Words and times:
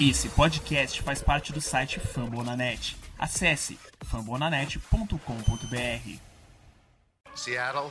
Esse 0.00 0.28
podcast 0.28 1.02
faz 1.02 1.20
parte 1.20 1.52
do 1.52 1.60
site 1.60 1.98
Fambonanet. 1.98 2.96
Acesse 3.18 3.76
fambonanet.com.br. 4.04 6.18
Seattle, 7.34 7.90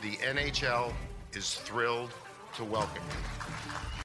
the 0.00 0.16
NHL 0.16 0.92
is 1.32 1.54
thrilled 1.64 2.10
to 2.56 2.64
welcome 2.64 3.04
you. 3.08 4.03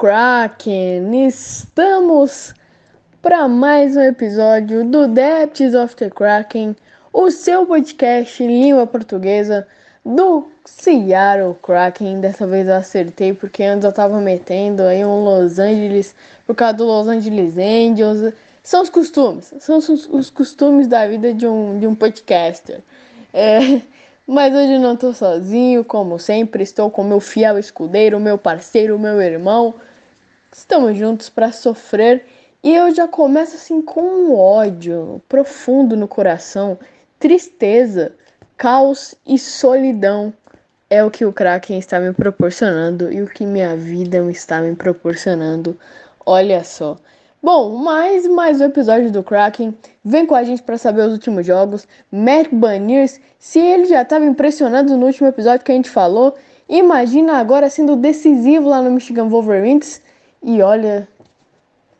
Kraken! 0.00 1.26
Estamos 1.26 2.54
para 3.20 3.46
mais 3.46 3.98
um 3.98 4.00
episódio 4.00 4.82
do 4.82 5.06
Depths 5.06 5.74
of 5.74 5.94
the 5.94 6.08
Kraken, 6.08 6.74
o 7.12 7.30
seu 7.30 7.66
podcast 7.66 8.42
em 8.42 8.62
língua 8.62 8.86
portuguesa 8.86 9.68
do 10.02 10.48
Seattle 10.64 11.54
Kraken. 11.62 12.18
Dessa 12.18 12.46
vez 12.46 12.66
eu 12.66 12.76
acertei 12.76 13.34
porque 13.34 13.62
antes 13.62 13.84
eu 13.84 13.92
tava 13.92 14.18
metendo 14.22 14.84
aí 14.84 15.04
um 15.04 15.22
Los 15.22 15.58
Angeles 15.58 16.16
por 16.46 16.56
causa 16.56 16.78
do 16.78 16.86
Los 16.86 17.06
Angeles 17.06 17.58
Angels. 17.58 18.32
São 18.62 18.80
os 18.80 18.88
costumes, 18.88 19.52
são 19.58 19.76
os, 19.76 19.86
os 20.06 20.30
costumes 20.30 20.88
da 20.88 21.06
vida 21.06 21.34
de 21.34 21.46
um, 21.46 21.78
de 21.78 21.86
um 21.86 21.94
podcaster. 21.94 22.80
É, 23.34 23.82
mas 24.26 24.54
hoje 24.54 24.78
não 24.78 24.94
estou 24.94 25.12
sozinho, 25.12 25.84
como 25.84 26.18
sempre, 26.18 26.62
estou 26.62 26.90
com 26.90 27.04
meu 27.04 27.20
fiel 27.20 27.58
escudeiro, 27.58 28.18
meu 28.18 28.38
parceiro, 28.38 28.98
meu 28.98 29.20
irmão. 29.20 29.74
Estamos 30.52 30.98
juntos 30.98 31.28
para 31.28 31.52
sofrer 31.52 32.26
e 32.60 32.74
eu 32.74 32.92
já 32.92 33.06
começo 33.06 33.54
assim 33.54 33.80
com 33.80 34.00
um 34.00 34.36
ódio 34.36 35.22
profundo 35.28 35.96
no 35.96 36.08
coração, 36.08 36.76
tristeza, 37.20 38.12
caos 38.56 39.14
e 39.24 39.38
solidão. 39.38 40.34
É 40.90 41.04
o 41.04 41.10
que 41.10 41.24
o 41.24 41.32
Kraken 41.32 41.78
está 41.78 42.00
me 42.00 42.12
proporcionando 42.12 43.12
e 43.12 43.22
o 43.22 43.28
que 43.28 43.46
minha 43.46 43.76
vida 43.76 44.18
está 44.28 44.60
me 44.60 44.74
proporcionando. 44.74 45.78
Olha 46.26 46.64
só. 46.64 46.96
Bom, 47.40 47.76
mais 47.76 48.26
mais 48.26 48.60
um 48.60 48.64
episódio 48.64 49.12
do 49.12 49.22
Kraken. 49.22 49.72
Vem 50.04 50.26
com 50.26 50.34
a 50.34 50.42
gente 50.42 50.64
para 50.64 50.76
saber 50.76 51.02
os 51.02 51.12
últimos 51.12 51.46
jogos. 51.46 51.86
Matt 52.10 52.48
Baniers, 52.50 53.20
se 53.38 53.60
ele 53.60 53.84
já 53.86 54.02
estava 54.02 54.24
impressionado 54.24 54.96
no 54.96 55.06
último 55.06 55.28
episódio 55.28 55.64
que 55.64 55.70
a 55.70 55.76
gente 55.76 55.88
falou, 55.88 56.34
imagina 56.68 57.34
agora 57.34 57.70
sendo 57.70 57.94
decisivo 57.94 58.68
lá 58.68 58.82
no 58.82 58.90
Michigan 58.90 59.28
Wolverines. 59.28 60.09
E 60.42 60.62
olha, 60.62 61.06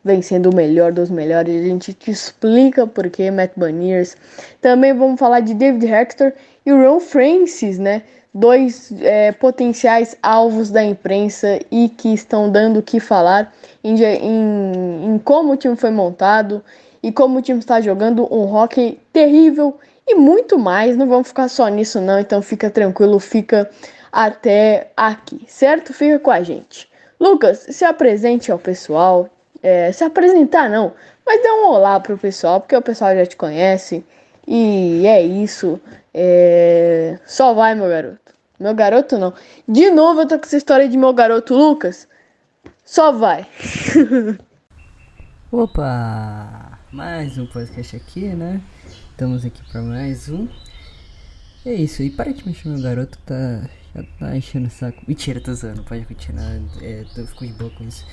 vem 0.03 0.21
sendo 0.21 0.49
o 0.49 0.55
melhor 0.55 0.91
dos 0.91 1.09
melhores. 1.09 1.63
A 1.63 1.67
gente 1.67 1.93
te 1.93 2.11
explica 2.11 2.87
por 2.87 3.09
que 3.09 3.29
Matt 3.29 3.51
Baniers. 3.55 4.17
Também 4.59 4.93
vamos 4.93 5.19
falar 5.19 5.41
de 5.41 5.53
David 5.53 5.85
Hector 5.85 6.33
e 6.65 6.71
Ron 6.71 6.99
Francis, 6.99 7.77
né? 7.77 8.03
Dois 8.33 8.93
é, 9.01 9.31
potenciais 9.33 10.17
alvos 10.23 10.71
da 10.71 10.83
imprensa 10.83 11.59
e 11.69 11.89
que 11.89 12.13
estão 12.13 12.49
dando 12.49 12.79
o 12.79 12.83
que 12.83 12.99
falar 12.99 13.53
em, 13.83 14.01
em, 14.01 15.05
em 15.05 15.19
como 15.19 15.53
o 15.53 15.57
time 15.57 15.75
foi 15.75 15.91
montado 15.91 16.63
e 17.03 17.11
como 17.11 17.39
o 17.39 17.41
time 17.41 17.59
está 17.59 17.81
jogando 17.81 18.23
um 18.33 18.55
hockey 18.55 18.99
terrível 19.11 19.77
e 20.07 20.15
muito 20.15 20.57
mais. 20.57 20.95
Não 20.95 21.07
vamos 21.07 21.27
ficar 21.27 21.49
só 21.49 21.67
nisso, 21.67 21.99
não. 21.99 22.19
Então 22.19 22.41
fica 22.41 22.69
tranquilo, 22.69 23.19
fica 23.19 23.69
até 24.11 24.91
aqui, 24.95 25.43
certo? 25.47 25.93
Fica 25.93 26.17
com 26.17 26.31
a 26.31 26.41
gente. 26.41 26.90
Lucas, 27.21 27.67
se 27.69 27.85
apresente 27.85 28.51
ao 28.51 28.57
pessoal. 28.57 29.29
É, 29.61 29.91
se 29.91 30.03
apresentar 30.03 30.67
não, 30.67 30.91
mas 31.23 31.43
dá 31.43 31.53
um 31.53 31.67
olá 31.67 31.99
pro 31.99 32.17
pessoal, 32.17 32.59
porque 32.59 32.75
o 32.75 32.81
pessoal 32.81 33.15
já 33.15 33.27
te 33.27 33.37
conhece. 33.37 34.03
E 34.47 35.05
é 35.05 35.21
isso. 35.21 35.79
É... 36.11 37.19
Só 37.27 37.53
vai, 37.53 37.75
meu 37.75 37.87
garoto. 37.87 38.33
Meu 38.59 38.73
garoto 38.73 39.19
não. 39.19 39.35
De 39.67 39.91
novo 39.91 40.21
eu 40.21 40.27
tô 40.27 40.39
com 40.39 40.45
essa 40.45 40.57
história 40.57 40.89
de 40.89 40.97
meu 40.97 41.13
garoto 41.13 41.53
Lucas. 41.53 42.07
Só 42.83 43.11
vai. 43.11 43.45
Opa! 45.51 46.79
Mais 46.91 47.37
um 47.37 47.45
podcast 47.45 47.95
aqui, 47.95 48.29
né? 48.29 48.59
Estamos 49.11 49.45
aqui 49.45 49.61
para 49.71 49.83
mais 49.83 50.27
um. 50.27 50.47
É 51.63 51.73
isso, 51.75 52.01
e 52.01 52.09
para 52.09 52.33
de 52.33 52.47
mexer, 52.47 52.67
meu 52.67 52.81
garoto 52.81 53.19
tá. 53.19 53.69
Já 53.93 54.03
tá 54.19 54.37
enchendo 54.37 54.67
o 54.67 54.71
saco. 54.71 55.03
Mentira, 55.07 55.41
tô 55.41 55.51
usando, 55.51 55.83
pode 55.83 56.05
continuar. 56.05 56.61
É, 56.81 57.05
tô, 57.13 57.25
fico 57.27 57.45
de 57.45 57.53
boa 57.53 57.69
com 57.71 57.83
isso. 57.83 58.05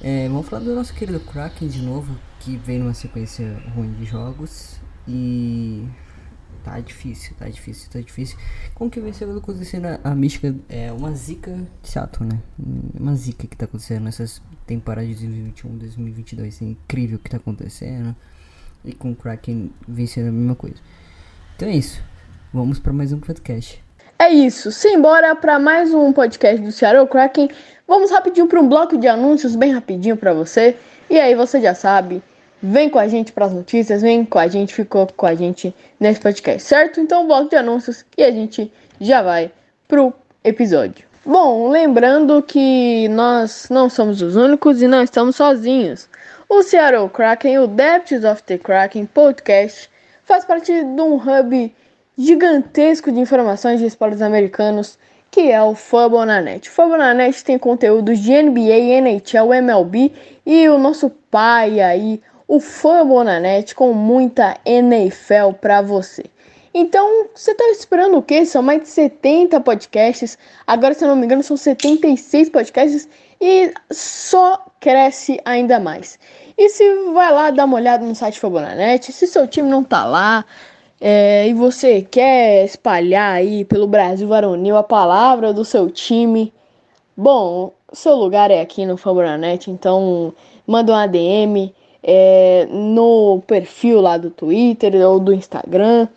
É, 0.00 0.28
vamos 0.28 0.48
falar 0.48 0.62
do 0.64 0.74
nosso 0.74 0.94
querido 0.94 1.20
Kraken 1.20 1.68
de 1.68 1.82
novo, 1.82 2.18
que 2.40 2.56
vem 2.56 2.78
numa 2.78 2.94
sequência 2.94 3.62
ruim 3.74 3.92
de 3.94 4.04
jogos. 4.04 4.80
E. 5.06 5.86
Tá 6.64 6.80
difícil, 6.80 7.36
tá 7.38 7.48
difícil, 7.48 7.88
tá 7.90 8.00
difícil. 8.00 8.36
Como 8.74 8.90
que 8.90 8.98
venceu 8.98 9.30
acontecendo 9.36 9.86
a, 9.86 10.00
a 10.02 10.14
Michigan? 10.16 10.56
É 10.68 10.92
uma 10.92 11.14
zica 11.14 11.52
de 11.80 11.88
Seattle, 11.88 12.28
né? 12.28 12.42
Uma 12.98 13.14
zica 13.14 13.46
que 13.46 13.56
tá 13.56 13.66
acontecendo 13.66 14.02
nessas 14.02 14.42
temporadas 14.66 15.10
de 15.10 15.26
2021, 15.26 15.78
2022. 15.78 16.62
É 16.62 16.64
incrível 16.64 17.18
o 17.18 17.20
que 17.20 17.30
tá 17.30 17.36
acontecendo. 17.36 18.16
E 18.84 18.92
com 18.92 19.12
o 19.12 19.16
Kraken 19.16 19.70
vencendo 19.86 20.28
a 20.28 20.32
mesma 20.32 20.56
coisa. 20.56 20.76
Então 21.54 21.68
é 21.68 21.76
isso. 21.76 22.02
Vamos 22.52 22.80
para 22.80 22.92
mais 22.92 23.12
um 23.12 23.20
podcast. 23.20 23.85
É 24.18 24.30
isso. 24.30 24.72
Simbora 24.72 25.36
para 25.36 25.58
mais 25.58 25.92
um 25.92 26.10
podcast 26.10 26.58
do 26.62 26.72
Seattle 26.72 27.06
Kraken. 27.06 27.50
Vamos 27.86 28.10
rapidinho 28.10 28.46
para 28.46 28.58
um 28.58 28.66
bloco 28.66 28.96
de 28.96 29.06
anúncios, 29.06 29.54
bem 29.54 29.74
rapidinho 29.74 30.16
para 30.16 30.32
você. 30.32 30.74
E 31.10 31.20
aí 31.20 31.34
você 31.34 31.60
já 31.60 31.74
sabe. 31.74 32.22
Vem 32.62 32.88
com 32.88 32.98
a 32.98 33.06
gente 33.06 33.30
para 33.30 33.44
as 33.44 33.52
notícias, 33.52 34.00
vem 34.00 34.24
com 34.24 34.38
a 34.38 34.48
gente, 34.48 34.72
ficou 34.72 35.06
com 35.06 35.26
a 35.26 35.34
gente 35.34 35.74
nesse 36.00 36.18
podcast, 36.18 36.62
certo? 36.62 36.98
Então, 36.98 37.26
bloco 37.26 37.50
de 37.50 37.56
anúncios 37.56 38.06
e 38.16 38.24
a 38.24 38.30
gente 38.30 38.72
já 38.98 39.20
vai 39.20 39.52
pro 39.86 40.14
episódio. 40.42 41.06
Bom, 41.22 41.68
lembrando 41.68 42.42
que 42.42 43.08
nós 43.08 43.68
não 43.68 43.90
somos 43.90 44.22
os 44.22 44.34
únicos 44.34 44.80
e 44.80 44.88
não 44.88 45.02
estamos 45.02 45.36
sozinhos. 45.36 46.08
O 46.48 46.62
Seattle 46.62 47.10
Kraken, 47.10 47.58
o 47.58 47.66
Depths 47.66 48.24
of 48.24 48.42
the 48.44 48.56
Kraken 48.56 49.04
podcast, 49.04 49.90
faz 50.24 50.42
parte 50.42 50.72
de 50.72 51.02
um 51.02 51.16
hub 51.16 51.74
gigantesco 52.16 53.12
de 53.12 53.20
informações 53.20 53.80
de 53.80 53.86
esportes 53.86 54.22
americanos 54.22 54.98
que 55.30 55.50
é 55.50 55.62
o 55.62 55.74
Fambonanet. 55.74 56.68
O 56.68 56.72
Fambonanet 56.72 57.44
tem 57.44 57.58
conteúdos 57.58 58.18
de 58.20 58.32
NBA, 58.32 59.00
NHL, 59.00 59.52
MLB 59.52 60.10
e 60.46 60.66
o 60.68 60.78
nosso 60.78 61.10
pai 61.30 61.80
aí, 61.80 62.22
o 62.48 62.58
Fambonanet, 62.58 63.74
com 63.74 63.92
muita 63.92 64.56
NFL 64.64 65.52
para 65.60 65.82
você. 65.82 66.24
Então, 66.72 67.26
você 67.34 67.54
tá 67.54 67.64
esperando 67.70 68.18
o 68.18 68.22
quê? 68.22 68.46
São 68.46 68.62
mais 68.62 68.82
de 68.82 68.88
70 68.88 69.60
podcasts. 69.60 70.38
Agora, 70.66 70.94
se 70.94 71.04
eu 71.04 71.08
não 71.08 71.16
me 71.16 71.26
engano, 71.26 71.42
são 71.42 71.56
76 71.56 72.50
podcasts 72.50 73.08
e 73.40 73.72
só 73.90 74.64
cresce 74.80 75.40
ainda 75.44 75.78
mais. 75.78 76.18
E 76.56 76.68
se 76.70 76.84
vai 77.12 77.32
lá 77.32 77.50
dar 77.50 77.64
uma 77.64 77.76
olhada 77.76 78.04
no 78.04 78.14
site 78.14 78.38
Fambonanet, 78.38 79.12
se 79.12 79.26
seu 79.26 79.46
time 79.46 79.68
não 79.68 79.84
tá 79.84 80.04
lá, 80.04 80.44
é, 81.00 81.46
e 81.48 81.52
você 81.52 82.02
quer 82.02 82.64
espalhar 82.64 83.34
aí 83.34 83.64
pelo 83.64 83.86
Brasil 83.86 84.26
varonil 84.26 84.76
a 84.76 84.82
palavra 84.82 85.52
do 85.52 85.64
seu 85.64 85.90
time, 85.90 86.52
bom, 87.16 87.72
seu 87.92 88.14
lugar 88.14 88.50
é 88.50 88.60
aqui 88.60 88.86
no 88.86 88.96
Fambonanet, 88.96 89.70
então 89.70 90.32
manda 90.66 90.92
um 90.92 90.96
ADM 90.96 91.72
é, 92.02 92.66
no 92.70 93.42
perfil 93.46 94.00
lá 94.00 94.16
do 94.16 94.30
Twitter 94.30 94.94
ou 95.06 95.20
do 95.20 95.32
Instagram, 95.32 96.08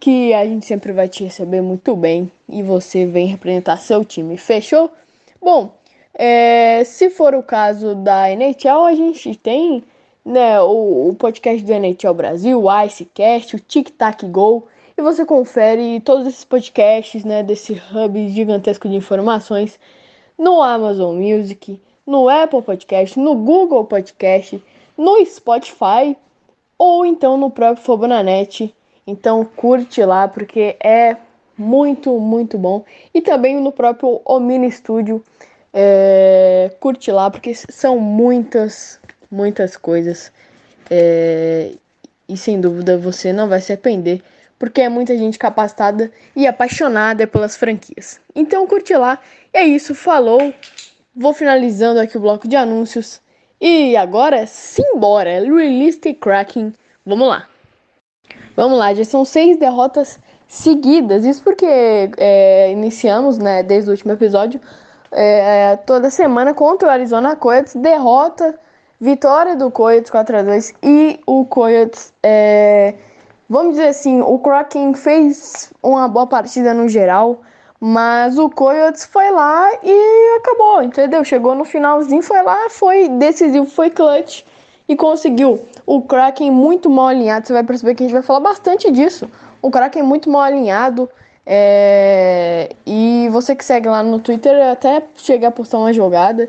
que 0.00 0.34
a 0.34 0.44
gente 0.44 0.66
sempre 0.66 0.92
vai 0.92 1.08
te 1.08 1.24
receber 1.24 1.60
muito 1.60 1.94
bem 1.94 2.30
e 2.48 2.62
você 2.62 3.06
vem 3.06 3.26
representar 3.26 3.76
seu 3.78 4.04
time, 4.04 4.36
fechou? 4.36 4.90
Bom, 5.40 5.76
é, 6.12 6.82
se 6.84 7.10
for 7.10 7.34
o 7.34 7.42
caso 7.42 7.94
da 7.94 8.30
NHL, 8.30 8.84
a 8.84 8.94
gente 8.94 9.34
tem 9.36 9.84
né, 10.24 10.60
o, 10.60 11.08
o 11.08 11.14
podcast 11.14 11.62
do 11.62 11.72
NHL 11.72 12.14
Brasil, 12.14 12.62
o 12.62 12.84
Icecast, 12.84 13.56
o 13.56 13.60
Tic 13.60 13.90
Tac 13.90 14.26
Go, 14.26 14.66
e 14.96 15.02
você 15.02 15.26
confere 15.26 16.00
todos 16.00 16.26
esses 16.26 16.44
podcasts, 16.44 17.24
né, 17.24 17.42
desse 17.42 17.72
hub 17.72 18.28
gigantesco 18.28 18.88
de 18.88 18.94
informações 18.94 19.78
no 20.38 20.62
Amazon 20.62 21.16
Music, 21.16 21.80
no 22.06 22.28
Apple 22.28 22.62
Podcast, 22.62 23.18
no 23.18 23.34
Google 23.34 23.84
Podcast, 23.84 24.62
no 24.96 25.24
Spotify 25.24 26.16
ou 26.78 27.04
então 27.04 27.36
no 27.36 27.50
próprio 27.50 27.84
Fobonanet. 27.84 28.74
Então 29.06 29.44
curte 29.44 30.04
lá 30.04 30.28
porque 30.28 30.76
é 30.82 31.16
muito, 31.56 32.18
muito 32.18 32.58
bom. 32.58 32.84
E 33.12 33.20
também 33.20 33.60
no 33.60 33.72
próprio 33.72 34.20
Omni 34.24 34.70
Studio. 34.70 35.22
É, 35.76 36.70
curte 36.78 37.10
lá 37.10 37.28
porque 37.28 37.52
são 37.54 37.98
muitas, 37.98 39.00
muitas 39.34 39.76
coisas 39.76 40.32
É, 40.90 41.72
e 42.28 42.36
sem 42.36 42.60
dúvida 42.60 42.98
você 42.98 43.32
não 43.32 43.48
vai 43.48 43.60
se 43.60 43.72
arrepender, 43.72 44.22
porque 44.58 44.82
é 44.82 44.88
muita 44.88 45.16
gente 45.16 45.38
capacitada 45.38 46.10
e 46.36 46.46
apaixonada 46.46 47.26
pelas 47.26 47.56
franquias. 47.56 48.20
Então 48.34 48.66
curte 48.66 48.94
lá. 48.94 49.18
E 49.52 49.58
é 49.58 49.64
isso, 49.64 49.94
falou. 49.94 50.52
Vou 51.16 51.32
finalizando 51.32 52.00
aqui 52.00 52.16
o 52.16 52.20
bloco 52.20 52.46
de 52.48 52.56
anúncios. 52.56 53.20
E 53.60 53.96
agora, 53.96 54.46
simbora! 54.46 55.40
Realistic 55.40 56.18
Cracking. 56.20 56.72
Vamos 57.06 57.28
lá. 57.28 57.48
Vamos 58.56 58.78
lá, 58.78 58.94
já 58.94 59.04
são 59.04 59.24
seis 59.24 59.58
derrotas 59.58 60.18
seguidas. 60.46 61.24
Isso 61.24 61.42
porque 61.42 61.66
é, 62.18 62.70
iniciamos, 62.72 63.38
né, 63.38 63.62
desde 63.62 63.90
o 63.90 63.92
último 63.92 64.12
episódio, 64.12 64.60
é, 65.10 65.76
toda 65.86 66.10
semana 66.10 66.52
contra 66.54 66.88
o 66.88 66.90
Arizona 66.90 67.36
Coyotes, 67.36 67.74
derrota, 67.76 68.58
vitória 69.00 69.56
do 69.56 69.70
Coyotes 69.70 70.10
4 70.10 70.38
a 70.38 70.42
2 70.42 70.74
e 70.82 71.20
o 71.26 71.44
Coyotes, 71.44 72.12
é, 72.22 72.94
vamos 73.48 73.74
dizer 73.74 73.88
assim, 73.88 74.20
o 74.20 74.38
Kraken 74.38 74.94
fez 74.94 75.72
uma 75.82 76.08
boa 76.08 76.26
partida 76.26 76.72
no 76.72 76.88
geral, 76.88 77.40
mas 77.80 78.38
o 78.38 78.48
Coyotes 78.48 79.04
foi 79.04 79.30
lá 79.30 79.68
e 79.82 80.36
acabou, 80.38 80.82
entendeu? 80.82 81.24
Chegou 81.24 81.54
no 81.54 81.64
finalzinho, 81.64 82.22
foi 82.22 82.42
lá, 82.42 82.70
foi 82.70 83.08
decisivo, 83.08 83.66
foi 83.66 83.90
clutch 83.90 84.42
e 84.88 84.96
conseguiu. 84.96 85.60
O 85.86 86.00
Kraken 86.02 86.50
muito 86.50 86.88
mal 86.88 87.08
alinhado, 87.08 87.46
você 87.46 87.52
vai 87.52 87.64
perceber 87.64 87.94
que 87.94 88.02
a 88.02 88.06
gente 88.06 88.14
vai 88.14 88.22
falar 88.22 88.40
bastante 88.40 88.90
disso. 88.90 89.28
O 89.60 89.70
Kraken 89.70 90.02
muito 90.02 90.30
mal 90.30 90.42
alinhado. 90.42 91.08
É... 91.46 92.70
E 92.86 93.28
você 93.30 93.54
que 93.54 93.64
segue 93.64 93.88
lá 93.88 94.02
no 94.02 94.18
Twitter, 94.18 94.66
até 94.70 95.02
cheguei 95.16 95.46
a 95.46 95.50
postar 95.50 95.78
uma 95.78 95.92
jogada 95.92 96.48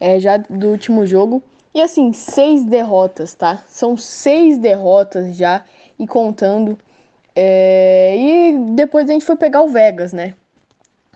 é, 0.00 0.18
já 0.18 0.36
do 0.36 0.68
último 0.68 1.06
jogo. 1.06 1.42
E 1.74 1.80
assim, 1.80 2.12
seis 2.12 2.64
derrotas, 2.64 3.34
tá? 3.34 3.62
São 3.68 3.96
seis 3.96 4.58
derrotas 4.58 5.36
já 5.36 5.64
e 5.98 6.06
contando. 6.06 6.78
É... 7.34 8.16
E 8.16 8.58
depois 8.70 9.08
a 9.08 9.12
gente 9.12 9.24
foi 9.24 9.36
pegar 9.36 9.62
o 9.62 9.68
Vegas, 9.68 10.12
né? 10.12 10.34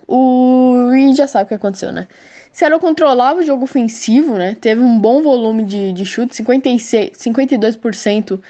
O... 0.09 0.93
E 0.95 1.15
já 1.15 1.27
sabe 1.27 1.45
o 1.45 1.49
que 1.49 1.55
aconteceu, 1.55 1.93
né? 1.93 2.09
Seattle 2.53 2.81
controlava 2.81 3.41
o 3.41 3.43
jogo 3.43 3.65
ofensivo, 3.65 4.35
né? 4.35 4.57
Teve 4.59 4.81
um 4.81 4.99
bom 4.99 5.23
volume 5.23 5.63
de, 5.63 5.93
de 5.93 6.07
chutes, 6.07 6.39
56, 6.39 7.11
52% 7.13 8.41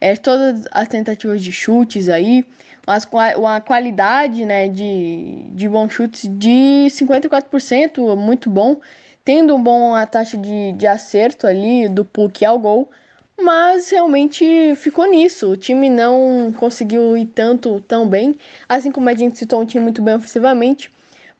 é, 0.00 0.16
todas 0.16 0.66
as 0.70 0.88
tentativas 0.88 1.42
de 1.42 1.52
chutes 1.52 2.08
aí, 2.08 2.44
as, 2.86 3.08
uma 3.36 3.60
qualidade 3.60 4.44
né, 4.44 4.68
de, 4.68 5.46
de 5.50 5.68
bons 5.68 5.92
chutes 5.92 6.30
de 6.38 6.86
54%, 6.90 8.16
muito 8.16 8.48
bom, 8.48 8.80
tendo 9.26 9.56
um 9.56 9.60
bom 9.60 9.92
a 9.92 10.06
taxa 10.06 10.36
de, 10.38 10.72
de 10.74 10.86
acerto 10.86 11.48
ali 11.48 11.88
do 11.88 12.04
puck 12.04 12.46
ao 12.46 12.60
gol, 12.60 12.88
mas 13.36 13.90
realmente 13.90 14.76
ficou 14.76 15.04
nisso. 15.04 15.50
O 15.50 15.56
time 15.56 15.90
não 15.90 16.54
conseguiu 16.56 17.16
ir 17.16 17.26
tanto 17.26 17.80
tão 17.80 18.08
bem, 18.08 18.36
assim 18.68 18.92
como 18.92 19.08
a 19.08 19.14
gente 19.14 19.36
citou 19.36 19.60
um 19.60 19.66
time 19.66 19.82
muito 19.82 20.00
bem 20.00 20.14
ofensivamente, 20.14 20.92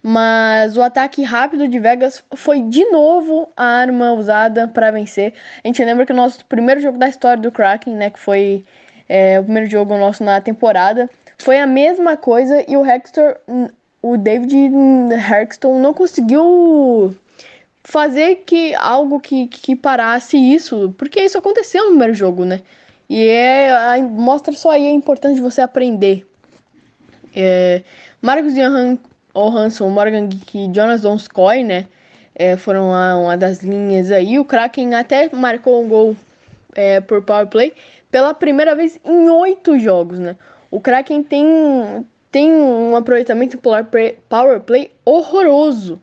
mas 0.03 0.77
o 0.77 0.83
ataque 0.83 1.23
rápido 1.23 1.69
de 1.69 1.79
Vegas 1.79 2.25
foi 2.35 2.61
de 2.61 2.85
novo 2.87 3.49
a 3.56 3.65
arma 3.65 4.15
usada 4.15 4.67
para 4.67 4.91
vencer. 4.91 5.35
A 5.62 5.69
gente 5.69 5.85
lembra 5.85 6.05
que 6.05 6.12
o 6.12 6.17
nosso 6.17 6.44
primeiro 6.44 6.81
jogo 6.81 6.99
da 6.99 7.09
história 7.09 7.41
do 7.41 7.53
Kraken, 7.53 7.94
né, 7.94 8.11
que 8.11 8.19
foi 8.19 8.65
é, 9.09 9.38
o 9.38 9.44
primeiro 9.44 9.71
jogo 9.71 9.97
nosso 9.97 10.25
na 10.25 10.41
temporada, 10.41 11.09
foi 11.38 11.61
a 11.61 11.67
mesma 11.69 12.17
coisa 12.17 12.65
e 12.67 12.77
o 12.77 12.85
Hector, 12.85 13.37
o 14.03 14.17
David 14.17 14.56
Hexton 15.31 15.79
não 15.79 15.94
conseguiu 15.94 17.15
fazer 17.87 18.43
que 18.44 18.75
algo 18.75 19.21
que, 19.21 19.47
que 19.47 19.77
parasse 19.77 20.37
isso, 20.37 20.93
porque 20.99 21.21
isso 21.21 21.38
aconteceu 21.38 21.85
no 21.85 21.91
primeiro 21.91 22.15
jogo, 22.15 22.44
né? 22.44 22.62
E 23.09 23.25
é, 23.29 24.03
mostra 24.03 24.53
só 24.53 24.73
aí 24.73 24.88
a 24.88 24.91
importância 24.91 25.37
de 25.37 25.41
você 25.41 25.61
aprender. 25.61 26.27
É, 27.33 27.83
Marcos 28.21 28.55
Johan 28.55 28.99
o 29.33 29.49
Hanson, 29.49 29.88
Morgan 29.88 30.29
e 30.55 30.71
Jonas 30.75 31.03
Donskoy, 31.03 31.62
né? 31.62 31.87
É, 32.35 32.56
foram 32.56 32.88
uma, 32.88 33.17
uma, 33.17 33.37
das 33.37 33.62
linhas 33.62 34.11
aí. 34.11 34.38
O 34.38 34.44
Kraken 34.44 34.94
até 34.94 35.31
marcou 35.33 35.83
um 35.85 35.88
gol 35.88 36.17
é, 36.75 37.00
por 37.00 37.23
power 37.23 37.47
play 37.47 37.73
pela 38.11 38.35
primeira 38.35 38.75
vez 38.75 38.99
em 39.05 39.31
oito 39.31 39.79
jogos, 39.79 40.19
né? 40.19 40.37
O 40.71 40.81
Kraken 40.81 41.23
tem, 41.23 41.47
tem 42.33 42.50
um 42.50 42.97
aproveitamento 42.97 43.59
power 43.59 44.61
play 44.61 44.91
horroroso. 45.05 46.00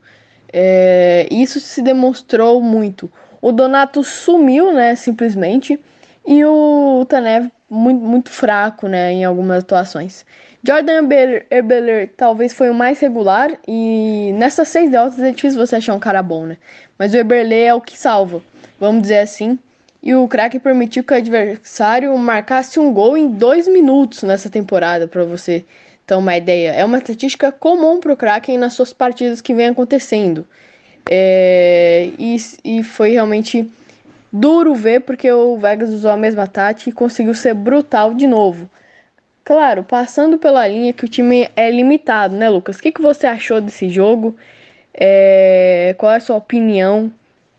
É, 0.53 1.27
isso 1.31 1.59
se 1.59 1.81
demonstrou 1.81 2.61
muito. 2.61 3.11
O 3.41 3.51
Donato 3.51 4.03
sumiu, 4.03 4.71
né? 4.71 4.95
Simplesmente. 4.95 5.83
E 6.25 6.45
o 6.45 7.03
Tanev 7.09 7.51
muito, 7.69 8.05
muito 8.05 8.29
fraco, 8.29 8.87
né? 8.87 9.11
Em 9.11 9.25
algumas 9.25 9.63
atuações. 9.63 10.23
Jordan 10.63 11.09
Eberler 11.49 12.13
talvez 12.15 12.53
foi 12.53 12.69
o 12.69 12.73
mais 12.73 12.99
regular 12.99 13.51
e 13.67 14.31
nessas 14.35 14.69
seis 14.69 14.89
derrotas 14.89 15.19
é 15.19 15.31
difícil 15.31 15.59
você 15.59 15.75
achar 15.75 15.93
um 15.93 15.99
cara 15.99 16.23
bom, 16.23 16.45
né? 16.45 16.57
Mas 16.97 17.13
o 17.13 17.17
Eberler 17.17 17.67
é 17.67 17.73
o 17.73 17.81
que 17.81 17.97
salva, 17.97 18.41
vamos 18.79 19.01
dizer 19.01 19.19
assim. 19.19 19.59
E 20.01 20.13
o 20.15 20.27
craque 20.27 20.59
permitiu 20.59 21.03
que 21.03 21.13
o 21.13 21.17
adversário 21.17 22.17
marcasse 22.17 22.79
um 22.79 22.93
gol 22.93 23.17
em 23.17 23.29
dois 23.29 23.67
minutos 23.67 24.23
nessa 24.23 24.49
temporada, 24.49 25.07
para 25.07 25.25
você 25.25 25.65
ter 26.05 26.15
uma 26.15 26.35
ideia. 26.35 26.71
É 26.71 26.83
uma 26.83 26.97
estatística 26.97 27.51
comum 27.51 27.99
para 27.99 28.13
o 28.13 28.17
Kraken 28.17 28.57
nas 28.57 28.73
suas 28.73 28.93
partidas 28.93 29.41
que 29.41 29.53
vem 29.53 29.67
acontecendo. 29.67 30.45
É, 31.09 32.11
e, 32.17 32.37
e 32.63 32.83
foi 32.83 33.11
realmente 33.11 33.69
duro 34.31 34.73
ver 34.73 35.01
porque 35.01 35.31
o 35.31 35.57
Vegas 35.57 35.89
usou 35.89 36.11
a 36.11 36.17
mesma 36.17 36.47
tática 36.47 36.89
e 36.89 36.93
conseguiu 36.93 37.33
ser 37.33 37.53
brutal 37.53 38.13
de 38.13 38.27
novo. 38.27 38.69
Claro, 39.43 39.83
passando 39.83 40.37
pela 40.37 40.65
linha 40.67 40.93
que 40.93 41.03
o 41.03 41.07
time 41.07 41.49
é 41.55 41.69
limitado, 41.69 42.35
né, 42.35 42.49
Lucas? 42.49 42.77
O 42.77 42.81
que, 42.81 42.91
que 42.91 43.01
você 43.01 43.27
achou 43.27 43.59
desse 43.59 43.89
jogo? 43.89 44.35
É... 44.93 45.93
Qual 45.97 46.11
é 46.11 46.15
a 46.15 46.21
sua 46.21 46.37
opinião? 46.37 47.11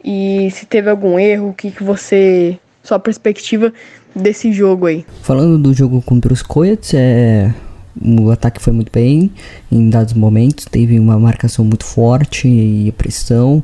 E 0.02 0.50
se 0.50 0.66
teve 0.66 0.90
algum 0.90 1.18
erro, 1.18 1.50
o 1.50 1.54
que, 1.54 1.70
que 1.70 1.82
você. 1.82 2.58
Sua 2.82 2.98
perspectiva 2.98 3.72
desse 4.14 4.52
jogo 4.52 4.84
aí? 4.86 5.06
Falando 5.22 5.58
do 5.58 5.72
jogo 5.72 6.02
contra 6.02 6.32
os 6.32 6.42
Coyotes, 6.42 6.92
é. 6.94 7.50
O 8.04 8.30
ataque 8.30 8.60
foi 8.60 8.72
muito 8.72 8.92
bem 8.92 9.30
em 9.72 9.88
dados 9.88 10.12
momentos, 10.12 10.66
teve 10.66 10.98
uma 10.98 11.18
marcação 11.18 11.64
muito 11.64 11.84
forte 11.84 12.46
e 12.46 12.92
pressão. 12.92 13.62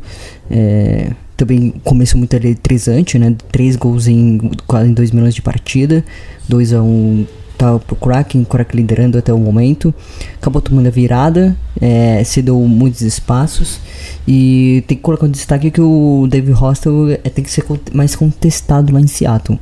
É, 0.51 1.13
também 1.37 1.73
começou 1.85 2.19
muito 2.19 2.35
eletrizante, 2.35 3.19
né? 3.19 3.35
Três 3.53 3.77
gols 3.77 4.07
em 4.07 4.39
quase 4.67 4.91
dois 4.93 5.11
minutos 5.11 5.35
de 5.35 5.43
partida, 5.43 6.05
2 6.49 6.73
a 6.73 6.83
1 6.83 6.87
um 6.87 7.27
tá 7.61 7.79
pro 7.79 7.95
Kraken, 7.95 8.41
o 8.41 8.47
Kraken 8.47 8.81
liderando 8.81 9.19
até 9.19 9.33
o 9.33 9.39
momento. 9.39 9.95
Acabou 10.37 10.63
tomando 10.63 10.87
a 10.87 10.91
virada, 10.91 11.55
é, 11.79 12.25
cedeu 12.25 12.59
muitos 12.61 13.03
espaços. 13.03 13.79
E 14.27 14.83
tem 14.87 14.97
que 14.97 15.03
colocar 15.03 15.27
um 15.27 15.31
destaque 15.31 15.71
que 15.71 15.81
o 15.81 16.27
David 16.31 16.53
Hostel 16.53 17.11
é, 17.11 17.17
tem 17.29 17.45
que 17.45 17.51
ser 17.51 17.65
mais 17.93 18.17
contestado 18.17 18.93
lá 18.95 19.01
em 19.01 19.07
Seattle. 19.07 19.61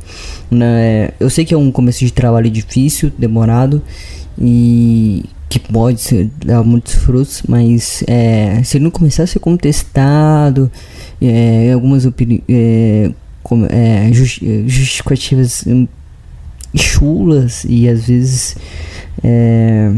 Né? 0.49 1.11
Eu 1.19 1.29
sei 1.29 1.45
que 1.45 1.53
é 1.53 1.59
um 1.59 1.73
começo 1.73 2.05
de 2.05 2.13
trabalho 2.13 2.49
difícil, 2.49 3.11
demorado 3.19 3.83
e 4.41 5.25
que 5.49 5.59
pode 5.59 6.01
ser, 6.01 6.31
dar 6.45 6.63
muitos 6.63 6.95
frutos, 6.95 7.43
mas 7.49 8.05
é, 8.07 8.63
se 8.63 8.77
ele 8.77 8.85
não 8.85 8.91
começar 8.91 9.23
a 9.23 9.27
ser 9.27 9.39
contestado, 9.39 10.71
é, 11.21 11.73
algumas 11.73 12.05
opiniões. 12.05 12.43
É, 12.49 13.11
é, 13.71 14.13
justificativas 14.13 15.65
chulas 16.75 17.65
e 17.65 17.89
às 17.89 18.07
vezes 18.07 18.57
é, 19.25 19.95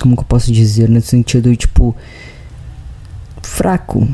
como 0.00 0.16
que 0.16 0.22
eu 0.22 0.26
posso 0.26 0.50
dizer 0.50 0.88
no 0.88 1.00
sentido 1.00 1.54
tipo 1.56 1.94
fraco 3.42 4.08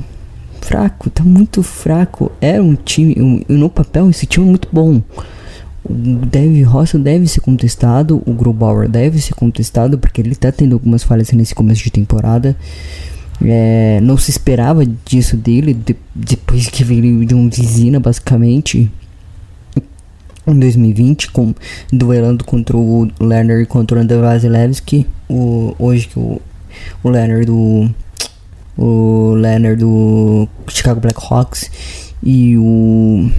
fraco 0.61 1.11
tá 1.11 1.23
muito 1.23 1.63
fraco 1.63 2.33
era 2.41 2.63
um 2.63 2.75
time 2.75 3.15
um, 3.19 3.41
no 3.49 3.71
papel 3.71 4.11
esse 4.11 4.27
time 4.27 4.47
é 4.47 4.51
muito 4.51 4.69
bom 4.73 5.01
o 5.91 6.27
Dave 6.27 6.63
Ross 6.63 6.93
deve 6.95 7.27
ser 7.27 7.41
contestado 7.41 8.23
o 8.25 8.33
Grubauer 8.33 8.89
deve 8.89 9.21
ser 9.21 9.35
contestado 9.35 9.99
porque 9.99 10.21
ele 10.21 10.35
tá 10.35 10.53
tendo 10.53 10.75
algumas 10.75 11.03
falhas 11.03 11.31
nesse 11.33 11.55
começo 11.55 11.83
de 11.83 11.91
temporada 11.91 12.57
é, 13.43 13.99
não 14.03 14.17
se 14.17 14.31
esperava 14.31 14.85
disso 14.87 15.37
dele 15.37 15.75
de, 15.75 15.97
depois 16.15 16.69
que 16.69 16.85
veio 16.85 17.25
de 17.25 17.35
um 17.35 17.49
Vizina 17.49 17.99
basicamente 17.99 18.91
em 20.47 20.59
2020, 20.59 21.31
com, 21.31 21.55
duelando 21.93 22.45
contra 22.45 22.77
o 22.77 23.09
Lerner 23.21 23.61
e 23.61 23.67
contra 23.67 23.99
o 23.99 24.01
André 24.01 24.19
Vasilevski. 24.19 25.07
O, 25.29 25.75
hoje 25.79 26.09
que 26.09 26.19
o, 26.19 26.41
o 27.03 27.11
do. 27.45 27.91
O 28.77 29.35
Lerner 29.35 29.77
do 29.77 30.49
Chicago 30.69 31.01
Blackhawks 31.01 31.71
e 32.23 32.57
o. 32.57 33.31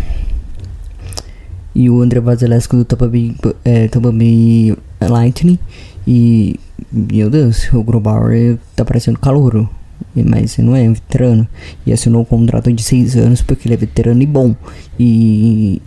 E 1.74 1.90
o 1.90 2.02
André 2.02 2.20
Vasilevski 2.20 2.76
do 2.76 2.86
Tampa 2.86 3.08
Bay, 3.08 3.36
é, 3.64 3.88
Tampa 3.88 4.12
Bay 4.12 4.76
Lightning. 5.02 5.60
E. 6.08 6.60
Meu 6.92 7.30
Deus, 7.30 7.72
o 7.72 7.84
Grobauer 7.84 8.58
tá 8.76 8.84
parecendo 8.84 9.20
calouro. 9.20 9.70
Mas 10.14 10.58
não 10.58 10.76
é 10.76 10.90
um 10.90 10.94
veterano. 10.94 11.48
E 11.86 11.94
assinou 11.94 12.24
um 12.24 12.26
contrato 12.26 12.72
de 12.74 12.84
6 12.84 13.16
anos 13.16 13.42
porque 13.42 13.68
ele 13.68 13.76
é 13.76 13.78
veterano 13.78 14.22
e 14.22 14.26
bom. 14.26 14.56
E 15.00 15.82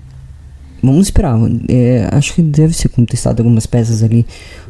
vamos 0.83 1.09
esperar. 1.09 1.39
É, 1.69 2.09
acho 2.13 2.35
que 2.35 2.43
deve 2.43 2.75
ser 2.75 2.89
contestado 2.89 3.43
algumas 3.43 3.67
peças 3.67 4.03
ali 4.03 4.25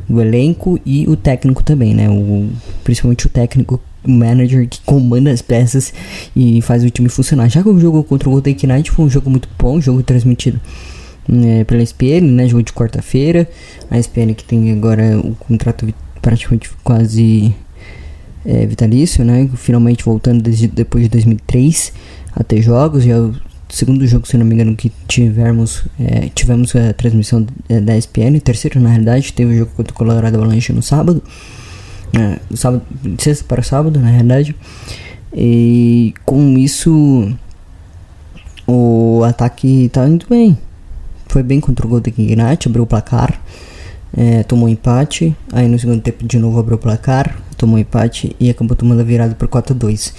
do 0.09 0.21
elenco 0.21 0.79
e 0.85 1.07
o 1.09 1.17
técnico 1.17 1.63
também, 1.63 1.95
né? 1.95 2.09
O, 2.09 2.49
principalmente 2.83 3.27
o 3.27 3.31
técnico, 3.31 3.81
o 4.03 4.11
manager 4.11 4.69
que 4.69 4.81
comanda 4.81 5.31
as 5.31 5.43
peças 5.43 5.93
e 6.35 6.61
faz 6.63 6.83
o 6.83 6.91
time 6.91 7.09
funcionar. 7.09 7.49
Já 7.49 7.63
que 7.63 7.69
o 7.69 7.79
jogo 7.79 8.03
contra 8.03 8.29
o 8.29 8.33
Golden 8.33 8.57
Knight 8.65 8.91
foi 8.91 9.05
um 9.05 9.11
jogo 9.11 9.31
muito 9.31 9.49
bom, 9.59 9.81
jogo 9.81 10.03
transmitido 10.03 10.61
é, 11.29 11.65
pela 11.65 11.83
SPN, 11.83 12.31
né? 12.33 12.49
Jogo 12.49 12.63
de 12.63 12.73
quarta-feira. 12.73 13.49
A 13.91 13.99
SPN 13.99 14.35
que 14.35 14.45
tem 14.45 14.73
agora 14.73 15.19
o 15.19 15.35
contrato 15.35 15.87
praticamente 16.21 16.71
quase 16.83 17.55
é, 18.45 18.67
vitalício, 18.67 19.25
né? 19.25 19.49
Finalmente 19.57 20.05
voltando 20.05 20.43
desde, 20.43 20.69
depois 20.69 21.05
de 21.05 21.11
2003 21.11 21.93
a 22.35 22.45
ter 22.45 22.63
jogos. 22.63 23.05
Já 23.05 23.19
o 23.19 23.35
segundo 23.69 24.07
jogo, 24.07 24.27
se 24.27 24.37
não 24.37 24.47
me 24.47 24.55
engano, 24.55 24.77
que 24.77 24.93
tivemos, 25.09 25.85
é, 25.99 26.29
tivemos 26.35 26.75
a 26.77 26.93
transmissão 26.93 27.47
é, 27.69 27.81
da 27.81 27.97
ESPN. 27.97 28.39
Terceiro, 28.43 28.81
na 28.81 28.91
realidade, 28.91 29.33
teve 29.33 29.55
o 29.55 29.59
jogo 29.59 29.73
contra 29.75 29.93
o 29.93 29.97
Colorado 29.97 30.37
Avalanche 30.37 30.73
no 30.73 30.83
sábado. 30.83 31.23
É, 32.13 32.39
sábado 32.55 32.83
de 33.03 33.23
sexta 33.23 33.45
para 33.45 33.63
sábado, 33.63 33.99
na 33.99 34.09
realidade. 34.09 34.55
E 35.35 36.15
com 36.25 36.57
isso, 36.57 37.35
o 38.67 39.23
ataque 39.25 39.89
tá 39.93 40.09
indo 40.09 40.27
bem. 40.29 40.57
Foi 41.35 41.43
bem 41.43 41.59
contra 41.59 41.85
o 41.85 41.89
Golden 41.91 42.15
Knight, 42.17 42.69
abriu 42.69 42.85
o 42.85 42.87
placar. 42.87 43.43
É, 44.17 44.45
tomou 44.45 44.69
empate, 44.69 45.37
aí 45.53 45.67
no 45.67 45.77
segundo 45.77 46.01
tempo 46.01 46.25
de 46.25 46.39
novo 46.39 46.61
abriu 46.61 46.77
o 46.77 46.79
placar, 46.79 47.37
tomou 47.59 47.77
empate 47.77 48.37
e 48.39 48.49
acabou 48.49 48.77
tomando 48.77 49.01
a 49.01 49.03
virada 49.03 49.35
por 49.35 49.49
4 49.49 49.75
a 49.75 49.77
2 49.77 50.15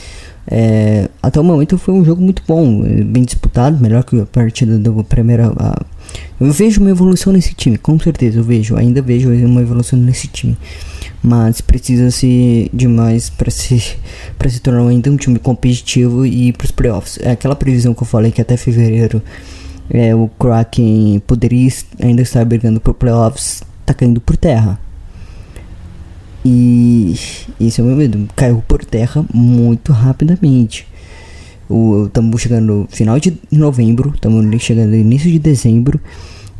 é, 0.48 1.10
até 1.24 1.40
o 1.40 1.44
momento 1.44 1.78
foi 1.78 1.94
um 1.94 2.06
jogo 2.06 2.22
muito 2.22 2.44
bom, 2.48 2.82
bem 2.82 3.24
disputado, 3.24 3.82
melhor 3.82 4.04
que 4.04 4.20
a 4.20 4.26
partida 4.26 4.78
do 4.78 5.04
primeiro. 5.04 5.54
A, 5.58 5.86
eu 6.40 6.52
vejo 6.52 6.82
uma 6.82 6.90
evolução 6.90 7.34
nesse 7.34 7.54
time, 7.54 7.78
com 7.78 7.98
certeza 7.98 8.40
eu 8.40 8.44
vejo, 8.44 8.76
ainda 8.76 9.02
vejo 9.02 9.30
uma 9.30 9.62
evolução 9.62 9.98
nesse 9.98 10.28
time. 10.28 10.58
Mas 11.24 11.62
precisa 11.62 12.12
ser 12.12 12.70
demais 12.72 13.30
para 13.30 13.50
se, 13.50 13.80
se 13.80 14.60
tornar 14.62 14.88
ainda 14.88 15.10
um 15.10 15.18
time 15.18 15.40
competitivo 15.40 16.26
e 16.26 16.50
ir 16.50 16.54
para 16.54 16.66
os 16.66 16.72
playoffs. 16.72 17.18
É 17.22 17.32
aquela 17.32 17.56
previsão 17.56 17.94
que 17.94 18.04
eu 18.04 18.08
falei 18.08 18.32
que 18.32 18.42
até 18.42 18.56
fevereiro 18.56 19.22
é, 19.90 20.16
o 20.16 20.28
Kraken 20.40 21.22
poderia 21.26 21.70
ainda 22.02 22.22
estar 22.22 22.44
brigando 22.46 22.80
por 22.80 22.94
playoffs, 22.94 23.64
tá 23.86 23.94
caindo 23.94 24.20
por 24.20 24.36
terra. 24.36 24.80
E 26.44 27.16
esse 27.60 27.82
é 27.82 27.84
o 27.84 27.88
meu 27.88 27.96
medo. 27.96 28.28
Caiu 28.36 28.64
por 28.68 28.86
terra 28.86 29.26
muito 29.34 29.92
rapidamente. 29.92 30.88
Estamos 32.06 32.40
chegando 32.40 32.66
no 32.66 32.88
final 32.88 33.20
de 33.20 33.36
novembro, 33.52 34.12
estamos 34.14 34.62
chegando 34.62 34.92
no 34.92 34.96
início 34.96 35.32
de 35.32 35.40
dezembro. 35.40 36.00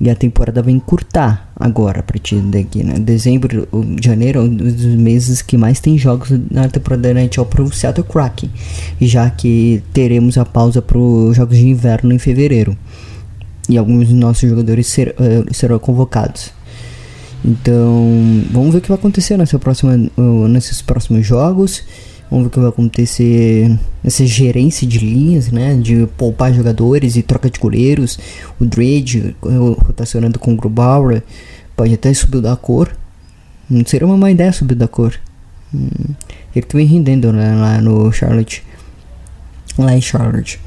E 0.02 0.10
a 0.10 0.16
temporada 0.16 0.62
vai 0.62 0.74
encurtar 0.74 1.50
agora 1.56 2.02
a 2.02 2.04
partir 2.04 2.36
daqui, 2.42 2.84
né? 2.84 2.96
Dezembro, 3.00 3.66
janeiro 4.04 4.40
é 4.40 4.42
um 4.42 4.54
dos 4.54 4.84
meses 4.84 5.42
que 5.42 5.58
mais 5.58 5.80
tem 5.80 5.98
jogos 5.98 6.32
na 6.52 6.68
temporada 6.68 7.14
da 7.14 7.22
NHL 7.22 7.48
o 7.60 7.72
Seattle 7.72 8.06
Kraken. 8.06 8.50
Já 9.00 9.30
que 9.30 9.82
teremos 9.94 10.38
a 10.38 10.44
pausa 10.44 10.82
para 10.82 10.98
os 10.98 11.38
jogos 11.38 11.58
de 11.58 11.68
inverno 11.68 12.12
em 12.12 12.20
fevereiro. 12.20 12.76
E 13.70 13.78
alguns 13.78 14.08
dos 14.08 14.18
nossos 14.18 14.50
jogadores 14.50 14.88
ser, 14.88 15.16
uh, 15.20 15.54
serão 15.54 15.80
convocados. 15.80 16.52
Então, 17.44 18.44
vamos 18.52 18.74
ver 18.74 18.80
o 18.80 18.82
que 18.82 18.90
vai 18.90 18.98
acontecer 18.98 19.38
nessa 19.38 19.60
próxima, 19.60 19.96
uh, 20.18 20.48
nesses 20.48 20.82
próximos 20.82 21.26
jogos. 21.26 21.84
Vamos 22.30 22.46
ver 22.46 22.48
o 22.48 22.52
que 22.52 22.60
vai 22.60 22.70
acontecer 22.70 23.80
nessa 24.04 24.26
gerência 24.26 24.88
de 24.88 24.98
linhas, 24.98 25.52
né? 25.52 25.76
De 25.76 26.08
poupar 26.18 26.54
jogadores 26.54 27.16
e 27.16 27.22
troca 27.22 27.50
de 27.50 27.60
goleiros. 27.60 28.18
O 28.60 28.66
Dredd 28.66 29.36
rotacionando 29.42 30.40
com 30.40 30.54
o 30.54 30.58
Grubauer. 30.58 31.22
Pode 31.76 31.94
até 31.94 32.14
subir 32.14 32.42
da 32.42 32.56
cor. 32.56 32.96
Não 33.70 33.86
seria 33.86 34.08
uma 34.08 34.18
má 34.18 34.32
ideia 34.32 34.52
subir 34.52 34.76
da 34.76 34.88
cor. 34.88 35.14
Hum, 35.74 35.88
ele 36.56 36.66
que 36.66 36.76
vem 36.76 36.88
rendendo 36.88 37.32
né, 37.32 37.54
lá 37.56 37.80
no 37.80 38.12
Charlotte. 38.12 38.64
Lá 39.78 39.96
em 39.96 40.02
Charlotte. 40.02 40.60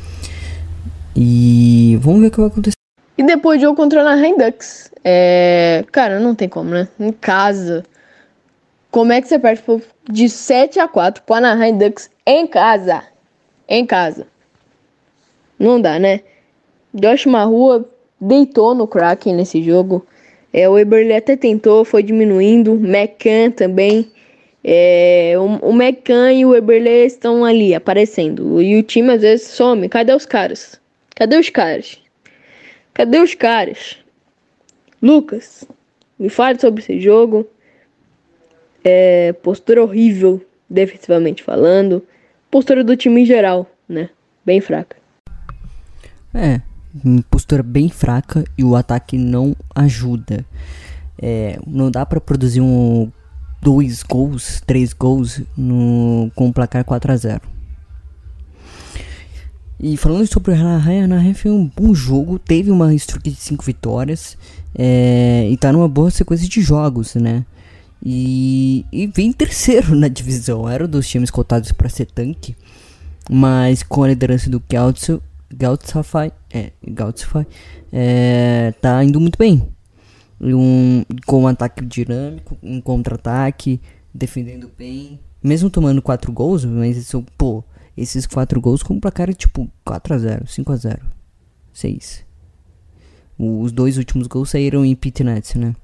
E 1.17 1.99
vamos 2.01 2.21
ver 2.21 2.29
o 2.29 2.31
que 2.31 2.37
vai 2.39 2.47
acontecer. 2.47 2.78
E 3.19 3.23
depois 3.25 3.61
jogo 3.61 3.75
contra 3.75 4.01
Anaheim 4.03 4.37
Ducks. 4.39 4.93
É... 5.05 5.85
Cara, 5.91 6.21
não 6.21 6.37
tem 6.37 6.49
como, 6.49 6.71
né? 6.71 6.87
Em 7.01 7.11
casa. 7.11 7.83
Como 8.93 9.13
é 9.13 9.21
que 9.21 9.27
você 9.27 9.41
perde 9.41 9.63
de 10.09 10.29
7 10.29 10.79
a 10.79 10.87
4 10.87 11.25
pro 11.25 11.35
Anaheim 11.35 11.77
Ducks 11.77 12.09
em 12.25 12.47
casa? 12.47 13.03
Em 13.69 13.85
casa. 13.85 14.25
Não 15.59 15.81
dá, 15.81 15.99
né? 15.99 16.21
Josh 16.95 17.27
Marrua 17.27 17.85
deitou 18.21 18.73
no 18.73 18.87
Kraken 18.87 19.35
nesse 19.35 19.65
jogo. 19.65 20.07
É, 20.53 20.69
o 20.69 20.79
Eberle 20.79 21.15
até 21.15 21.37
tentou, 21.37 21.85
foi 21.85 22.05
diminuindo. 22.05 22.75
McCann 22.75 23.51
também. 23.51 24.13
É, 24.63 25.35
o, 25.37 25.71
o 25.71 25.73
McCann 25.73 26.39
e 26.39 26.47
o 26.47 26.55
Eberle 26.55 27.05
estão 27.05 27.45
ali 27.45 27.75
aparecendo. 27.75 28.63
E 28.63 28.79
o 28.79 28.83
time 28.85 29.13
às 29.13 29.23
vezes 29.23 29.49
some. 29.49 29.89
Cadê 29.89 30.15
os 30.15 30.25
caras? 30.25 30.81
Cadê 31.17 31.37
os 31.37 31.51
caras? 31.51 31.99
Cadê 32.99 33.21
os 33.21 33.33
caras? 33.33 33.97
Lucas, 35.01 35.63
me 36.19 36.29
fale 36.29 36.59
sobre 36.59 36.83
esse 36.83 37.01
jogo. 37.01 37.47
É, 38.83 39.33
postura 39.35 39.81
horrível, 39.81 40.45
defensivamente 40.69 41.45
falando. 41.45 42.05
Postura 42.51 42.83
do 42.83 42.97
time 42.97 43.21
em 43.21 43.25
geral, 43.25 43.71
né? 43.89 44.11
Bem 44.45 44.61
fraca. 44.61 44.97
É, 46.35 46.61
postura 47.31 47.63
bem 47.63 47.89
fraca 47.89 48.43
e 48.59 48.65
o 48.65 48.75
ataque 48.75 49.17
não 49.17 49.55
ajuda. 49.73 50.45
É, 51.23 51.57
não 51.65 51.93
dá 51.93 52.05
para 52.05 52.21
produzir 52.21 52.61
um 52.61 53.13
dois 53.63 54.03
gols, 54.03 54.61
três 54.67 54.93
gols 54.93 55.41
no, 55.57 56.33
com 56.35 56.49
o 56.49 56.53
placar 56.53 56.85
4 56.85 57.13
a 57.13 57.17
0 57.17 57.58
e 59.81 59.97
falando 59.97 60.27
sobre 60.27 60.51
o 60.51 60.55
Anaheim, 60.55 61.03
Anaheim 61.03 61.35
foi 61.35 61.53
um 61.53 61.65
bom 61.65 61.95
jogo, 61.95 62.37
teve 62.39 62.71
uma 62.71 62.93
streak 62.95 63.31
de 63.31 63.37
5 63.37 63.65
vitórias 63.65 64.37
é, 64.75 65.49
e 65.49 65.57
tá 65.57 65.73
numa 65.73 65.89
boa 65.89 66.11
sequência 66.11 66.49
de 66.49 66.61
jogos, 66.61 67.15
né? 67.15 67.47
E, 68.05 68.85
e 68.91 69.07
vem 69.07 69.33
terceiro 69.33 69.95
na 69.97 70.09
divisão, 70.09 70.69
era 70.69 70.85
um 70.85 70.89
dos 70.89 71.09
times 71.09 71.31
cotados 71.31 71.71
para 71.71 71.89
ser 71.89 72.07
tanque, 72.07 72.57
mas 73.31 73.85
com 73.85 74.03
a 74.03 74.09
liderança 74.09 74.51
do 74.51 74.61
Gautzafai, 75.55 76.33
é, 76.53 76.73
é, 77.93 78.75
tá 78.81 79.05
indo 79.05 79.21
muito 79.21 79.39
bem. 79.39 79.63
Um, 80.41 81.05
com 81.27 81.43
um 81.43 81.47
ataque 81.49 81.85
dinâmico, 81.85 82.57
um 82.63 82.81
contra-ataque, 82.81 83.81
defendendo 84.15 84.71
bem, 84.77 85.19
mesmo 85.43 85.71
tomando 85.71 86.03
4 86.03 86.33
gols, 86.33 86.65
mas 86.65 86.97
isso, 86.97 87.25
pô, 87.37 87.65
esses 88.01 88.27
quatro 88.27 88.61
gols 88.61 88.83
com 88.83 88.95
um 88.95 89.01
placar 89.01 89.33
tipo 89.35 89.71
4 89.85 90.15
a 90.15 90.19
0 90.19 90.47
5 90.47 90.73
a 90.73 90.77
0 90.77 91.01
6 91.73 92.25
Os 93.39 93.73
dois 93.73 93.99
últimos 93.99 94.27
gols 94.27 94.51
saíram 94.51 94.85
em 94.85 94.95
pit 94.95 95.23
nets, 95.23 95.55
né? 95.55 95.75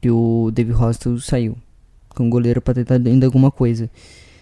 Que 0.00 0.10
o 0.10 0.50
David 0.52 0.76
Hostel 0.76 1.18
saiu 1.20 1.56
com 2.10 2.26
o 2.26 2.30
goleiro 2.30 2.60
para 2.60 2.74
tentar 2.74 2.94
ainda 2.94 3.26
alguma 3.26 3.50
coisa. 3.50 3.90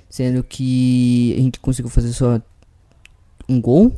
Sendo 0.09 0.43
que 0.45 1.35
a 1.37 1.41
gente 1.41 1.59
conseguiu 1.59 1.91
fazer 1.91 2.13
só 2.13 2.41
um 3.49 3.61
gol, 3.61 3.93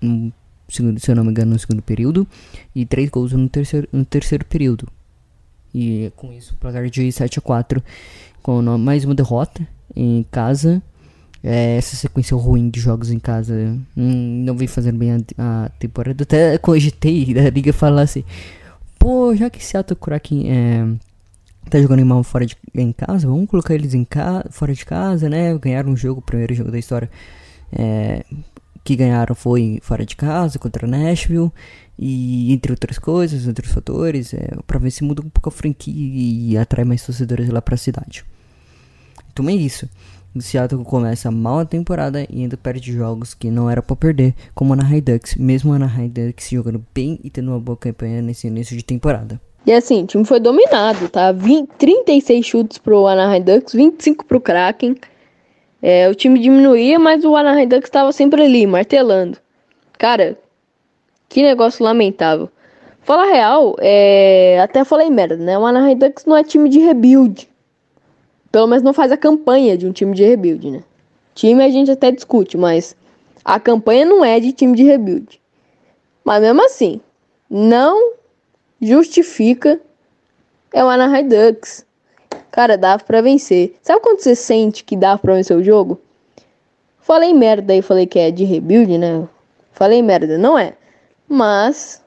no 0.00 0.32
segundo, 0.68 0.98
se 1.00 1.10
eu 1.10 1.16
não 1.16 1.24
me 1.24 1.30
engano, 1.30 1.52
no 1.52 1.58
segundo 1.58 1.82
período, 1.82 2.26
e 2.74 2.86
três 2.86 3.10
gols 3.10 3.32
no 3.32 3.48
terceiro, 3.48 3.88
no 3.92 4.04
terceiro 4.04 4.44
período. 4.44 4.88
E 5.74 6.12
com 6.16 6.32
isso, 6.32 6.56
placar 6.56 6.88
de 6.88 7.12
7 7.12 7.38
a 7.38 7.42
4 7.42 7.82
com 8.42 8.62
mais 8.78 9.04
uma 9.04 9.14
derrota 9.14 9.66
em 9.94 10.24
casa 10.30 10.82
é, 11.42 11.76
essa 11.76 11.96
sequência 11.96 12.36
ruim 12.36 12.68
de 12.68 12.80
jogos 12.80 13.10
em 13.10 13.18
casa 13.18 13.54
hum, 13.96 14.44
não 14.44 14.54
vem 14.56 14.68
fazendo 14.68 14.98
bem 14.98 15.12
a, 15.12 15.18
a, 15.38 15.68
temporada. 15.70 16.22
Até 16.22 16.58
cogitei 16.58 17.32
da 17.34 17.48
liga 17.48 17.72
falar 17.72 18.02
assim: 18.02 18.24
pô, 18.98 19.34
já 19.34 19.48
que 19.48 19.64
Seattle 19.64 19.98
Kraken 19.98 20.50
é, 20.50 20.86
tá 21.70 21.80
jogando 21.80 22.04
mal 22.04 22.22
fora 22.22 22.44
de 22.44 22.56
em 22.74 22.92
casa, 22.92 23.26
vamos 23.26 23.48
colocar 23.48 23.74
eles 23.74 23.94
em 23.94 24.04
ca, 24.04 24.44
fora 24.50 24.74
de 24.74 24.84
casa, 24.84 25.28
né? 25.28 25.56
Ganharam 25.58 25.90
um 25.90 25.96
jogo, 25.96 26.20
o 26.20 26.22
primeiro 26.22 26.54
jogo 26.54 26.70
da 26.70 26.78
história 26.78 27.10
é, 27.72 28.24
que 28.84 28.96
ganharam 28.96 29.34
foi 29.34 29.78
fora 29.82 30.04
de 30.04 30.16
casa 30.16 30.58
contra 30.58 30.86
Nashville. 30.86 31.50
E 32.02 32.50
entre 32.54 32.72
outras 32.72 32.98
coisas, 32.98 33.46
outros 33.46 33.70
fatores, 33.70 34.32
é, 34.32 34.56
pra 34.66 34.78
ver 34.78 34.90
se 34.90 35.04
muda 35.04 35.20
um 35.20 35.28
pouco 35.28 35.50
a 35.50 35.52
franquia 35.52 35.92
e 35.94 36.56
atrai 36.56 36.82
mais 36.82 37.04
torcedores 37.04 37.50
lá 37.50 37.60
pra 37.60 37.76
cidade. 37.76 38.24
Então 39.30 39.46
é 39.50 39.52
isso. 39.52 39.86
O 40.34 40.40
Seattle 40.40 40.84
começa 40.84 41.28
mal 41.30 41.58
a 41.58 41.64
temporada 41.64 42.24
e 42.30 42.42
ainda 42.42 42.56
perde 42.56 42.92
jogos 42.92 43.34
que 43.34 43.50
não 43.50 43.68
era 43.68 43.82
para 43.82 43.96
perder, 43.96 44.32
como 44.54 44.72
a 44.72 44.76
Anaheim 44.76 45.00
Ducks, 45.00 45.34
mesmo 45.34 45.72
a 45.72 45.76
Anaheim 45.76 46.08
Ducks 46.08 46.48
jogando 46.48 46.84
bem 46.94 47.18
e 47.24 47.30
tendo 47.30 47.50
uma 47.50 47.58
boa 47.58 47.76
campanha 47.76 48.22
nesse 48.22 48.46
início 48.46 48.76
de 48.76 48.84
temporada. 48.84 49.40
E 49.66 49.72
assim, 49.72 50.04
o 50.04 50.06
time 50.06 50.24
foi 50.24 50.38
dominado, 50.38 51.08
tá? 51.08 51.32
20, 51.32 51.68
36 51.76 52.46
chutes 52.46 52.78
pro 52.78 53.08
Anaheim 53.08 53.42
Ducks, 53.42 53.74
25 53.74 54.24
pro 54.24 54.40
Kraken. 54.40 54.94
É, 55.82 56.08
o 56.08 56.14
time 56.14 56.38
diminuía, 56.38 56.98
mas 56.98 57.24
o 57.24 57.34
Anaheim 57.34 57.66
Ducks 57.66 57.88
estava 57.88 58.12
sempre 58.12 58.42
ali, 58.42 58.66
martelando. 58.66 59.36
Cara, 59.98 60.38
que 61.28 61.42
negócio 61.42 61.84
lamentável. 61.84 62.48
Fala 63.02 63.24
real, 63.24 63.74
é... 63.80 64.60
até 64.60 64.84
falei 64.84 65.10
merda, 65.10 65.36
né? 65.36 65.58
O 65.58 65.66
Anaheim 65.66 65.96
Ducks 65.96 66.24
não 66.24 66.36
é 66.36 66.44
time 66.44 66.68
de 66.68 66.78
rebuild. 66.78 67.48
Pelo 68.50 68.66
menos 68.66 68.82
não 68.82 68.92
faz 68.92 69.12
a 69.12 69.16
campanha 69.16 69.76
de 69.76 69.86
um 69.86 69.92
time 69.92 70.14
de 70.14 70.24
rebuild, 70.24 70.70
né? 70.70 70.84
Time 71.34 71.62
a 71.62 71.70
gente 71.70 71.90
até 71.90 72.10
discute, 72.10 72.56
mas 72.56 72.96
a 73.44 73.60
campanha 73.60 74.04
não 74.04 74.24
é 74.24 74.40
de 74.40 74.52
time 74.52 74.76
de 74.76 74.82
rebuild. 74.82 75.40
Mas 76.24 76.42
mesmo 76.42 76.64
assim, 76.64 77.00
não 77.48 78.14
justifica 78.80 79.80
é 80.72 80.84
o 80.84 80.88
Anaheim 80.88 81.26
Ducks. 81.26 81.84
Cara, 82.50 82.76
dava 82.76 83.02
pra 83.02 83.20
vencer. 83.20 83.74
Sabe 83.82 84.00
quando 84.00 84.20
você 84.20 84.34
sente 84.34 84.84
que 84.84 84.96
dava 84.96 85.18
pra 85.20 85.34
vencer 85.34 85.56
o 85.56 85.64
jogo? 85.64 86.00
Falei 87.00 87.32
merda 87.32 87.72
aí, 87.72 87.82
falei 87.82 88.06
que 88.06 88.18
é 88.18 88.30
de 88.30 88.44
rebuild, 88.44 88.98
né? 88.98 89.28
Falei 89.72 90.02
merda, 90.02 90.38
não 90.38 90.58
é. 90.58 90.74
Mas, 91.28 92.04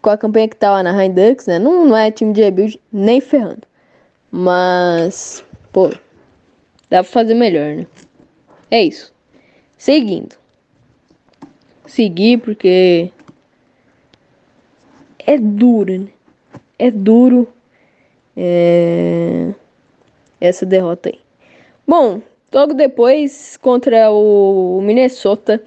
com 0.00 0.10
a 0.10 0.16
campanha 0.16 0.48
que 0.48 0.56
tá 0.56 0.72
o 0.72 0.76
Anaheim 0.76 1.12
Ducks, 1.12 1.46
né? 1.46 1.58
Não, 1.58 1.84
não 1.84 1.96
é 1.96 2.10
time 2.10 2.32
de 2.32 2.40
rebuild 2.42 2.80
nem 2.90 3.20
ferrando. 3.20 3.67
Mas, 4.30 5.44
pô, 5.72 5.88
dá 6.90 7.02
pra 7.02 7.04
fazer 7.04 7.34
melhor, 7.34 7.76
né? 7.76 7.86
É 8.70 8.82
isso. 8.82 9.12
Seguindo. 9.76 10.36
Seguir 11.86 12.38
porque 12.38 13.10
é 15.18 15.38
duro, 15.38 16.00
né? 16.00 16.08
É 16.78 16.90
duro 16.90 17.48
é... 18.36 19.54
essa 20.40 20.66
derrota 20.66 21.08
aí. 21.08 21.18
Bom, 21.86 22.20
logo 22.52 22.74
depois 22.74 23.56
contra 23.56 24.10
o 24.10 24.80
Minnesota 24.82 25.62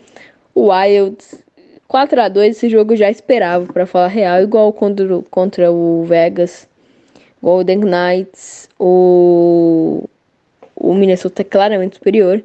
Wilds 0.55 1.43
4 1.91 2.21
a 2.21 2.29
2 2.29 2.55
esse 2.55 2.69
jogo 2.69 2.93
eu 2.93 2.97
já 2.97 3.11
esperava 3.11 3.65
para 3.73 3.85
falar 3.85 4.07
real, 4.07 4.41
igual 4.41 4.71
contra, 4.71 5.21
contra 5.29 5.71
o 5.71 6.05
Vegas 6.05 6.65
Golden 7.41 7.79
Knights, 7.79 8.69
o 8.79 10.03
o 10.81 10.95
Minnesota 10.95 11.43
é 11.43 11.45
claramente 11.45 11.95
superior. 11.95 12.43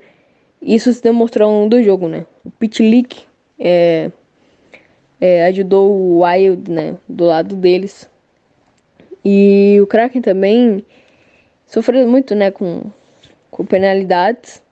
Isso 0.61 0.93
se 0.93 1.03
demonstrou 1.03 1.51
um 1.51 1.69
do 1.69 1.83
jogo, 1.83 2.07
né? 2.07 2.27
O 2.45 2.51
Pitlick 2.51 3.25
é, 3.59 4.11
é, 5.21 5.47
ajudou 5.47 5.91
o 5.91 6.23
Wild, 6.23 6.71
né? 6.71 6.97
Do 7.09 7.25
lado 7.25 7.57
deles. 7.57 8.09
E 9.25 9.79
o 9.81 9.87
Kraken 9.87 10.21
também 10.21 10.85
sofreu 11.67 12.07
muito, 12.07 12.35
né? 12.35 12.51
Com, 12.51 12.83
com 13.51 13.65
penalidades. 13.65 14.63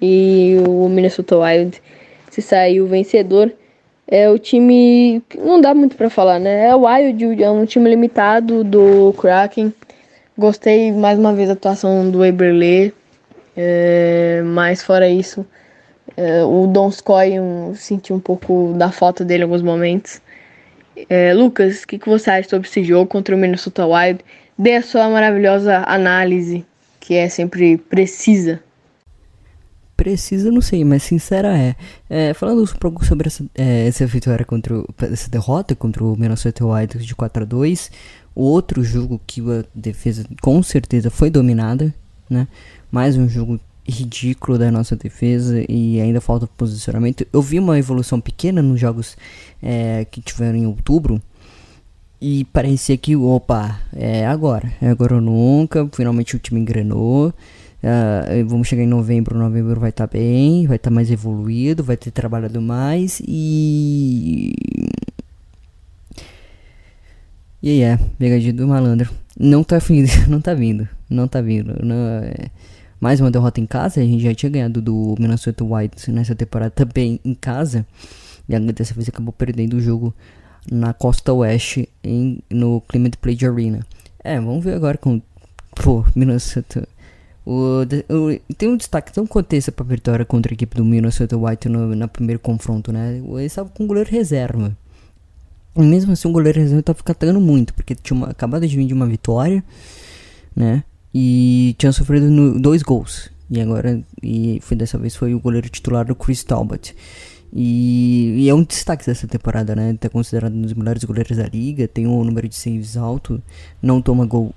E 0.00 0.56
o 0.68 0.88
Minnesota 0.88 1.36
Wild 1.36 1.82
se 2.30 2.40
saiu 2.40 2.86
vencedor. 2.86 3.52
É 4.06 4.28
o 4.28 4.38
time. 4.38 5.22
Não 5.38 5.60
dá 5.60 5.74
muito 5.74 5.96
para 5.96 6.10
falar, 6.10 6.38
né? 6.38 6.66
É 6.66 6.74
o 6.74 6.86
Wild, 6.86 7.42
é 7.42 7.50
um 7.50 7.64
time 7.64 7.88
limitado 7.88 8.62
do 8.62 9.12
Kraken. 9.14 9.72
Gostei 10.36 10.92
mais 10.92 11.18
uma 11.18 11.32
vez 11.32 11.48
da 11.48 11.54
atuação 11.54 12.10
do 12.10 12.24
Eberle. 12.24 12.92
É, 13.56 14.42
mas 14.44 14.82
fora 14.82 15.08
isso, 15.08 15.46
é, 16.16 16.42
o 16.44 16.66
Donskoy 16.66 17.38
um, 17.38 17.74
senti 17.74 18.12
um 18.12 18.18
pouco 18.18 18.74
da 18.76 18.90
falta 18.90 19.24
dele 19.24 19.42
em 19.42 19.44
alguns 19.44 19.62
momentos. 19.62 20.20
É, 21.08 21.32
Lucas, 21.32 21.82
o 21.82 21.86
que, 21.86 21.98
que 21.98 22.08
você 22.08 22.30
acha 22.30 22.48
sobre 22.48 22.68
esse 22.68 22.82
jogo 22.84 23.06
contra 23.06 23.34
o 23.34 23.38
Minnesota 23.38 23.86
Wild? 23.86 24.24
Dê 24.56 24.76
a 24.76 24.82
sua 24.82 25.08
maravilhosa 25.08 25.84
análise, 25.86 26.64
que 27.00 27.14
é 27.14 27.28
sempre 27.28 27.76
precisa. 27.76 28.60
Precisa, 29.96 30.50
não 30.50 30.60
sei, 30.60 30.84
mas 30.84 31.04
sincera 31.04 31.56
é. 31.56 31.76
é 32.10 32.34
falando 32.34 32.62
um 32.62 32.78
pouco 32.78 33.04
sobre 33.04 33.28
essa, 33.28 33.44
é, 33.54 33.86
essa 33.86 34.04
vitória 34.06 34.44
contra 34.44 34.76
o, 34.76 34.86
essa 35.02 35.30
derrota 35.30 35.74
contra 35.74 36.02
o 36.02 36.16
Minnesota 36.16 36.66
Wild 36.66 36.98
de 36.98 37.14
4 37.14 37.42
a 37.42 37.46
2 37.46 37.90
o 38.34 38.42
outro 38.42 38.82
jogo 38.82 39.20
que 39.26 39.40
a 39.40 39.64
defesa 39.74 40.24
com 40.42 40.62
certeza 40.62 41.10
foi 41.10 41.30
dominada, 41.30 41.94
né? 42.28 42.48
Mais 42.90 43.16
um 43.16 43.28
jogo 43.28 43.60
ridículo 43.86 44.58
da 44.58 44.70
nossa 44.70 44.96
defesa 44.96 45.64
e 45.68 46.00
ainda 46.00 46.20
falta 46.20 46.46
posicionamento. 46.46 47.26
Eu 47.32 47.40
vi 47.42 47.58
uma 47.58 47.78
evolução 47.78 48.20
pequena 48.20 48.62
nos 48.62 48.80
jogos 48.80 49.16
é, 49.62 50.04
que 50.10 50.20
tiveram 50.20 50.56
em 50.56 50.66
outubro 50.66 51.22
e 52.20 52.44
parecia 52.46 52.96
que, 52.96 53.14
opa, 53.14 53.78
é 53.92 54.26
agora, 54.26 54.72
é 54.80 54.88
agora 54.88 55.16
ou 55.16 55.20
nunca. 55.20 55.88
Finalmente 55.92 56.34
o 56.34 56.38
time 56.38 56.60
engrenou. 56.60 57.32
Uh, 57.84 58.46
vamos 58.46 58.66
chegar 58.66 58.82
em 58.82 58.86
novembro, 58.86 59.38
novembro 59.38 59.78
vai 59.78 59.90
estar 59.90 60.06
tá 60.06 60.18
bem, 60.18 60.66
vai 60.66 60.76
estar 60.76 60.88
tá 60.88 60.94
mais 60.94 61.10
evoluído, 61.10 61.84
vai 61.84 61.98
ter 61.98 62.10
trabalhado 62.10 62.62
mais 62.62 63.20
e. 63.20 64.54
E 67.62 67.68
aí 67.68 67.82
é, 67.82 67.98
pegadinha 68.18 68.54
do 68.54 68.66
malandro. 68.66 69.10
Não 69.38 69.62
tá 69.62 69.78
vindo, 69.78 70.08
não 70.28 70.40
tá 70.40 70.54
vindo, 70.54 70.88
não 71.10 71.28
tá 71.28 71.42
vindo. 71.42 71.74
Não, 71.84 71.94
é 72.24 72.50
mais 72.98 73.20
uma 73.20 73.30
derrota 73.30 73.60
em 73.60 73.66
casa. 73.66 74.00
A 74.00 74.04
gente 74.04 74.22
já 74.22 74.34
tinha 74.34 74.48
ganhado 74.48 74.80
do 74.80 75.14
Minnesota 75.18 75.62
Wild 75.62 76.10
nessa 76.10 76.34
temporada 76.34 76.70
também 76.70 77.20
em 77.22 77.34
casa. 77.34 77.86
E 78.48 78.58
dessa 78.72 78.94
vez 78.94 79.10
acabou 79.10 79.32
perdendo 79.32 79.74
o 79.76 79.80
jogo 79.80 80.14
na 80.72 80.94
costa 80.94 81.34
oeste 81.34 81.86
em, 82.02 82.38
no 82.48 82.80
Climate 82.88 83.18
Play 83.18 83.36
Arena. 83.42 83.86
É, 84.22 84.40
vamos 84.40 84.64
ver 84.64 84.72
agora 84.72 84.96
com 84.96 85.20
pô, 85.74 86.02
Minnesota. 86.16 86.88
O, 87.46 87.82
o, 87.82 88.54
tem 88.56 88.68
um 88.68 88.76
destaque 88.76 89.12
tão 89.12 89.26
contexto 89.26 89.70
para 89.70 89.84
a 89.84 89.88
vitória 89.88 90.24
contra 90.24 90.52
a 90.52 90.54
equipe 90.54 90.76
do 90.76 90.84
Minnesota 90.84 91.36
White 91.36 91.68
no, 91.68 91.94
na 91.94 92.08
primeiro 92.08 92.40
confronto, 92.40 92.90
né? 92.92 93.18
Ele 93.18 93.44
estava 93.44 93.68
com 93.68 93.84
o 93.84 93.86
goleiro 93.86 94.10
reserva. 94.10 94.76
E 95.76 95.82
mesmo 95.82 96.12
assim, 96.12 96.28
o 96.28 96.32
goleiro 96.32 96.58
reserva 96.58 96.80
estava 96.80 97.02
catando 97.02 97.40
muito, 97.40 97.74
porque 97.74 97.94
tinha 97.94 98.16
uma, 98.16 98.30
acabado 98.30 98.66
de 98.66 98.76
vir 98.76 98.86
de 98.86 98.94
uma 98.94 99.06
vitória, 99.06 99.62
né? 100.54 100.84
e 101.14 101.76
tinha 101.78 101.92
sofrido 101.92 102.28
no, 102.28 102.60
dois 102.60 102.82
gols. 102.82 103.30
E 103.48 103.60
agora, 103.60 104.02
e 104.22 104.58
foi 104.62 104.76
dessa 104.76 104.98
vez 104.98 105.14
foi 105.14 105.32
o 105.32 105.38
goleiro 105.38 105.68
titular 105.68 106.04
do 106.04 106.16
Chris 106.16 106.42
Talbot. 106.42 106.94
E, 107.52 108.34
e, 108.36 108.48
é 108.48 108.54
um 108.54 108.64
destaque 108.64 109.06
dessa 109.06 109.28
temporada, 109.28 109.76
né? 109.76 109.96
Tá 110.00 110.08
considerado 110.08 110.52
um 110.54 110.62
dos 110.62 110.74
melhores 110.74 111.04
goleiros 111.04 111.36
da 111.36 111.46
liga, 111.46 111.86
tem 111.86 112.04
um 112.04 112.24
número 112.24 112.48
de 112.48 112.56
saves 112.56 112.96
alto, 112.96 113.40
não 113.80 114.02
toma 114.02 114.26
gol 114.26 114.52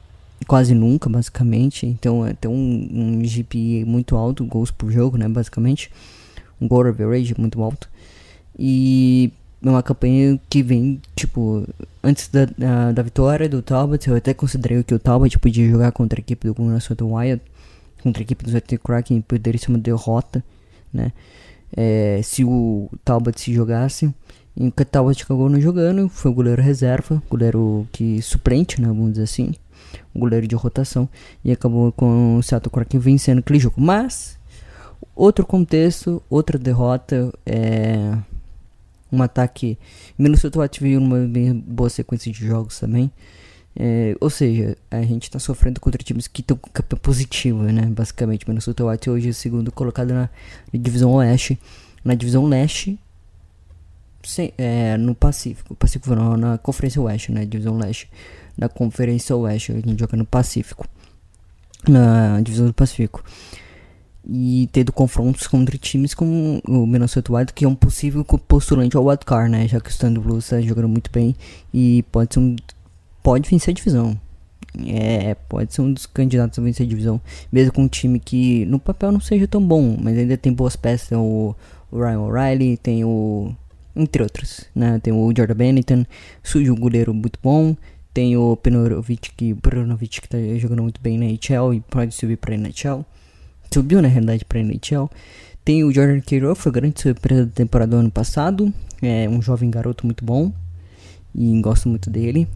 quase 0.46 0.74
nunca, 0.74 1.10
basicamente. 1.10 1.86
Então 1.86 2.26
é, 2.26 2.34
tem 2.34 2.50
um, 2.50 2.90
um 2.92 3.26
GP 3.26 3.86
muito 3.86 4.16
alto, 4.16 4.46
gols 4.46 4.72
por 4.72 4.92
jogo, 4.92 5.18
né? 5.18 5.28
Basicamente, 5.28 5.92
um 6.62 6.68
goal 6.68 6.88
average 6.88 7.36
muito 7.38 7.62
alto. 7.62 7.90
E 8.58 9.32
é 9.64 9.70
uma 9.70 9.84
campanha 9.84 10.40
que 10.50 10.62
vem, 10.62 11.02
tipo, 11.16 11.68
antes 12.04 12.28
da, 12.28 12.46
da, 12.46 12.92
da, 12.92 13.02
vitória 13.02 13.50
do 13.50 13.62
Talbot, 13.62 14.08
eu 14.08 14.16
até 14.16 14.34
considerei 14.34 14.84
que 14.84 14.94
o 14.94 15.00
Talbot 15.00 15.38
podia 15.40 15.70
jogar 15.70 15.92
contra 15.92 16.20
a 16.20 16.22
equipe 16.22 16.48
do 16.48 16.62
Minnesota 16.62 17.06
Wild, 17.06 17.42
contra 18.02 18.22
a 18.22 18.24
equipe 18.24 18.44
do 18.44 18.52
ZT 18.52 18.78
Kraken, 18.78 19.22
poderia 19.22 19.60
ser 19.60 19.70
uma 19.70 19.80
derrota, 19.80 20.44
né? 20.94 21.12
É, 21.76 22.22
se 22.24 22.44
o 22.44 22.90
Talbot 23.04 23.40
se 23.40 23.54
jogasse, 23.54 24.14
e 24.56 24.68
o 24.68 24.72
Talbot 24.72 25.22
acabou 25.22 25.50
não 25.50 25.60
jogando, 25.60 26.08
foi 26.10 26.32
o 26.32 26.34
goleiro 26.34 26.62
reserva, 26.62 27.22
goleiro 27.30 27.88
que 27.92 28.22
suplente, 28.22 28.82
né, 28.82 28.88
vamos 28.88 29.12
dizer 29.12 29.24
assim, 29.24 29.54
o 30.14 30.20
goleiro 30.20 30.48
de 30.48 30.56
rotação, 30.56 31.08
e 31.44 31.52
acabou 31.52 31.92
com 31.92 32.38
o 32.38 32.44
Seattle 32.44 32.72
Kraken 32.72 33.00
vencendo 33.00 33.40
aquele 33.40 33.60
jogo. 33.60 33.80
Mas, 33.80 34.38
outro 35.16 35.46
contexto, 35.46 36.22
outra 36.30 36.58
derrota, 36.58 37.34
é 37.46 38.18
um 39.12 39.22
ataque. 39.22 39.78
Minnesota 40.18 40.60
Wild 40.60 41.00
numa 41.00 41.20
bem 41.28 41.54
boa 41.54 41.90
sequência 41.90 42.32
de 42.32 42.46
jogos 42.46 42.80
também. 42.80 43.12
É, 43.80 44.16
ou 44.20 44.30
seja, 44.30 44.76
a 44.90 45.02
gente 45.04 45.24
está 45.24 45.38
sofrendo 45.38 45.80
contra 45.80 46.04
times 46.04 46.28
que 46.28 46.42
estão 46.42 46.58
com 46.58 46.70
campanha 46.72 47.00
positiva, 47.00 47.72
né? 47.72 47.86
Basicamente, 47.86 48.48
Minnesota 48.48 48.84
Wild 48.84 49.10
hoje 49.10 49.30
é 49.30 49.34
segundo 49.34 49.72
colocado 49.72 50.14
na, 50.14 50.30
divisão 50.74 51.12
oeste. 51.12 51.60
Na 52.04 52.16
divisão 52.16 52.46
leste, 52.46 52.98
sem, 54.24 54.52
é, 54.58 54.98
no 54.98 55.14
Pacífico. 55.14 55.76
Pacífico 55.76 56.16
não, 56.16 56.36
na 56.36 56.58
Conferência 56.58 57.02
Oeste, 57.02 57.32
né? 57.32 57.46
Divisão 57.46 57.78
leste. 57.78 58.10
Na 58.58 58.68
Conferência 58.68 59.36
Oeste, 59.36 59.72
a 59.72 59.76
gente 59.76 60.00
joga 60.00 60.18
no 60.18 60.26
Pacífico. 60.26 60.88
Na 61.88 62.42
divisão 62.42 62.66
do 62.66 62.74
Pacífico 62.74 63.24
e 64.30 64.68
tendo 64.74 64.92
confrontos 64.92 65.48
contra 65.48 65.78
times 65.78 66.14
como 66.14 66.62
o 66.68 66.86
Minnesota 66.86 67.34
Wild, 67.34 67.54
que 67.54 67.64
é 67.64 67.68
um 67.68 67.76
possível 67.76 68.26
postulante 68.26 68.98
ao 68.98 69.06
wildcard, 69.06 69.50
né? 69.50 69.68
Já 69.68 69.80
que 69.80 69.90
o 69.90 69.92
Stand 69.92 70.16
Blues 70.16 70.44
está 70.44 70.60
jogando 70.60 70.90
muito 70.90 71.10
bem 71.10 71.34
e 71.74 72.04
pode 72.12 72.34
ser 72.34 72.42
um, 72.42 72.56
pode 73.24 73.50
vencer 73.50 73.72
a 73.72 73.76
divisão. 73.76 74.20
É, 74.86 75.34
pode 75.48 75.74
ser 75.74 75.82
um 75.82 75.94
dos 75.94 76.06
candidatos 76.06 76.60
a 76.60 76.62
vencer 76.62 76.86
a 76.86 76.90
divisão, 76.90 77.22
mesmo 77.52 77.72
com 77.72 77.84
um 77.84 77.88
time 77.88 78.20
que 78.20 78.66
no 78.66 78.80
papel 78.80 79.12
não 79.12 79.22
seja 79.22 79.48
tão 79.48 79.66
bom, 79.66 79.98
mas 80.00 80.18
ainda 80.18 80.38
tem 80.38 80.52
boas 80.52 80.76
peças, 80.76 81.08
tem 81.08 81.18
o, 81.18 81.56
o 81.90 81.98
Ryan 81.98 82.20
O'Reilly, 82.20 82.78
tem 82.78 83.06
o 83.06 83.56
entre 83.96 84.22
outros, 84.22 84.66
né? 84.76 85.00
Tem 85.02 85.14
o 85.14 85.34
Jordan 85.36 85.56
Bennington, 85.56 86.06
surge 86.44 86.70
um 86.70 86.76
goleiro 86.76 87.14
muito 87.14 87.40
bom, 87.42 87.76
tem 88.18 88.36
o 88.36 88.56
Penorovic 88.56 89.32
que, 89.38 89.54
Penorovic 89.54 90.22
que 90.22 90.28
tá 90.28 90.40
jogando 90.58 90.82
muito 90.82 91.00
bem 91.00 91.20
na 91.20 91.26
NHL 91.26 91.72
e 91.76 91.82
pode 91.82 92.16
subir 92.16 92.36
para 92.36 92.56
a 92.56 92.58
NHL 92.58 93.06
subiu 93.72 94.02
na 94.02 94.08
realidade 94.08 94.44
para 94.44 94.60
NHL. 94.60 95.08
Tem 95.64 95.84
o 95.84 95.94
Jordan 95.94 96.20
Cairo, 96.22 96.56
foi 96.56 96.72
grande 96.72 97.00
surpresa 97.00 97.46
da 97.46 97.52
temporada 97.52 97.92
do 97.92 97.98
ano 97.98 98.10
passado. 98.10 98.74
É 99.04 99.30
um 99.30 99.40
jovem 99.40 99.70
garoto 99.70 100.04
muito 100.04 100.26
bom. 100.26 100.52
e 101.36 101.62
gosto 101.62 101.88
muito 101.88 102.10
dele, 102.10 102.48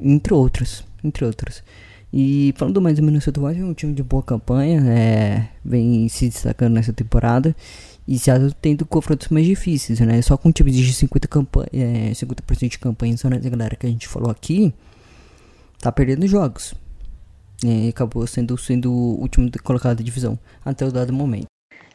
entre 0.00 0.34
outros, 0.34 0.84
entre 1.04 1.24
outros. 1.24 1.62
E 2.12 2.52
falando 2.56 2.82
mais 2.82 2.96
do 2.96 3.02
Minnesota 3.04 3.40
Wild, 3.40 3.60
é 3.60 3.64
um 3.64 3.72
time 3.72 3.94
de 3.94 4.02
boa 4.02 4.22
campanha, 4.22 4.80
é, 4.80 5.46
vem 5.64 6.08
se 6.08 6.28
destacando 6.28 6.74
nessa 6.74 6.92
temporada 6.92 7.54
e 8.08 8.18
Seattle 8.18 8.52
tendo 8.60 8.84
confrontos 8.84 9.28
mais 9.28 9.46
difíceis, 9.46 10.00
né? 10.00 10.20
Só 10.22 10.36
com 10.36 10.50
times 10.50 10.74
de 10.74 10.92
50%, 10.92 11.28
campanha, 11.28 11.68
é, 11.72 12.12
50 12.14 12.68
de 12.68 12.78
campanha, 12.80 13.16
só 13.16 13.28
nessa 13.28 13.48
galera 13.48 13.76
que 13.76 13.86
a 13.86 13.88
gente 13.88 14.08
falou 14.08 14.28
aqui, 14.28 14.74
tá 15.84 15.92
perdendo 15.92 16.26
jogos. 16.26 16.74
É, 17.64 17.88
acabou 17.88 18.26
sendo, 18.26 18.56
sendo 18.56 18.90
o 18.90 19.20
último 19.20 19.50
colocado 19.62 19.98
da 19.98 20.04
divisão 20.04 20.38
até 20.64 20.84
o 20.84 20.90
dado 20.90 21.12
momento. 21.12 21.46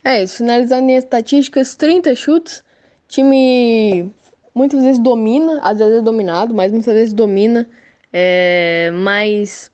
É 0.03 0.25
finalizando 0.25 0.89
em 0.89 0.95
estatísticas, 0.95 1.75
30 1.75 2.15
chutes, 2.15 2.63
time 3.07 4.11
muitas 4.53 4.81
vezes 4.83 4.99
domina, 4.99 5.59
às 5.61 5.77
vezes 5.79 5.99
é 5.99 6.01
dominado, 6.01 6.53
mas 6.53 6.71
muitas 6.71 6.93
vezes 6.93 7.13
domina, 7.13 7.67
é, 8.13 8.91
mas 8.93 9.71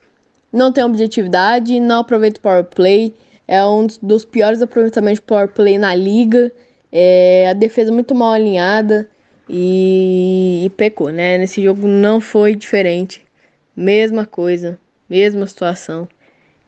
não 0.52 0.72
tem 0.72 0.82
objetividade, 0.82 1.78
não 1.78 2.00
aproveita 2.00 2.38
o 2.38 2.42
power 2.42 2.64
play, 2.64 3.14
é 3.46 3.64
um 3.64 3.86
dos 4.02 4.24
piores 4.24 4.62
aproveitamentos 4.62 5.20
de 5.20 5.26
power 5.26 5.48
play 5.48 5.78
na 5.78 5.94
liga, 5.94 6.50
é, 6.90 7.48
a 7.48 7.52
defesa 7.52 7.92
muito 7.92 8.14
mal 8.14 8.32
alinhada 8.32 9.08
e, 9.48 10.62
e 10.64 10.70
pecou, 10.70 11.10
né? 11.10 11.38
Nesse 11.38 11.62
jogo 11.62 11.86
não 11.86 12.20
foi 12.20 12.56
diferente, 12.56 13.25
mesma 13.76 14.24
coisa, 14.24 14.78
mesma 15.08 15.46
situação 15.46 16.08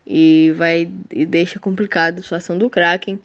e 0.07 0.53
vai 0.53 0.91
e 1.11 1.27
deixa 1.27 1.59
complicada 1.59 2.21
a 2.21 2.23
situação 2.23 2.57
do 2.57 2.71
Kraken, 2.71 3.21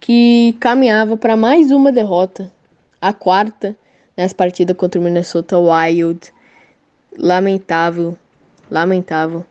que 0.00 0.56
caminhava 0.60 1.16
para 1.16 1.36
mais 1.36 1.70
uma 1.70 1.92
derrota, 1.92 2.52
a 3.00 3.12
quarta 3.12 3.76
nessa 4.16 4.34
partida 4.34 4.74
contra 4.74 5.00
o 5.00 5.04
Minnesota 5.04 5.58
Wild. 5.58 6.32
Lamentável, 7.18 8.18
lamentável. 8.70 9.46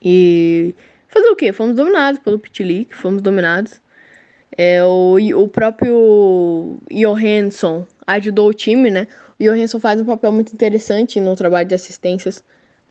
E 0.00 0.74
fazer 1.08 1.28
o 1.28 1.36
que? 1.36 1.52
Fomos 1.52 1.74
dominados 1.74 2.20
pelo 2.20 2.38
Pitlick, 2.38 2.94
fomos 2.94 3.22
dominados. 3.22 3.80
É, 4.56 4.84
o, 4.84 5.16
o 5.36 5.48
próprio 5.48 6.78
Johansson 6.90 7.86
ajudou 8.06 8.48
o 8.48 8.54
time, 8.54 8.90
né? 8.90 9.06
O 9.38 9.44
Johansson 9.44 9.80
faz 9.80 10.00
um 10.00 10.04
papel 10.04 10.32
muito 10.32 10.52
interessante 10.52 11.20
no 11.20 11.34
trabalho 11.36 11.68
de 11.68 11.74
assistências, 11.74 12.42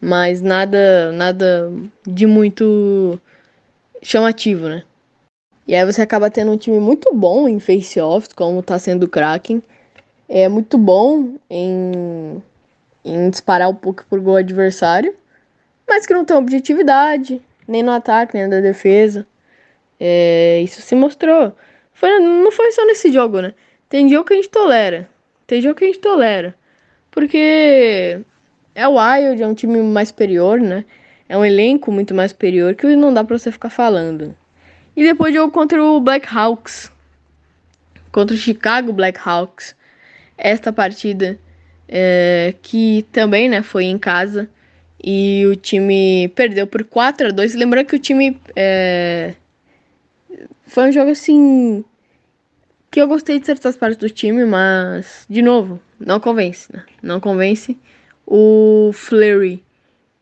mas 0.02 0.41
nada, 0.41 1.12
nada 1.12 1.71
de 2.06 2.26
muito 2.26 3.19
chamativo, 4.02 4.67
né? 4.67 4.84
E 5.67 5.76
aí 5.76 5.86
você 5.86 6.02
acaba 6.02 6.30
tendo 6.30 6.52
um 6.52 6.58
time 6.58 6.80
muito 6.80 7.13
bom 7.13 7.47
em 7.47 7.60
face-offs, 7.60 8.34
como 8.34 8.60
está 8.60 8.78
sendo 8.78 9.04
o 9.04 9.10
Kraken. 9.10 9.63
É 10.28 10.49
muito 10.49 10.78
bom 10.78 11.36
em, 11.49 12.43
em 13.06 13.30
disparar 13.30 13.69
um 13.69 13.76
pouco 13.76 14.06
por 14.10 14.19
gol 14.19 14.36
adversário 14.36 15.15
mas 15.88 16.06
que 16.06 16.13
não 16.13 16.26
tem 16.26 16.36
objetividade, 16.36 17.41
nem 17.67 17.84
no 17.84 17.91
ataque, 17.91 18.36
nem 18.36 18.47
na 18.47 18.60
defesa. 18.62 19.28
É, 19.99 20.62
isso 20.62 20.82
se 20.82 20.95
mostrou. 20.95 21.56
Foi, 21.93 22.19
não 22.19 22.52
foi 22.52 22.71
só 22.71 22.86
nesse 22.86 23.12
jogo, 23.12 23.41
né? 23.41 23.54
Tem 23.93 24.10
jogo 24.10 24.25
que 24.25 24.34
a 24.34 24.38
gente 24.38 24.49
tolera. 24.49 25.08
Tem 25.45 25.62
jogo 25.62 25.75
que 25.75 25.84
a 25.84 25.88
gente 25.88 25.99
tolera. 25.99 26.56
Porque 27.12 28.19
é 28.73 28.88
o 28.88 28.95
Wild, 28.97 29.43
é 29.43 29.47
um 29.47 29.53
time 29.53 29.84
mais 29.84 30.08
superior, 30.08 30.60
né? 30.60 30.84
É 31.29 31.38
um 31.38 31.45
elenco 31.45 31.91
muito 31.91 32.12
mais 32.12 32.32
superior 32.32 32.73
que 32.73 32.95
não 32.95 33.13
dá 33.13 33.23
pra 33.23 33.38
você 33.38 33.51
ficar 33.51 33.69
falando. 33.69 34.36
E 34.95 35.03
depois 35.03 35.32
jogo 35.32 35.51
contra 35.51 35.84
o 35.84 35.99
Blackhawks. 35.99 36.91
Contra 38.12 38.36
o 38.36 38.39
Chicago 38.39 38.91
Blackhawks. 38.91 39.75
Esta 40.39 40.73
partida 40.73 41.38
é, 41.88 42.56
que 42.63 43.06
também 43.12 43.47
né, 43.47 43.62
foi 43.62 43.84
em 43.84 43.99
casa 43.99 44.49
e 45.03 45.45
o 45.45 45.56
time 45.56 46.29
perdeu 46.29 46.65
por 46.65 46.84
4 46.84 47.27
a 47.27 47.32
2 47.32 47.53
Lembrando 47.53 47.86
que 47.86 47.95
o 47.95 47.99
time 47.99 48.41
é... 48.56 49.36
foi 50.65 50.89
um 50.89 50.91
jogo 50.91 51.12
assim 51.12 51.86
que 52.93 53.01
eu 53.01 53.08
gostei 53.08 53.39
de 53.39 53.45
certas 53.47 53.75
partes 53.75 53.97
do 53.97 54.08
time, 54.08 54.45
mas 54.45 55.25
de 55.27 55.41
novo, 55.41 55.82
não 55.99 56.19
convence, 56.19 56.71
né? 56.71 56.84
Não 57.01 57.19
convence. 57.19 57.75
O 58.23 58.91
Fleury 58.93 59.63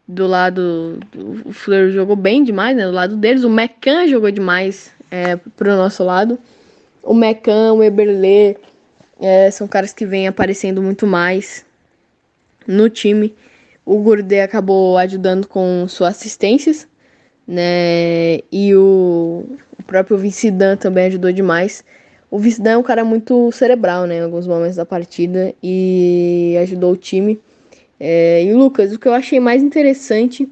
do 0.07 0.25
lado. 0.25 0.97
O 1.45 1.51
Fleury 1.51 1.91
jogou 1.91 2.15
bem 2.15 2.45
demais, 2.45 2.77
né? 2.77 2.86
Do 2.86 2.93
lado 2.93 3.17
deles. 3.17 3.43
O 3.43 3.49
Mecan 3.49 4.07
jogou 4.07 4.31
demais 4.31 4.89
é, 5.12 5.36
pro 5.36 5.75
nosso 5.75 6.01
lado. 6.05 6.39
O 7.03 7.13
Mecan, 7.13 7.73
o 7.73 7.84
Eberle 7.84 8.55
é, 9.19 9.51
são 9.51 9.67
caras 9.67 9.91
que 9.91 10.05
vêm 10.05 10.29
aparecendo 10.29 10.81
muito 10.81 11.05
mais 11.05 11.65
no 12.65 12.89
time. 12.89 13.36
O 13.86 13.97
Gourdet 13.97 14.39
acabou 14.39 14.97
ajudando 14.97 15.45
com 15.45 15.89
suas 15.89 16.15
assistências, 16.15 16.88
né? 17.45 18.38
E 18.49 18.73
o, 18.73 19.45
o 19.77 19.84
próprio 19.86 20.17
Vincidan 20.17 20.77
também 20.77 21.07
ajudou 21.07 21.34
demais. 21.34 21.84
O 22.31 22.39
Vincidan 22.39 22.71
é 22.71 22.77
um 22.77 22.83
cara 22.83 23.03
muito 23.03 23.51
cerebral, 23.51 24.07
né? 24.07 24.17
Em 24.17 24.21
alguns 24.21 24.47
momentos 24.47 24.77
da 24.77 24.85
partida 24.85 25.53
e 25.61 26.55
ajudou 26.61 26.93
o 26.93 26.97
time. 26.97 27.39
É, 27.99 28.43
e 28.43 28.53
Lucas, 28.53 28.93
o 28.93 28.97
que 28.97 29.07
eu 29.07 29.13
achei 29.13 29.39
mais 29.39 29.61
interessante 29.61 30.49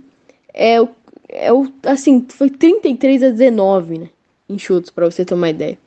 é 0.53 0.79
o, 0.79 0.89
é 1.27 1.51
o 1.51 1.71
assim, 1.83 2.25
foi 2.29 2.49
33 2.49 3.23
a 3.23 3.29
19, 3.29 3.99
né? 3.99 4.09
Em 4.47 4.59
chutes, 4.59 4.91
para 4.91 5.09
você 5.09 5.23
ter 5.23 5.33
uma 5.33 5.49
ideia. 5.49 5.77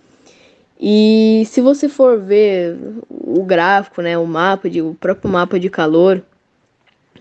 E 0.80 1.44
se 1.46 1.60
você 1.60 1.88
for 1.88 2.18
ver 2.18 2.76
o 3.08 3.44
gráfico, 3.44 4.02
né, 4.02 4.16
o 4.18 4.26
mapa 4.26 4.68
de, 4.68 4.82
o 4.82 4.94
próprio 4.94 5.30
mapa 5.30 5.60
de 5.60 5.70
calor, 5.70 6.22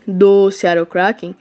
do 0.07 0.51
Seattle 0.51 0.86
Kraken 0.86 1.36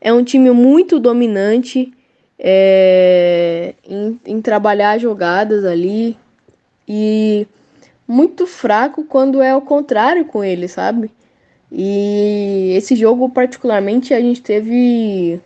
é 0.00 0.12
um 0.12 0.24
time 0.24 0.50
muito 0.50 0.98
dominante 0.98 1.92
é, 2.38 3.74
em, 3.88 4.20
em 4.26 4.40
trabalhar 4.40 4.98
jogadas 4.98 5.64
ali 5.64 6.16
e 6.94 7.46
muito 8.06 8.46
fraco 8.46 9.04
quando 9.04 9.40
é 9.40 9.56
o 9.56 9.62
contrário 9.62 10.26
com 10.26 10.44
ele, 10.44 10.68
sabe? 10.68 11.10
E 11.70 12.74
esse 12.76 12.94
jogo, 12.94 13.30
particularmente, 13.30 14.12
a 14.12 14.20
gente 14.20 14.42
teve. 14.42 15.40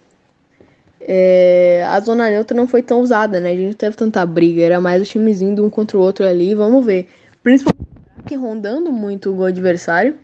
É, 1.01 1.85
a 1.89 2.01
zona 2.01 2.29
neutra 2.29 2.57
não 2.57 2.67
foi 2.67 2.83
tão 2.83 3.01
usada, 3.01 3.39
né? 3.39 3.51
A 3.51 3.55
gente 3.55 3.67
não 3.67 3.73
teve 3.75 3.97
tanta 3.97 4.27
briga, 4.27 4.63
era 4.63 4.81
mais 4.81 5.01
o 5.01 5.05
times 5.05 5.41
indo 5.41 5.65
um 5.65 5.71
contra 5.71 5.97
o 5.97 6.01
outro 6.01 6.27
ali, 6.27 6.53
vamos 6.53 6.85
ver. 6.85 7.09
Principalmente 7.45 8.35
rondando 8.35 8.91
muito 8.91 9.33
o 9.33 9.45
adversário. 9.45 10.17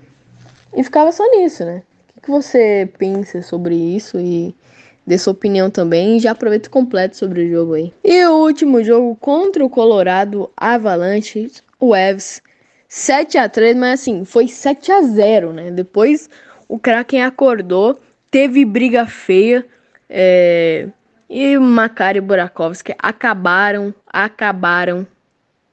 E 0.75 0.83
ficava 0.83 1.13
só 1.13 1.25
nisso, 1.31 1.65
né? 1.65 1.85
que 2.23 2.31
você 2.31 2.89
pensa 2.99 3.43
sobre 3.43 3.75
isso 3.75 4.19
e 4.19 4.55
dê 5.07 5.19
sua 5.19 5.33
opinião 5.33 5.71
também. 5.71 6.17
E 6.17 6.21
já 6.21 6.33
aproveita 6.33 6.71
completo 6.71 7.17
sobre 7.17 7.45
o 7.45 7.49
jogo 7.49 7.75
aí. 7.75 7.93
E 8.05 8.25
o 8.25 8.37
último 8.37 8.83
jogo 8.83 9.17
contra 9.17 9.65
o 9.65 9.71
Colorado 9.71 10.51
Avalanche, 10.57 11.51
o 11.79 11.95
Evs, 11.95 12.43
7 12.88 13.38
a 13.38 13.49
3 13.49 13.77
mas 13.77 14.01
assim, 14.01 14.25
foi 14.25 14.49
7 14.49 14.93
a 14.93 15.03
0 15.03 15.53
né? 15.53 15.71
Depois 15.71 16.29
o 16.69 16.79
Kraken 16.79 17.23
acordou, 17.23 17.99
teve 18.31 18.65
briga 18.65 19.07
feia. 19.07 19.65
É... 20.09 20.88
E 21.29 21.57
Makari 21.59 22.19
e 22.19 22.21
Burakovsky 22.21 22.95
acabaram, 22.99 23.95
acabaram 24.07 25.07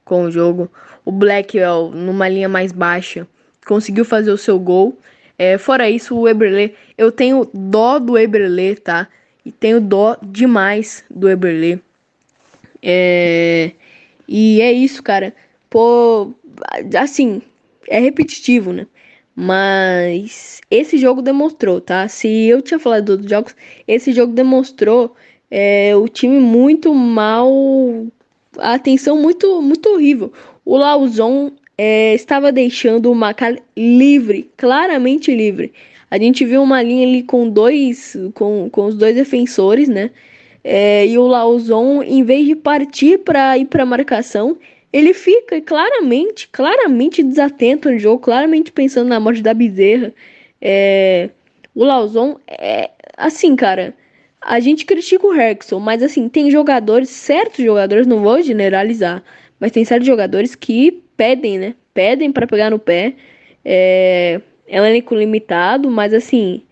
com 0.02 0.24
o 0.24 0.30
jogo. 0.30 0.70
O 1.04 1.12
Blackwell, 1.12 1.90
numa 1.90 2.26
linha 2.28 2.48
mais 2.48 2.72
baixa, 2.72 3.26
conseguiu 3.66 4.04
fazer 4.04 4.30
o 4.30 4.38
seu 4.38 4.58
gol. 4.58 4.98
É, 5.38 5.58
fora 5.58 5.88
isso, 5.88 6.16
o 6.16 6.28
Eberle, 6.28 6.74
eu 6.96 7.12
tenho 7.12 7.48
dó 7.52 7.98
do 7.98 8.18
Eberle, 8.18 8.76
tá? 8.76 9.08
E 9.44 9.50
tenho 9.52 9.80
dó 9.80 10.16
demais 10.22 11.04
do 11.10 11.28
Eberle. 11.28 11.82
É, 12.82 13.72
e 14.28 14.60
é 14.60 14.72
isso, 14.72 15.02
cara. 15.02 15.34
Pô, 15.68 16.32
assim, 16.98 17.42
é 17.88 17.98
repetitivo, 17.98 18.72
né? 18.72 18.86
Mas 19.34 20.60
esse 20.70 20.98
jogo 20.98 21.22
demonstrou, 21.22 21.80
tá? 21.80 22.06
Se 22.08 22.28
eu 22.28 22.60
tinha 22.60 22.78
falado 22.78 23.04
dos 23.04 23.14
outros 23.14 23.30
jogos, 23.30 23.56
esse 23.88 24.12
jogo 24.12 24.32
demonstrou 24.32 25.14
é, 25.50 25.96
o 25.96 26.06
time 26.08 26.38
muito 26.38 26.94
mal, 26.94 27.50
a 28.58 28.74
atenção 28.74 29.16
muito, 29.16 29.62
muito 29.62 29.88
horrível. 29.88 30.32
O 30.64 30.76
Lauzon 30.76 31.52
é, 31.76 32.14
estava 32.14 32.52
deixando 32.52 33.10
o 33.10 33.14
Macal 33.14 33.56
livre, 33.76 34.50
claramente 34.56 35.34
livre. 35.34 35.72
A 36.10 36.18
gente 36.18 36.44
viu 36.44 36.62
uma 36.62 36.82
linha 36.82 37.06
ali 37.06 37.22
com 37.22 37.48
dois, 37.48 38.16
com, 38.34 38.68
com 38.70 38.86
os 38.86 38.96
dois 38.96 39.14
defensores, 39.14 39.88
né? 39.88 40.10
É, 40.62 41.06
e 41.06 41.16
o 41.16 41.26
Lauzon, 41.26 42.02
em 42.02 42.22
vez 42.22 42.46
de 42.46 42.56
partir 42.56 43.18
para 43.18 43.56
ir 43.56 43.66
para 43.66 43.86
marcação, 43.86 44.58
ele 44.92 45.14
fica 45.14 45.60
claramente, 45.60 46.48
claramente 46.48 47.22
desatento 47.22 47.90
no 47.90 47.98
jogo, 47.98 48.18
claramente 48.18 48.72
pensando 48.72 49.08
na 49.08 49.20
morte 49.20 49.40
da 49.40 49.54
Bezerra. 49.54 50.12
É, 50.60 51.30
o 51.74 51.84
Lauzon 51.84 52.38
é 52.48 52.90
assim, 53.16 53.54
cara. 53.56 53.94
A 54.40 54.58
gente 54.58 54.84
critica 54.84 55.26
o 55.26 55.34
Herxon, 55.34 55.78
mas 55.78 56.02
assim, 56.02 56.28
tem 56.28 56.50
jogadores, 56.50 57.10
certos 57.10 57.64
jogadores, 57.64 58.06
não 58.06 58.20
vou 58.20 58.42
generalizar, 58.42 59.22
mas 59.58 59.70
tem 59.70 59.84
certos 59.84 60.06
jogadores 60.06 60.54
que 60.54 61.02
pedem, 61.16 61.58
né? 61.58 61.74
Pedem 61.94 62.32
para 62.32 62.46
pegar 62.46 62.70
no 62.70 62.78
pé. 62.78 63.14
É, 63.64 64.40
é 64.70 64.80
um 64.80 64.84
elenco 64.84 65.14
limitado, 65.14 65.90
mas 65.90 66.14
assim, 66.14 66.62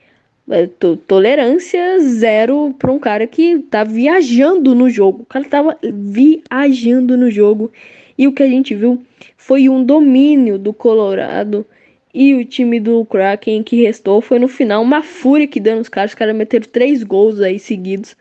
é, 0.48 0.66
to 0.66 0.96
tolerância 0.96 1.98
zero 1.98 2.74
para 2.78 2.92
um 2.92 2.98
cara 2.98 3.26
que 3.26 3.58
tá 3.58 3.82
viajando 3.84 4.74
no 4.74 4.88
jogo. 4.88 5.22
O 5.22 5.26
cara 5.26 5.44
tava 5.44 5.78
viajando 5.82 7.16
no 7.16 7.30
jogo. 7.30 7.70
E 8.16 8.26
o 8.26 8.32
que 8.32 8.42
a 8.42 8.48
gente 8.48 8.74
viu 8.74 9.02
foi 9.36 9.68
um 9.68 9.84
domínio 9.84 10.58
do 10.58 10.72
Colorado 10.72 11.66
e 12.14 12.34
o 12.34 12.44
time 12.44 12.80
do 12.80 13.04
Kraken 13.04 13.62
que 13.62 13.82
restou 13.82 14.20
foi 14.20 14.38
no 14.38 14.48
final 14.48 14.82
uma 14.82 15.02
fúria 15.02 15.46
que 15.46 15.60
deu 15.60 15.76
nos 15.76 15.88
caras. 15.88 16.12
Os 16.12 16.14
caras 16.14 16.34
meteram 16.34 16.66
três 16.70 17.02
gols 17.02 17.40
aí 17.40 17.58
seguidos 17.58 18.16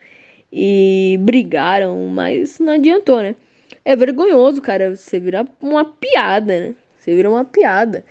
e 0.51 1.17
brigaram, 1.21 2.07
mas 2.07 2.59
não 2.59 2.73
adiantou, 2.73 3.21
né? 3.21 3.35
É 3.85 3.95
vergonhoso, 3.95 4.61
cara. 4.61 4.95
Você 4.95 5.19
vira 5.19 5.45
uma 5.61 5.85
piada, 5.85 6.59
né? 6.59 6.75
Você 6.97 7.15
vira 7.15 7.29
uma 7.29 7.45
piada. 7.45 8.03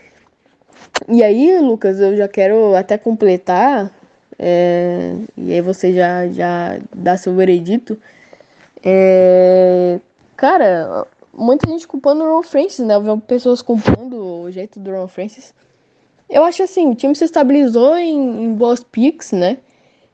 E 1.08 1.22
aí, 1.22 1.58
Lucas, 1.58 2.00
eu 2.00 2.16
já 2.16 2.28
quero 2.28 2.74
até 2.74 2.98
completar. 2.98 3.90
É, 4.38 5.14
e 5.36 5.52
aí 5.52 5.60
você 5.60 5.92
já, 5.92 6.28
já 6.28 6.78
dá 6.94 7.16
seu 7.16 7.34
veredito. 7.34 7.98
É, 8.82 9.98
cara, 10.36 11.06
muita 11.32 11.68
gente 11.68 11.86
culpando 11.86 12.24
o 12.24 12.34
Ron 12.34 12.42
Francis, 12.42 12.84
né? 12.84 12.96
Eu 12.96 13.18
pessoas 13.18 13.62
culpando 13.62 14.42
o 14.42 14.50
jeito 14.50 14.80
do 14.80 14.90
Ron 14.90 15.08
Francis. 15.08 15.54
Eu 16.28 16.44
acho 16.44 16.62
assim, 16.62 16.90
o 16.90 16.94
time 16.94 17.14
se 17.14 17.24
estabilizou 17.24 17.96
em, 17.96 18.44
em 18.44 18.54
boas 18.54 18.82
picks, 18.82 19.32
né? 19.32 19.58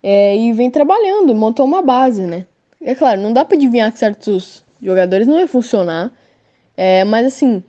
É, 0.03 0.37
e 0.37 0.53
vem 0.53 0.71
trabalhando, 0.71 1.35
montou 1.35 1.65
uma 1.65 1.81
base, 1.81 2.23
né? 2.23 2.47
É 2.81 2.95
claro, 2.95 3.21
não 3.21 3.33
dá 3.33 3.45
para 3.45 3.57
adivinhar 3.57 3.93
que 3.93 3.99
certos 3.99 4.65
jogadores 4.83 5.27
não 5.27 5.37
vai 5.37 5.47
funcionar. 5.47 6.13
É, 6.77 7.05
mas 7.05 7.27
assim, 7.27 7.63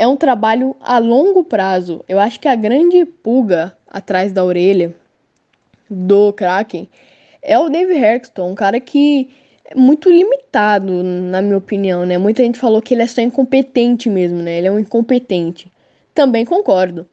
é 0.00 0.08
um 0.08 0.16
trabalho 0.16 0.74
a 0.80 0.98
longo 0.98 1.44
prazo. 1.44 2.02
Eu 2.08 2.18
acho 2.18 2.40
que 2.40 2.48
a 2.48 2.56
grande 2.56 3.04
pulga 3.04 3.76
atrás 3.86 4.32
da 4.32 4.42
orelha 4.42 4.96
do 5.90 6.32
Kraken 6.32 6.88
é 7.42 7.58
o 7.58 7.68
Dave 7.68 7.92
Hexton, 7.92 8.50
um 8.50 8.54
cara 8.54 8.80
que 8.80 9.28
é 9.62 9.74
muito 9.74 10.08
limitado, 10.08 11.02
na 11.02 11.42
minha 11.42 11.58
opinião, 11.58 12.06
né? 12.06 12.16
Muita 12.16 12.42
gente 12.42 12.58
falou 12.58 12.80
que 12.80 12.94
ele 12.94 13.02
é 13.02 13.06
só 13.06 13.20
incompetente 13.20 14.08
mesmo, 14.08 14.38
né? 14.38 14.56
Ele 14.56 14.68
é 14.68 14.72
um 14.72 14.78
incompetente. 14.78 15.70
Também 16.14 16.46
concordo. 16.46 17.06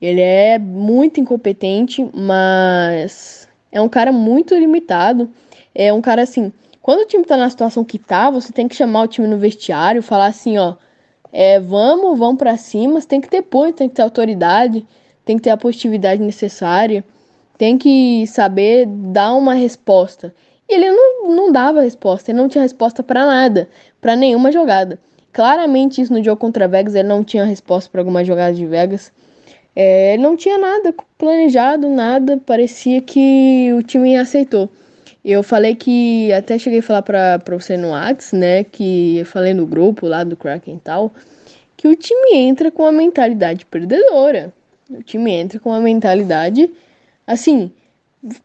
Ele 0.00 0.20
é 0.20 0.58
muito 0.58 1.20
incompetente, 1.20 2.04
mas 2.12 3.48
é 3.70 3.80
um 3.80 3.88
cara 3.88 4.10
muito 4.10 4.52
limitado. 4.52 5.30
É 5.72 5.92
um 5.92 6.00
cara 6.00 6.22
assim, 6.22 6.52
quando 6.80 7.02
o 7.02 7.06
time 7.06 7.24
tá 7.24 7.36
na 7.36 7.48
situação 7.48 7.84
que 7.84 8.00
tá, 8.00 8.30
você 8.30 8.52
tem 8.52 8.66
que 8.66 8.74
chamar 8.74 9.02
o 9.02 9.08
time 9.08 9.28
no 9.28 9.38
vestiário, 9.38 10.02
falar 10.02 10.26
assim, 10.26 10.58
ó, 10.58 10.74
é, 11.32 11.58
vamos, 11.58 12.18
vamos 12.18 12.36
para 12.36 12.56
cima, 12.56 13.00
tem 13.00 13.20
que 13.20 13.28
ter 13.28 13.42
ponto, 13.42 13.72
tem 13.72 13.88
que 13.88 13.94
ter 13.94 14.02
autoridade, 14.02 14.86
tem 15.24 15.36
que 15.36 15.42
ter 15.42 15.50
a 15.50 15.56
positividade 15.56 16.20
necessária, 16.20 17.02
tem 17.56 17.78
que 17.78 18.26
saber 18.26 18.86
dar 18.86 19.32
uma 19.34 19.54
resposta. 19.54 20.34
E 20.68 20.74
ele 20.74 20.90
não, 20.90 21.34
não 21.34 21.52
dava 21.52 21.80
resposta, 21.80 22.30
ele 22.30 22.38
não 22.38 22.48
tinha 22.48 22.62
resposta 22.62 23.02
para 23.02 23.24
nada, 23.24 23.68
para 24.00 24.14
nenhuma 24.14 24.52
jogada. 24.52 24.98
Claramente 25.32 26.02
isso 26.02 26.12
no 26.12 26.22
jogo 26.22 26.38
contra 26.38 26.68
Vegas, 26.68 26.94
ele 26.94 27.08
não 27.08 27.24
tinha 27.24 27.44
resposta 27.44 27.90
para 27.90 28.02
algumas 28.02 28.26
jogadas 28.26 28.56
de 28.56 28.66
Vegas. 28.66 29.10
É, 29.74 30.12
ele 30.12 30.22
não 30.22 30.36
tinha 30.36 30.58
nada 30.58 30.94
planejado, 31.16 31.88
nada, 31.88 32.36
parecia 32.44 33.00
que 33.00 33.72
o 33.72 33.82
time 33.82 34.16
aceitou. 34.16 34.68
Eu 35.24 35.42
falei 35.42 35.76
que, 35.76 36.32
até 36.32 36.58
cheguei 36.58 36.80
a 36.80 36.82
falar 36.82 37.02
pra 37.02 37.38
você 37.48 37.76
no 37.76 37.90
Whats, 37.90 38.32
né, 38.32 38.64
que 38.64 39.18
eu 39.18 39.26
falei 39.26 39.54
no 39.54 39.66
grupo 39.66 40.06
lá 40.06 40.24
do 40.24 40.36
Kraken 40.36 40.76
e 40.76 40.80
tal, 40.80 41.12
que 41.76 41.86
o 41.86 41.94
time 41.94 42.36
entra 42.36 42.70
com 42.70 42.84
a 42.84 42.92
mentalidade 42.92 43.64
perdedora. 43.66 44.52
O 44.90 45.02
time 45.02 45.30
entra 45.30 45.60
com 45.60 45.72
a 45.72 45.80
mentalidade, 45.80 46.70
assim, 47.26 47.70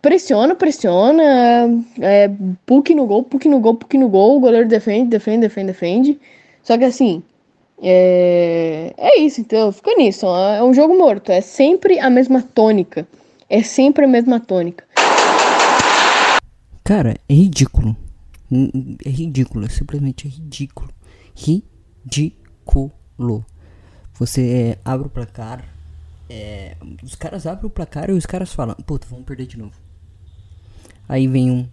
pressiona, 0.01 0.55
pressiona, 0.55 1.23
é, 1.99 2.29
puck 2.65 2.93
no 2.95 3.05
gol, 3.05 3.23
puck 3.23 3.47
no 3.49 3.59
gol, 3.59 3.75
puck 3.75 3.97
no 3.97 4.09
gol, 4.09 4.37
o 4.37 4.39
goleiro 4.39 4.67
defende, 4.67 5.09
defende, 5.09 5.41
defende, 5.41 5.67
defende. 5.67 6.19
Só 6.63 6.77
que 6.77 6.85
assim, 6.85 7.23
é, 7.81 8.93
é 8.97 9.19
isso, 9.19 9.41
então 9.41 9.71
fica 9.71 9.93
nisso. 9.95 10.25
É 10.25 10.63
um 10.63 10.73
jogo 10.73 10.97
morto. 10.97 11.31
É 11.31 11.41
sempre 11.41 11.99
a 11.99 12.09
mesma 12.09 12.41
tônica. 12.41 13.07
É 13.49 13.61
sempre 13.63 14.05
a 14.05 14.07
mesma 14.07 14.39
tônica. 14.39 14.83
Cara, 16.87 17.19
é 17.27 17.33
ridículo. 17.33 17.97
É 19.03 19.09
ridículo, 19.09 19.65
é 19.65 19.69
simplesmente 19.69 20.25
ridículo. 20.25 20.89
Ridículo. 21.35 22.93
Você 24.13 24.49
é, 24.49 24.79
abre 24.85 25.07
o 25.07 25.09
placar. 25.09 25.65
É, 26.29 26.77
os 27.03 27.13
caras 27.13 27.45
abrem 27.45 27.67
o 27.67 27.69
placar 27.69 28.09
e 28.09 28.13
os 28.13 28.25
caras 28.25 28.53
falam: 28.53 28.73
Puta, 28.73 29.05
vamos 29.09 29.25
perder 29.25 29.47
de 29.47 29.59
novo. 29.59 29.73
Aí 31.09 31.27
vem 31.27 31.51
um. 31.51 31.67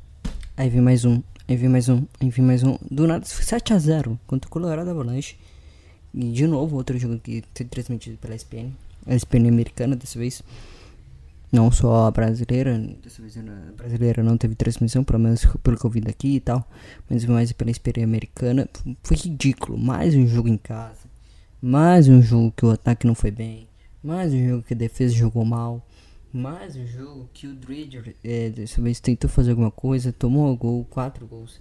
Aí 0.57 0.68
vem 0.68 0.81
mais 0.81 1.05
um. 1.05 1.22
Aí 1.46 1.57
vem 1.57 1.68
mais 1.68 1.88
um. 1.88 2.05
Aí 2.20 2.29
vem 2.29 2.44
mais 2.44 2.64
um. 2.64 2.77
Do 2.90 3.07
nada, 3.07 3.24
7x0 3.24 4.18
contra 4.27 4.48
o 4.48 4.50
Colorado 4.50 4.90
Avalanche. 4.90 5.37
E 6.12 6.33
de 6.33 6.48
novo, 6.48 6.74
outro 6.74 6.98
jogo 6.98 7.20
que 7.20 7.44
foi 7.55 7.66
transmitido 7.66 8.16
pela 8.16 8.35
SPN. 8.35 8.72
A 9.07 9.14
SPN 9.14 9.48
americana 9.48 9.94
dessa 9.94 10.18
vez. 10.18 10.42
Não 11.54 11.70
só 11.70 12.06
a 12.06 12.10
brasileira. 12.10 12.76
Dessa 13.00 13.22
vez 13.22 13.38
a 13.38 13.72
brasileira 13.76 14.24
não 14.24 14.36
teve 14.36 14.56
transmissão, 14.56 15.04
pelo 15.04 15.20
menos 15.20 15.46
pelo 15.62 15.78
que 15.78 15.84
eu 15.84 15.90
vi 15.90 16.00
daqui 16.00 16.34
e 16.34 16.40
tal. 16.40 16.68
Mas 17.08 17.24
mais 17.26 17.52
pela 17.52 17.70
SPN 17.70 18.02
americana. 18.02 18.68
Foi 19.04 19.16
ridículo. 19.16 19.78
Mais 19.78 20.16
um 20.16 20.26
jogo 20.26 20.48
em 20.48 20.56
casa. 20.56 21.08
Mais 21.62 22.08
um 22.08 22.20
jogo 22.20 22.52
que 22.56 22.66
o 22.66 22.70
ataque 22.70 23.06
não 23.06 23.14
foi 23.14 23.30
bem. 23.30 23.68
Mais 24.02 24.32
um 24.32 24.48
jogo 24.48 24.64
que 24.64 24.74
a 24.74 24.76
defesa 24.76 25.14
jogou 25.14 25.44
mal. 25.44 25.86
Mais 26.32 26.74
um 26.74 26.84
jogo 26.88 27.28
que 27.32 27.46
o 27.46 27.54
Dredger 27.54 28.16
é, 28.24 28.50
dessa 28.50 28.82
vez 28.82 28.98
tentou 28.98 29.30
fazer 29.30 29.52
alguma 29.52 29.70
coisa. 29.70 30.12
Tomou 30.12 30.50
um 30.50 30.56
gol, 30.56 30.84
quatro 30.90 31.24
gols. 31.24 31.60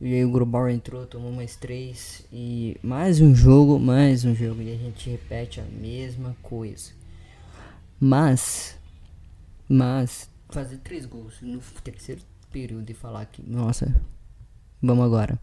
E 0.00 0.14
aí 0.14 0.24
o 0.24 0.32
Grobauer 0.32 0.74
entrou, 0.74 1.06
tomou 1.06 1.30
mais 1.30 1.54
três. 1.54 2.26
E 2.32 2.76
mais 2.82 3.20
um 3.20 3.32
jogo, 3.36 3.78
mais 3.78 4.24
um 4.24 4.34
jogo. 4.34 4.60
E 4.62 4.74
a 4.74 4.76
gente 4.76 5.08
repete 5.08 5.60
a 5.60 5.64
mesma 5.64 6.36
coisa. 6.42 6.90
Mas, 8.00 8.77
mas, 9.68 10.30
fazer 10.48 10.78
três 10.78 11.04
gols 11.06 11.40
no 11.42 11.60
terceiro 11.82 12.22
período 12.50 12.88
e 12.90 12.94
falar 12.94 13.26
que, 13.26 13.42
nossa, 13.42 13.94
vamos 14.82 15.04
agora. 15.04 15.38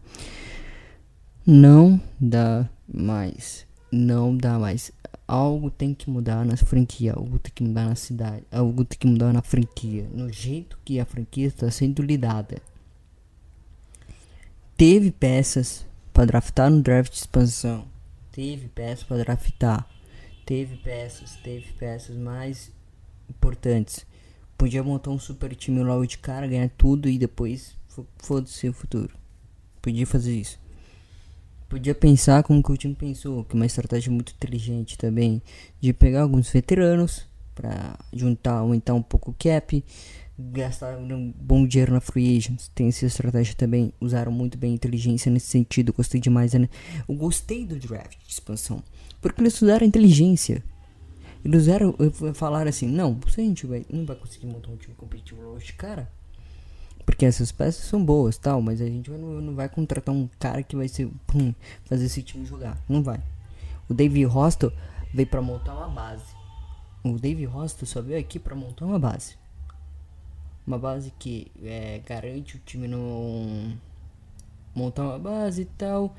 Não 1.46 2.00
dá 2.20 2.68
mais. 2.92 3.66
Não 3.92 4.36
dá 4.36 4.58
mais. 4.58 4.90
Algo 5.28 5.70
tem 5.70 5.94
que 5.94 6.10
mudar 6.10 6.44
na 6.44 6.56
franquia, 6.56 7.12
algo 7.14 7.38
tem 7.38 7.52
que 7.54 7.62
mudar 7.62 7.86
na 7.86 7.94
cidade, 7.94 8.44
algo 8.50 8.84
tem 8.84 8.98
que 8.98 9.06
mudar 9.06 9.32
na 9.32 9.42
franquia, 9.42 10.08
no 10.12 10.32
jeito 10.32 10.78
que 10.84 11.00
a 11.00 11.04
franquia 11.04 11.46
está 11.46 11.70
sendo 11.70 12.02
lidada 12.02 12.60
teve 14.76 15.10
peças 15.10 15.86
para 16.12 16.26
draftar 16.26 16.70
no 16.70 16.82
draft 16.82 17.12
de 17.12 17.18
expansão. 17.18 17.86
Teve 18.30 18.68
peças 18.68 19.04
para 19.04 19.18
draftar. 19.18 19.88
Teve 20.44 20.76
peças, 20.76 21.36
teve 21.36 21.72
peças 21.72 22.16
mais 22.16 22.70
importantes. 23.28 24.06
Podia 24.56 24.82
montar 24.82 25.10
um 25.10 25.18
super 25.18 25.54
time 25.54 25.82
logo 25.82 26.06
de 26.06 26.18
cara, 26.18 26.46
ganhar 26.46 26.70
tudo 26.70 27.08
e 27.08 27.18
depois 27.18 27.76
foda-se 28.18 28.68
o 28.68 28.72
futuro. 28.72 29.14
Podia 29.82 30.06
fazer 30.06 30.34
isso. 30.34 30.58
Podia 31.68 31.94
pensar 31.94 32.42
como 32.42 32.62
que 32.62 32.72
o 32.72 32.76
time 32.76 32.94
pensou, 32.94 33.44
que 33.44 33.52
é 33.52 33.56
uma 33.56 33.66
estratégia 33.66 34.10
muito 34.10 34.32
inteligente 34.32 34.96
também, 34.96 35.42
de 35.80 35.92
pegar 35.92 36.22
alguns 36.22 36.48
veteranos 36.48 37.26
para 37.54 37.98
juntar, 38.12 38.58
aumentar 38.58 38.94
um 38.94 39.02
pouco 39.02 39.30
o 39.30 39.34
cap, 39.34 39.82
gastaram 40.38 41.02
um 41.02 41.32
bom 41.36 41.66
dinheiro 41.66 41.92
na 41.92 42.00
free 42.00 42.36
agents. 42.36 42.70
Tem 42.74 42.88
essa 42.88 43.06
estratégia 43.06 43.54
também. 43.54 43.92
Usaram 44.00 44.30
muito 44.30 44.58
bem 44.58 44.72
a 44.72 44.74
inteligência 44.74 45.30
nesse 45.32 45.46
sentido. 45.46 45.92
Gostei 45.92 46.20
demais. 46.20 46.52
Né? 46.52 46.68
Eu 47.08 47.14
gostei 47.14 47.64
do 47.64 47.76
draft 47.78 48.18
de 48.24 48.32
expansão. 48.32 48.82
Porque 49.20 49.40
eles 49.40 49.60
usaram 49.60 49.86
inteligência. 49.86 50.62
Eles 51.46 51.62
usaram, 51.62 51.94
falaram 52.34 52.68
assim: 52.68 52.88
não, 52.88 53.18
a 53.24 53.40
gente 53.40 53.66
vai, 53.66 53.86
não 53.88 54.04
vai 54.04 54.16
conseguir 54.16 54.46
montar 54.46 54.70
um 54.70 54.76
time 54.76 54.94
competitivo 54.94 55.40
hoje, 55.42 55.72
cara. 55.72 56.10
Porque 57.04 57.24
essas 57.24 57.52
peças 57.52 57.84
são 57.84 58.04
boas 58.04 58.36
tal, 58.36 58.60
mas 58.60 58.80
a 58.80 58.86
gente 58.86 59.08
não, 59.10 59.40
não 59.40 59.54
vai 59.54 59.68
contratar 59.68 60.12
um 60.12 60.28
cara 60.40 60.62
que 60.62 60.74
vai 60.74 60.88
ser 60.88 61.08
pum, 61.26 61.54
fazer 61.84 62.06
esse 62.06 62.20
time 62.20 62.44
jogar. 62.44 62.76
Não 62.88 63.00
vai. 63.00 63.20
O 63.88 63.94
David 63.94 64.24
Hostel 64.24 64.72
veio 65.14 65.28
para 65.28 65.40
montar 65.40 65.74
uma 65.74 65.88
base. 65.88 66.34
O 67.04 67.16
David 67.16 67.46
Hostel 67.46 67.86
só 67.86 68.02
veio 68.02 68.18
aqui 68.18 68.40
para 68.40 68.56
montar 68.56 68.84
uma 68.84 68.98
base 68.98 69.36
uma 70.66 70.78
base 70.78 71.12
que 71.16 71.46
é, 71.62 72.00
garante 72.04 72.56
o 72.56 72.60
time 72.66 72.88
não 72.88 73.78
montar 74.74 75.04
uma 75.04 75.18
base 75.18 75.62
e 75.62 75.64
tal, 75.64 76.14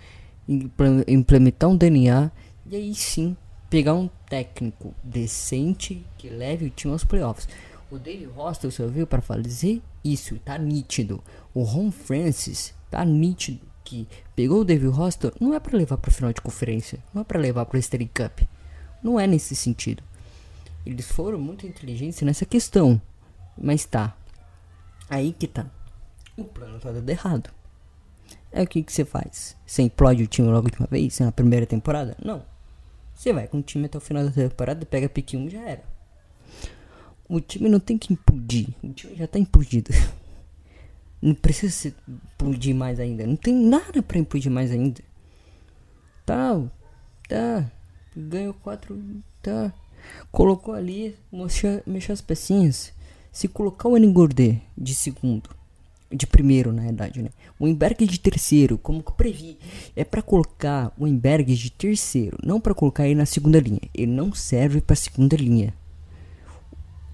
implementar 1.06 1.70
um 1.70 1.76
DNA 1.76 2.32
e 2.66 2.76
aí 2.76 2.96
sim 2.96 3.36
pegar 3.70 3.94
um 3.94 4.10
técnico 4.30 4.94
decente 5.04 6.06
que 6.18 6.30
leve 6.30 6.66
o 6.66 6.70
time 6.70 6.94
aos 6.94 7.04
playoffs. 7.04 7.48
O 7.90 7.98
Dave 7.98 8.26
Hostel 8.26 8.72
veio 8.90 9.08
para 9.08 9.22
fazer 9.22 9.82
isso, 10.04 10.38
tá 10.40 10.58
nítido. 10.58 11.24
O 11.54 11.64
Ron 11.64 11.92
Francis 11.92 12.74
tá 12.90 13.04
nítido 13.06 13.68
que 13.88 14.06
pegou 14.36 14.62
o 14.62 14.66
Dave 14.66 14.88
Hostel 14.88 15.32
não 15.40 15.54
é 15.54 15.60
para 15.62 15.78
levar 15.78 15.98
para 15.98 16.12
final 16.12 16.34
de 16.34 16.42
conferência, 16.42 17.00
não 17.14 17.22
é 17.22 17.26
para 17.26 17.40
levar 17.40 17.66
para 17.66 17.80
Stanley 17.80 18.10
Cup. 18.14 18.42
Não 19.02 19.18
é 19.18 19.26
nesse 19.26 19.56
sentido. 19.56 20.04
Eles 20.86 21.10
foram 21.10 21.40
muito 21.40 21.66
inteligentes 21.66 22.22
nessa 22.22 22.46
questão. 22.46 23.02
Mas 23.58 23.86
tá. 23.86 24.16
Aí 25.10 25.32
que 25.32 25.48
tá. 25.48 25.66
O 26.36 26.44
plano 26.44 26.80
tá 26.80 26.92
dando 26.92 27.10
errado. 27.10 27.50
É 28.52 28.62
o 28.62 28.68
que 28.68 28.84
que 28.84 28.92
você 28.92 29.06
faz? 29.06 29.56
Você 29.66 29.82
implode 29.84 30.24
o 30.24 30.28
time 30.28 30.50
logo 30.50 30.70
de 30.70 30.78
uma 30.78 30.88
vez 30.88 31.20
na 31.20 31.32
primeira 31.32 31.66
temporada? 31.66 32.16
Não. 32.24 32.44
Você 33.18 33.34
vai 33.34 33.48
com 33.48 33.58
o 33.58 33.64
time 33.64 33.88
até 33.88 33.98
o 33.98 34.02
final 34.02 34.24
da 34.24 34.30
temporada, 34.30 34.86
pega 34.86 35.10
pique 35.10 35.36
1 35.36 35.50
já 35.50 35.62
era. 35.62 35.84
O 37.28 37.42
time 37.42 37.68
não 37.68 37.80
tem 37.80 37.98
que 37.98 38.14
implodir. 38.14 38.68
O 38.84 38.94
time 38.94 39.16
já 39.16 39.26
tá 39.26 39.40
implodido. 39.40 39.92
Não 41.20 41.34
precisa 41.34 41.74
se 41.74 41.96
implodir 42.08 42.76
mais 42.76 43.00
ainda. 43.00 43.26
Não 43.26 43.36
tem 43.36 43.52
nada 43.56 44.04
pra 44.04 44.20
implodir 44.20 44.52
mais 44.52 44.72
ainda. 44.72 45.02
Tá, 46.24 46.62
tá. 47.28 47.72
Ganhou 48.16 48.54
4. 48.54 49.24
Tá. 49.42 49.74
Colocou 50.32 50.76
ali, 50.76 51.18
mexeu, 51.32 51.82
mexeu 51.88 52.14
as 52.14 52.22
pecinhas. 52.22 52.94
Se 53.32 53.48
colocar 53.48 53.90
o 53.90 53.98
Engordê 53.98 54.62
de 54.78 54.94
segundo, 54.94 55.50
de 56.12 56.26
primeiro 56.26 56.72
na 56.72 56.84
verdade, 56.84 57.22
né? 57.22 57.30
O 57.60 57.68
Emberg 57.68 58.06
de 58.06 58.20
terceiro, 58.20 58.78
como 58.78 59.02
que 59.02 59.10
eu 59.10 59.16
previ, 59.16 59.58
é 59.96 60.04
para 60.04 60.22
colocar 60.22 60.94
o 60.98 61.08
Emberg 61.08 61.56
de 61.56 61.72
terceiro, 61.72 62.38
não 62.44 62.60
para 62.60 62.74
colocar 62.74 63.06
ele 63.06 63.16
na 63.16 63.26
segunda 63.26 63.60
linha. 63.60 63.82
Ele 63.94 64.12
não 64.12 64.34
serve 64.34 64.80
para 64.80 64.96
segunda 64.96 65.36
linha. 65.36 65.74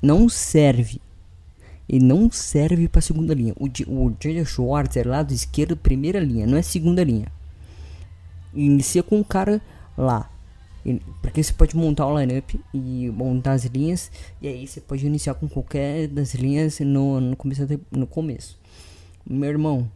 Não 0.02 0.28
serve. 0.28 1.02
Ele 1.88 2.04
não 2.04 2.30
serve 2.32 2.88
para 2.88 3.02
segunda 3.02 3.34
linha. 3.34 3.54
O, 3.58 3.68
o 3.68 4.16
Jalen 4.22 4.46
Schwartz 4.46 4.98
é 4.98 5.04
lado 5.04 5.34
esquerdo, 5.34 5.78
primeira 5.78 6.20
linha, 6.20 6.46
não 6.46 6.58
é 6.58 6.62
segunda 6.62 7.04
linha. 7.04 7.28
Inicia 8.54 9.02
com 9.02 9.20
o 9.20 9.26
cara 9.26 9.62
lá. 9.98 10.30
Porque 11.22 11.42
você 11.42 11.54
pode 11.54 11.76
montar 11.76 12.06
o 12.06 12.20
lineup 12.20 12.56
e 12.74 13.10
montar 13.12 13.54
as 13.54 13.64
linhas. 13.66 14.12
E 14.42 14.48
aí 14.48 14.68
você 14.68 14.82
pode 14.82 15.06
iniciar 15.06 15.34
com 15.36 15.48
qualquer 15.48 16.08
das 16.08 16.34
linhas 16.34 16.80
no, 16.82 17.22
no, 17.22 17.36
começo, 17.36 17.66
no 17.90 18.06
começo. 18.06 18.60
Meu 19.26 19.50
irmão, 19.50 19.90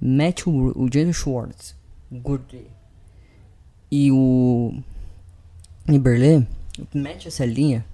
mete 0.00 0.48
o, 0.48 0.88
Jalen 0.92 1.12
Schwartz, 1.12 1.74
o 2.10 2.18
Gordé 2.18 2.64
e 3.90 4.10
o 4.12 4.72
Liberley, 5.88 6.46
mete 6.94 7.28
essa 7.28 7.44
linha 7.44 7.84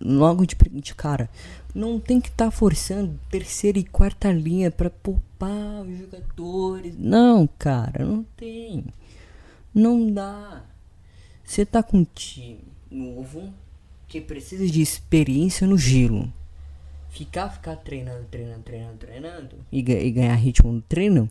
logo 0.00 0.46
de, 0.46 0.56
de 0.70 0.94
cara. 0.94 1.28
Não 1.74 1.98
tem 1.98 2.20
que 2.20 2.28
estar 2.28 2.50
forçando 2.50 3.18
terceira 3.30 3.78
e 3.78 3.84
quarta 3.84 4.30
linha 4.32 4.70
pra 4.70 4.90
poupar 4.90 5.82
os 5.82 5.98
jogadores. 5.98 6.94
Não, 6.98 7.46
cara, 7.58 8.04
não 8.04 8.24
tem. 8.36 8.84
Não 9.74 10.10
dá. 10.10 10.64
Você 11.44 11.64
tá 11.64 11.82
com 11.82 11.98
um 11.98 12.04
time 12.04 12.60
novo 12.90 13.52
que 14.06 14.20
precisa 14.20 14.66
de 14.66 14.80
experiência 14.80 15.66
no 15.66 15.78
gelo. 15.78 16.30
Ficar, 17.12 17.50
ficar 17.50 17.76
treinando, 17.76 18.24
treinando, 18.30 18.62
treinando, 18.62 18.96
treinando 18.96 19.56
e, 19.70 19.80
e 19.80 20.10
ganhar 20.10 20.34
ritmo 20.34 20.72
no 20.72 20.80
treino 20.80 21.28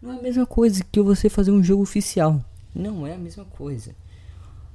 não 0.00 0.12
é 0.12 0.18
a 0.18 0.22
mesma 0.22 0.46
coisa 0.46 0.84
que 0.84 1.00
você 1.00 1.28
fazer 1.28 1.50
um 1.50 1.62
jogo 1.64 1.82
oficial. 1.82 2.40
Não 2.72 3.04
é 3.06 3.14
a 3.14 3.18
mesma 3.18 3.44
coisa. 3.44 3.92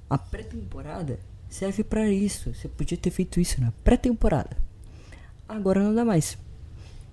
A 0.09 0.17
pré-temporada 0.17 1.17
serve 1.49 1.85
pra 1.85 2.09
isso. 2.09 2.53
Você 2.53 2.67
podia 2.67 2.97
ter 2.97 3.11
feito 3.11 3.39
isso 3.39 3.61
na 3.61 3.71
pré-temporada. 3.83 4.57
Agora 5.47 5.81
não 5.81 5.95
dá 5.95 6.03
mais. 6.03 6.37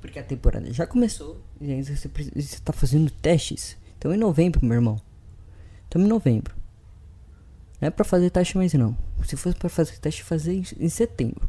Porque 0.01 0.19
a 0.19 0.25
temporada 0.25 0.73
já 0.73 0.85
começou 0.87 1.41
e 1.61 1.71
ainda 1.71 1.95
você, 1.95 2.09
pre- 2.09 2.33
você 2.35 2.59
tá 2.59 2.73
fazendo 2.73 3.09
testes. 3.11 3.77
Então 3.99 4.13
em 4.13 4.17
novembro, 4.19 4.65
meu 4.65 4.75
irmão. 4.75 5.01
Estamos 5.85 6.07
em 6.07 6.11
novembro. 6.11 6.57
Não 7.81 7.87
é 7.87 7.91
pra 7.91 8.05
fazer 8.05 8.31
teste 8.31 8.57
mais 8.57 8.75
não. 8.75 8.97
Se 9.25 9.37
fosse 9.37 9.57
pra 9.57 9.69
fazer 9.69 9.97
teste, 9.99 10.25
fazer 10.25 10.61
em 10.81 10.89
setembro. 10.89 11.49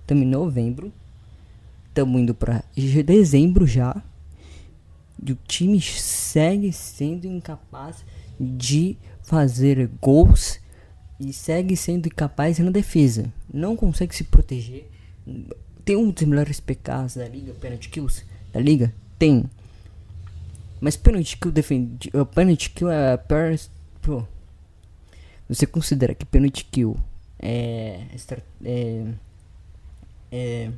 Estamos 0.00 0.22
em 0.22 0.28
novembro. 0.28 0.92
Estamos 1.98 2.20
indo 2.20 2.36
je- 2.76 3.02
dezembro 3.02 3.66
já. 3.66 4.00
E 5.24 5.32
o 5.32 5.38
time 5.48 5.80
segue 5.80 6.72
sendo 6.72 7.26
incapaz 7.26 8.04
de 8.38 8.96
fazer 9.24 9.90
gols 10.00 10.60
e 11.18 11.32
segue 11.32 11.76
sendo 11.76 12.06
incapaz 12.06 12.60
na 12.60 12.70
defesa. 12.70 13.32
Não 13.52 13.74
consegue 13.74 14.14
se 14.14 14.22
proteger. 14.22 14.88
Tem 15.84 15.96
um 15.96 16.10
dos 16.12 16.22
melhores 16.22 16.60
PKs 16.60 17.16
da 17.16 17.26
liga, 17.28 17.52
penalty 17.54 17.88
kills 17.88 18.24
da 18.52 18.60
liga? 18.60 18.94
Tem. 19.18 19.44
Mas 20.80 20.96
penalty 20.96 21.36
kill 21.36 21.50
defende. 21.50 22.12
Penalty 22.32 22.70
kill 22.70 22.90
é 22.92 23.16
pior. 23.16 23.58
Pô. 24.00 24.22
Você 25.48 25.66
considera 25.66 26.14
que 26.14 26.24
penalty 26.24 26.64
kill 26.64 26.96
é, 27.40 28.02
é, 28.64 29.04
é 30.30 30.70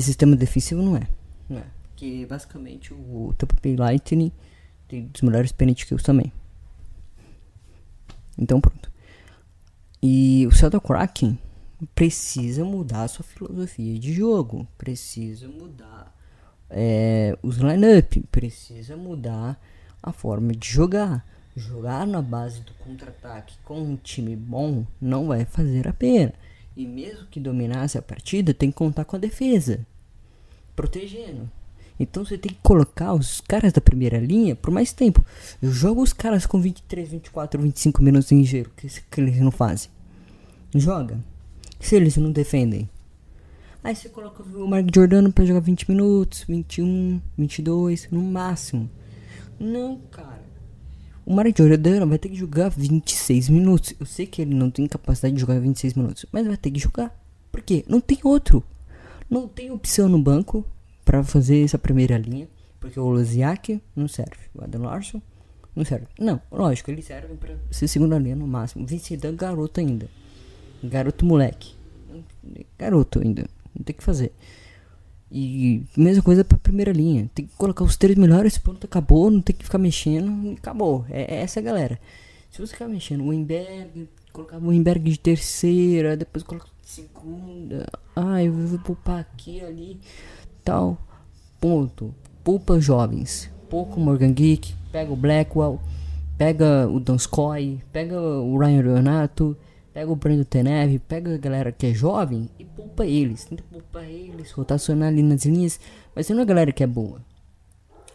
sistema 0.00 0.36
defensivo? 0.36 0.82
Não 0.82 0.96
é. 0.96 1.06
Não 1.48 1.58
é. 1.58 1.64
Porque 1.82 2.26
basicamente 2.26 2.92
o 2.92 3.34
Tampa 3.38 3.54
Bay 3.62 3.76
Lightning 3.76 4.32
tem 4.88 5.06
dos 5.06 5.22
melhores 5.22 5.52
penalty 5.52 5.86
kills 5.86 6.04
também. 6.04 6.32
Então 8.38 8.60
pronto. 8.60 8.90
E 10.02 10.46
o 10.46 10.52
Seattle 10.54 10.82
Kraken 10.82 11.38
precisa 11.94 12.64
mudar 12.64 13.04
a 13.04 13.08
sua 13.08 13.24
filosofia 13.24 13.98
de 13.98 14.12
jogo. 14.12 14.66
Precisa 14.76 15.48
mudar 15.48 16.14
é, 16.68 17.38
os 17.42 17.56
lineup. 17.56 18.16
Precisa 18.30 18.96
mudar 18.96 19.58
a 20.02 20.12
forma 20.12 20.52
de 20.52 20.68
jogar. 20.68 21.24
Jogar 21.56 22.06
na 22.06 22.20
base 22.20 22.60
do 22.62 22.74
contra-ataque 22.74 23.56
com 23.64 23.80
um 23.80 23.96
time 23.96 24.34
bom 24.34 24.84
não 25.00 25.28
vai 25.28 25.44
fazer 25.44 25.86
a 25.86 25.92
pena. 25.92 26.34
E 26.76 26.86
mesmo 26.86 27.26
que 27.26 27.38
dominasse 27.38 27.96
a 27.96 28.02
partida, 28.02 28.52
tem 28.52 28.70
que 28.70 28.76
contar 28.76 29.04
com 29.04 29.16
a 29.16 29.18
defesa. 29.18 29.86
Protegendo. 30.74 31.48
Então 31.98 32.24
você 32.24 32.36
tem 32.36 32.52
que 32.52 32.58
colocar 32.62 33.14
os 33.14 33.40
caras 33.40 33.72
da 33.72 33.80
primeira 33.80 34.18
linha 34.18 34.56
por 34.56 34.72
mais 34.72 34.92
tempo. 34.92 35.24
Joga 35.62 36.00
os 36.00 36.12
caras 36.12 36.44
com 36.44 36.60
23, 36.60 37.08
24, 37.08 37.60
25 37.62 38.02
minutos 38.02 38.32
em 38.32 38.44
gelo. 38.44 38.70
Que, 38.76 38.88
que 38.88 39.20
eles 39.20 39.38
não 39.38 39.52
fazem. 39.52 39.90
Joga. 40.74 41.18
Se 41.78 41.94
eles 41.94 42.16
não 42.16 42.32
defendem. 42.32 42.88
Aí 43.82 43.94
você 43.94 44.08
coloca 44.08 44.42
o 44.42 44.66
Mark 44.66 44.88
Jordano 44.92 45.30
pra 45.30 45.44
jogar 45.44 45.60
20 45.60 45.90
minutos, 45.90 46.44
21, 46.48 47.20
22, 47.36 48.08
no 48.10 48.22
máximo. 48.22 48.90
Não, 49.60 49.98
cara. 50.10 50.33
O 51.26 51.34
Mark 51.34 51.56
Jordano 51.56 52.06
vai 52.06 52.18
ter 52.18 52.28
que 52.28 52.34
jogar 52.34 52.68
26 52.68 53.48
minutos. 53.48 53.94
Eu 53.98 54.04
sei 54.04 54.26
que 54.26 54.42
ele 54.42 54.54
não 54.54 54.70
tem 54.70 54.86
capacidade 54.86 55.34
de 55.34 55.40
jogar 55.40 55.58
26 55.58 55.94
minutos, 55.94 56.26
mas 56.30 56.46
vai 56.46 56.56
ter 56.56 56.70
que 56.70 56.78
jogar. 56.78 57.18
Por 57.50 57.62
quê? 57.62 57.84
Não 57.88 58.00
tem 58.00 58.18
outro. 58.22 58.62
Não 59.30 59.48
tem 59.48 59.70
opção 59.70 60.08
no 60.08 60.18
banco 60.18 60.64
pra 61.04 61.24
fazer 61.24 61.64
essa 61.64 61.78
primeira 61.78 62.18
linha. 62.18 62.48
Porque 62.78 63.00
o 63.00 63.08
Loziak 63.08 63.80
não 63.96 64.06
serve. 64.06 64.36
O 64.54 64.62
Adam 64.62 64.82
Larson 64.82 65.22
não 65.74 65.84
serve. 65.84 66.06
Não, 66.18 66.40
lógico, 66.52 66.90
eles 66.90 67.06
servem 67.06 67.36
pra 67.36 67.54
ser 67.70 67.88
segunda 67.88 68.18
linha 68.18 68.36
no 68.36 68.46
máximo. 68.46 68.86
Vencedor 68.86 69.32
garoto 69.32 69.80
ainda. 69.80 70.08
Garoto 70.82 71.24
moleque. 71.24 71.74
Garoto 72.78 73.20
ainda. 73.20 73.46
Não 73.74 73.82
tem 73.82 73.96
que 73.96 74.04
fazer. 74.04 74.32
E 75.36 75.82
mesma 75.96 76.22
coisa 76.22 76.44
pra 76.44 76.56
primeira 76.56 76.92
linha. 76.92 77.28
Tem 77.34 77.44
que 77.44 77.56
colocar 77.56 77.82
os 77.82 77.96
três 77.96 78.16
melhores, 78.16 78.56
pronto, 78.56 78.86
acabou. 78.86 79.28
Não 79.32 79.40
tem 79.42 79.54
que 79.54 79.64
ficar 79.64 79.78
mexendo. 79.78 80.52
Acabou. 80.52 81.04
É, 81.10 81.34
é 81.34 81.40
essa 81.40 81.60
galera. 81.60 81.98
Se 82.52 82.60
você 82.60 82.72
ficar 82.72 82.86
mexendo, 82.86 83.22
o 83.24 83.30
Wimberg, 83.30 84.08
colocar 84.32 84.58
o 84.58 84.68
Wimberg 84.68 85.10
de 85.10 85.18
terceira, 85.18 86.16
depois 86.16 86.44
coloca 86.44 86.68
de 86.80 86.88
segunda. 86.88 87.84
Ah, 88.14 88.44
eu 88.44 88.52
vou 88.52 88.78
poupar 88.78 89.18
aqui, 89.18 89.60
ali, 89.60 89.98
tal. 90.62 90.96
Ponto. 91.60 92.14
Poupa 92.44 92.78
jovens. 92.78 93.50
Pouco 93.68 93.98
Morgan 93.98 94.32
Geek, 94.32 94.72
pega 94.92 95.12
o 95.12 95.16
Blackwell, 95.16 95.80
pega 96.38 96.86
o 96.88 97.00
Donskoy, 97.00 97.80
pega 97.92 98.20
o 98.20 98.56
Ryan 98.56 98.82
Leonato, 98.82 99.56
pega 99.94 100.10
o 100.10 100.16
Brando 100.16 100.44
Teneve, 100.44 100.98
pega 100.98 101.32
a 101.32 101.38
galera 101.38 101.70
que 101.70 101.86
é 101.86 101.94
jovem 101.94 102.50
e 102.58 102.64
poupa 102.64 103.06
eles. 103.06 103.44
Tenta 103.44 103.62
poupar 103.70 104.04
eles, 104.04 104.50
rotacionar 104.50 105.08
ali 105.08 105.22
nas 105.22 105.44
linhas. 105.44 105.78
Mas 106.14 106.28
não 106.28 106.40
é 106.40 106.42
a 106.42 106.44
galera 106.44 106.72
que 106.72 106.82
é 106.82 106.86
boa. 106.86 107.24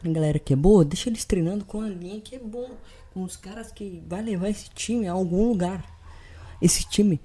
A 0.03 0.09
galera 0.09 0.37
que 0.37 0.51
é 0.51 0.55
boa, 0.57 0.83
deixa 0.83 1.09
eles 1.09 1.23
treinando 1.23 1.63
com 1.63 1.79
a 1.79 1.87
linha 1.87 2.19
que 2.19 2.35
é 2.35 2.39
bom. 2.39 2.71
Com 3.13 3.23
os 3.23 3.37
caras 3.37 3.71
que 3.71 4.03
vai 4.05 4.21
levar 4.21 4.49
esse 4.49 4.69
time 4.71 5.07
a 5.07 5.13
algum 5.13 5.47
lugar. 5.47 5.83
Esse 6.61 6.87
time 6.87 7.21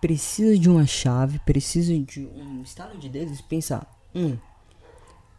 precisa 0.00 0.56
de 0.56 0.70
uma 0.70 0.86
chave, 0.86 1.40
precisa 1.40 1.92
de 1.98 2.26
um 2.26 2.62
estalo 2.62 2.96
de 2.96 3.08
dedos 3.08 3.40
e 3.40 3.42
pensar. 3.42 3.92
Hum, 4.14 4.38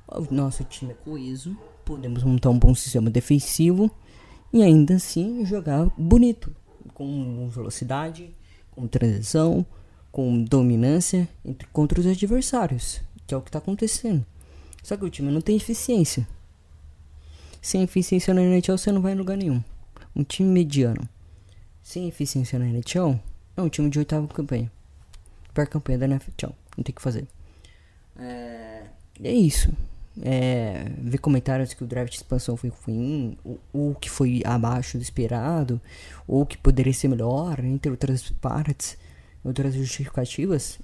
o 0.09 0.27
nosso 0.29 0.65
time 0.65 0.91
é 0.91 0.95
coeso, 0.95 1.57
podemos 1.85 2.21
montar 2.21 2.49
um 2.49 2.59
bom 2.59 2.75
sistema 2.75 3.09
defensivo 3.09 3.89
e 4.51 4.61
ainda 4.61 4.95
assim 4.95 5.45
jogar 5.45 5.85
bonito, 5.97 6.53
com 6.93 7.47
velocidade, 7.47 8.35
com 8.77 8.87
transição, 8.87 9.65
com 10.11 10.43
dominância 10.43 11.27
entre 11.43 11.67
contra 11.69 11.99
os 11.99 12.05
adversários, 12.05 13.01
que 13.25 13.33
é 13.33 13.37
o 13.37 13.41
que 13.41 13.49
está 13.49 13.57
acontecendo. 13.57 14.23
Só 14.83 14.95
que 14.95 15.03
o 15.03 15.09
time 15.09 15.31
não 15.31 15.41
tem 15.41 15.55
eficiência. 15.55 16.27
Sem 17.59 17.81
eficiência 17.81 18.35
na 18.35 18.41
NHL 18.41 18.77
você 18.77 18.91
não 18.91 19.01
vai 19.01 19.13
em 19.13 19.15
lugar 19.15 19.35
nenhum. 19.35 19.63
Um 20.15 20.23
time 20.23 20.49
mediano 20.49 21.09
sem 21.87 22.05
eficiência 22.07 22.59
na 22.59 22.65
NHL 22.65 23.17
é 23.55 23.61
um 23.61 23.69
time 23.69 23.89
de 23.89 23.97
oitava 23.97 24.27
campanha. 24.27 24.69
pior 25.53 25.67
campanha 25.67 25.97
da 25.97 26.05
NFL. 26.05 26.51
Não 26.75 26.83
tem 26.83 26.91
o 26.91 26.95
que 26.95 27.01
fazer. 27.01 27.25
É, 28.19 28.83
é 29.23 29.31
isso. 29.33 29.71
É, 30.21 30.91
ver 30.97 31.19
comentários 31.19 31.73
que 31.73 31.83
o 31.83 31.87
draft 31.87 32.11
de 32.11 32.17
expansão 32.17 32.57
foi 32.57 32.71
ruim, 32.85 33.37
ou, 33.43 33.59
ou 33.71 33.95
que 33.95 34.09
foi 34.09 34.41
abaixo 34.43 34.97
do 34.97 35.03
esperado, 35.03 35.79
ou 36.27 36.45
que 36.45 36.57
poderia 36.57 36.93
ser 36.93 37.07
melhor, 37.07 37.59
entre 37.63 37.91
outras 37.91 38.29
partes, 38.29 38.97
outras 39.43 39.73
justificativas. 39.75 40.79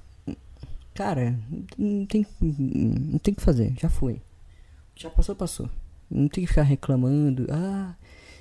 Cara, 0.93 1.35
não 1.77 2.05
tem, 2.05 2.25
não 2.39 3.17
tem 3.17 3.33
que 3.33 3.41
fazer, 3.41 3.73
já 3.79 3.89
foi. 3.89 4.21
Já 4.95 5.09
passou, 5.09 5.35
passou. 5.35 5.69
Não 6.09 6.27
tem 6.27 6.43
que 6.43 6.49
ficar 6.49 6.61
reclamando. 6.61 7.47
Ah, 7.49 7.95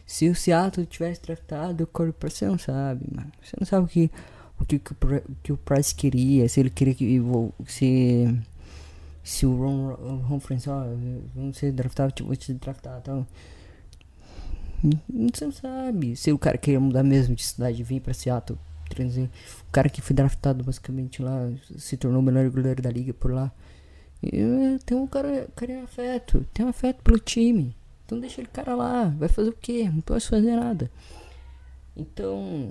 se 0.04 0.28
o 0.28 0.34
Seattle 0.34 0.84
tivesse 0.84 1.22
draftado 1.22 1.84
o 1.84 1.86
Corey 1.86 2.12
Price, 2.12 2.36
você 2.36 2.46
não 2.46 2.58
sabe, 2.58 3.06
mano. 3.10 3.32
Você 3.42 3.56
não 3.58 3.66
sabe 3.66 3.86
o 3.86 3.88
que 3.88 4.10
o 4.62 4.64
que, 4.64 4.80
que, 5.42 5.52
o 5.52 5.56
Price 5.56 5.94
queria, 5.94 6.48
se 6.48 6.60
ele 6.60 6.70
queria 6.70 6.94
que 6.94 7.20
se 7.66 8.38
se 9.22 9.46
o 9.46 9.56
Ron, 9.56 9.94
Ron 10.22 10.40
Francis, 10.40 10.68
ó, 10.68 10.84
vamos 11.34 11.56
ser 11.56 11.72
draftado, 11.72 12.12
tipo, 12.12 12.26
vou 12.28 12.36
te 12.36 12.52
draftar, 12.54 13.00
tal. 13.02 13.26
Hum, 14.84 15.28
Você 15.32 15.44
não 15.44 15.52
sabe 15.52 16.16
se 16.16 16.32
o 16.32 16.38
cara 16.38 16.58
queria 16.58 16.80
mudar 16.80 17.02
mesmo 17.02 17.34
de 17.34 17.44
cidade, 17.44 17.82
vir 17.82 18.00
pra 18.00 18.12
Seattle. 18.14 18.58
trazer- 18.88 19.30
O 19.68 19.72
cara 19.72 19.88
que 19.88 20.02
foi 20.02 20.14
draftado 20.14 20.62
basicamente 20.64 21.22
lá, 21.22 21.50
se 21.78 21.96
tornou 21.96 22.20
o 22.20 22.22
melhor 22.22 22.48
goleiro 22.50 22.82
da 22.82 22.90
liga 22.90 23.14
por 23.14 23.32
lá. 23.32 23.50
E, 24.22 24.36
é, 24.38 24.78
tem 24.84 24.96
um 24.98 25.06
cara, 25.06 25.48
cara 25.56 25.72
em 25.72 25.80
afeto, 25.82 26.44
tem 26.52 26.66
um 26.66 26.68
afeto 26.68 27.02
pelo 27.02 27.18
time. 27.18 27.74
Então 28.04 28.20
deixa 28.20 28.40
ele 28.42 28.48
cara 28.52 28.74
lá, 28.74 29.04
vai 29.16 29.28
fazer 29.30 29.48
o 29.48 29.56
quê? 29.58 29.88
Não 29.90 30.02
posso 30.02 30.28
fazer 30.28 30.56
nada. 30.56 30.90
Então, 31.96 32.70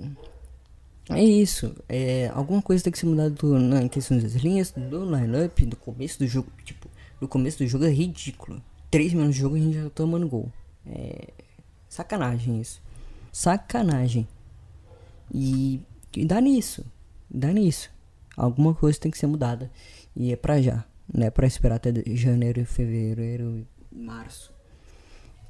é 1.10 1.22
isso. 1.22 1.74
É, 1.88 2.30
alguma 2.34 2.62
coisa 2.62 2.84
tem 2.84 2.92
que 2.92 2.98
ser 2.98 3.06
mudada 3.06 3.34
na 3.58 3.88
questão 3.88 4.18
das 4.18 4.34
linhas, 4.34 4.72
do 4.72 5.04
lineup, 5.04 5.58
do 5.60 5.76
começo 5.76 6.18
do 6.18 6.26
jogo. 6.26 6.50
Tipo, 6.64 6.88
no 7.20 7.28
começo 7.28 7.58
do 7.58 7.66
jogo 7.66 7.84
é 7.84 7.90
ridículo. 7.90 8.62
3 8.90 9.12
minutos 9.14 9.34
de 9.34 9.40
jogo 9.40 9.56
a 9.56 9.58
gente 9.58 9.74
já 9.74 9.84
tá 9.84 9.90
tomando 9.90 10.28
gol. 10.28 10.50
É 10.86 11.28
sacanagem 11.88 12.60
isso. 12.60 12.80
Sacanagem. 13.32 14.26
E, 15.32 15.80
e 16.16 16.24
dá 16.24 16.40
nisso. 16.40 16.84
Dá 17.30 17.52
nisso. 17.52 17.90
Alguma 18.36 18.74
coisa 18.74 18.98
tem 18.98 19.10
que 19.10 19.18
ser 19.18 19.26
mudada. 19.26 19.70
E 20.14 20.32
é 20.32 20.36
pra 20.36 20.60
já. 20.60 20.84
Não 21.12 21.26
é 21.26 21.30
pra 21.30 21.46
esperar 21.46 21.76
até 21.76 21.92
janeiro, 22.14 22.64
fevereiro, 22.64 23.66
março. 23.90 24.52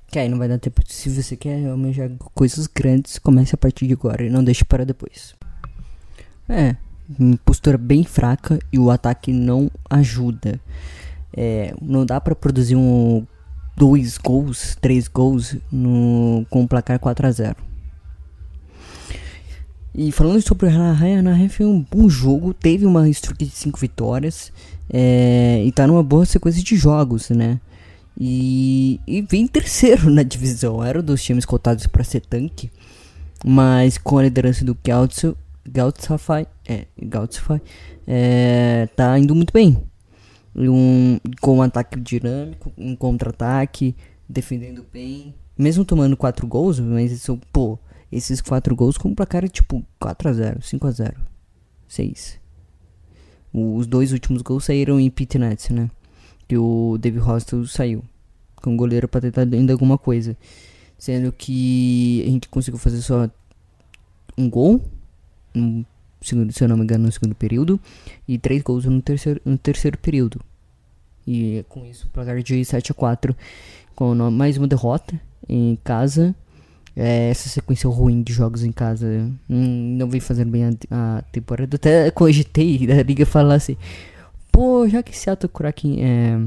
Que 0.09 0.19
aí 0.19 0.29
não 0.29 0.39
vai 0.39 0.49
dar 0.49 0.59
tempo. 0.59 0.83
Se 0.87 1.09
você 1.09 1.37
quer 1.37 1.69
almejar 1.69 2.11
coisas 2.35 2.67
grandes, 2.67 3.19
comece 3.19 3.55
a 3.55 3.59
partir 3.59 3.87
de 3.87 3.95
agora 3.95 4.25
e 4.25 4.31
não 4.31 4.43
deixe 4.43 4.65
para 4.65 4.85
depois. 4.85 5.35
É, 6.49 6.77
postura 7.45 7.79
bem 7.79 8.05
fraca 8.05 8.59
e 8.73 8.79
o 8.79 8.91
ataque 8.91 9.33
não 9.33 9.71
ajuda. 9.89 10.61
É, 11.35 11.75
não 11.81 12.05
dá 12.05 12.21
pra 12.21 12.35
produzir 12.35 12.77
um 12.77 13.27
dois 13.77 14.19
gols, 14.19 14.77
três 14.81 15.09
gols 15.09 15.57
no 15.71 16.47
com 16.51 16.63
o 16.63 16.69
placar 16.69 16.99
4 16.99 17.27
a 17.27 17.31
0. 17.31 17.57
E 19.95 20.11
falando 20.11 20.41
sobre 20.41 20.67
o 20.67 20.71
Anaheim, 20.71 21.19
Anaheim 21.19 21.49
foi 21.49 21.67
um 21.67 21.85
bom 21.91 22.09
jogo, 22.09 22.55
teve 22.55 22.87
uma 22.87 23.09
streak 23.11 23.45
de 23.45 23.51
5 23.51 23.79
vitórias 23.79 24.51
é, 24.91 25.63
e 25.65 25.71
tá 25.71 25.87
numa 25.87 26.03
boa 26.03 26.25
sequência 26.25 26.63
de 26.63 26.77
jogos, 26.77 27.29
né? 27.29 27.61
E, 28.19 29.01
e 29.07 29.21
vem 29.23 29.47
terceiro 29.47 30.09
na 30.11 30.23
divisão, 30.23 30.83
era 30.83 31.01
um 31.01 31.03
dos 31.03 31.23
times 31.23 31.45
cotados 31.45 31.87
para 31.87 32.05
ser 32.05 32.21
tanque, 32.21 32.71
mas 33.45 33.99
com 33.99 34.17
a 34.17 34.23
liderança 34.23 34.65
do 34.65 34.77
Gautzio, 34.83 35.37
Gautzafai, 35.69 36.47
é, 36.67 36.87
Gautzafai, 37.01 37.61
é, 38.07 38.89
tá 38.97 39.19
indo 39.19 39.35
muito 39.35 39.53
bem. 39.53 39.83
Um, 40.55 41.19
com 41.41 41.59
um 41.59 41.63
ataque 41.63 41.99
dinâmico, 41.99 42.73
um 42.77 42.95
contra-ataque, 42.95 43.97
defendendo 44.29 44.85
bem, 44.93 45.35
mesmo 45.57 45.85
tomando 45.85 46.17
4 46.17 46.47
gols, 46.47 46.79
mas 46.79 47.11
isso, 47.11 47.39
pô, 47.53 47.79
esses 48.11 48.41
4 48.41 48.75
gols 48.77 48.99
com 48.99 49.15
placar 49.15 49.49
tipo 49.49 49.85
4x0, 50.01 50.59
5x0, 50.59 51.15
6. 51.89 52.41
Os 53.53 53.87
dois 53.87 54.13
últimos 54.13 54.43
gols 54.43 54.65
saíram 54.65 54.99
em 54.99 55.11
pit 55.11 55.39
nets, 55.39 55.69
né? 55.71 55.91
Que 56.49 56.57
o 56.57 56.97
David 56.99 57.23
Hostel 57.23 57.67
saiu 57.67 58.03
com 58.57 58.75
o 58.75 58.77
goleiro 58.77 59.07
pra 59.07 59.21
tentar 59.21 59.43
ainda 59.43 59.73
alguma 59.73 59.99
coisa. 59.99 60.37
Sendo 60.97 61.33
que 61.33 62.23
a 62.27 62.31
gente 62.31 62.49
conseguiu 62.49 62.79
fazer 62.79 63.03
só 63.03 63.29
um 64.39 64.49
gol, 64.49 64.83
no 65.55 65.85
segundo, 66.21 66.53
se 66.53 66.63
eu 66.63 66.69
não 66.69 66.77
me 66.77 66.85
engano, 66.85 67.05
no 67.05 67.13
segundo 67.13 67.35
período, 67.35 67.81
e 68.27 68.39
três 68.39 68.63
gols 68.63 68.85
no 68.85 69.03
terceiro, 69.03 69.41
no 69.45 69.59
terceiro 69.59 69.99
período. 69.99 70.41
E 71.27 71.65
com 71.69 71.85
isso, 71.85 72.09
placar 72.13 72.41
de 72.43 72.65
7 72.65 72.93
a 72.93 72.95
4 72.95 73.37
com 73.95 74.15
mais 74.31 74.57
uma 74.57 74.67
derrota 74.67 75.21
em 75.49 75.79
casa. 75.85 76.35
É, 76.95 77.31
essa 77.31 77.49
sequência 77.49 77.89
ruim 77.89 78.23
de 78.23 78.35
jogos 78.35 78.63
em 78.63 78.73
casa 78.73 79.07
hum, 79.49 79.97
não 79.97 80.11
vem 80.11 80.21
fazendo 80.21 80.51
bem 80.51 80.65
a, 80.65 81.19
a 81.19 81.23
temporada. 81.23 81.77
Até 81.77 82.11
cogitei 82.11 82.85
da 82.87 83.03
liga 83.03 83.25
falar 83.25 83.55
assim: 83.55 83.77
pô, 84.51 84.87
já 84.89 85.03
que 85.03 85.17
Seattle 85.17 85.49
Kraken 85.49 86.05
é, 86.05 86.41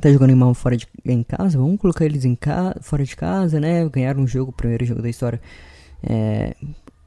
tá 0.00 0.10
jogando 0.10 0.34
mal 0.36 0.54
fora 0.54 0.76
de 0.76 0.88
em 1.04 1.22
casa, 1.22 1.58
vamos 1.58 1.80
colocar 1.80 2.04
eles 2.04 2.24
em 2.24 2.34
ca 2.34 2.76
fora 2.80 3.04
de 3.04 3.14
casa, 3.14 3.60
né? 3.60 3.88
Ganharam 3.88 4.22
um 4.22 4.26
jogo, 4.26 4.50
o 4.50 4.54
primeiro 4.54 4.84
jogo 4.84 5.02
da 5.02 5.08
história 5.08 5.40
é, 6.02 6.56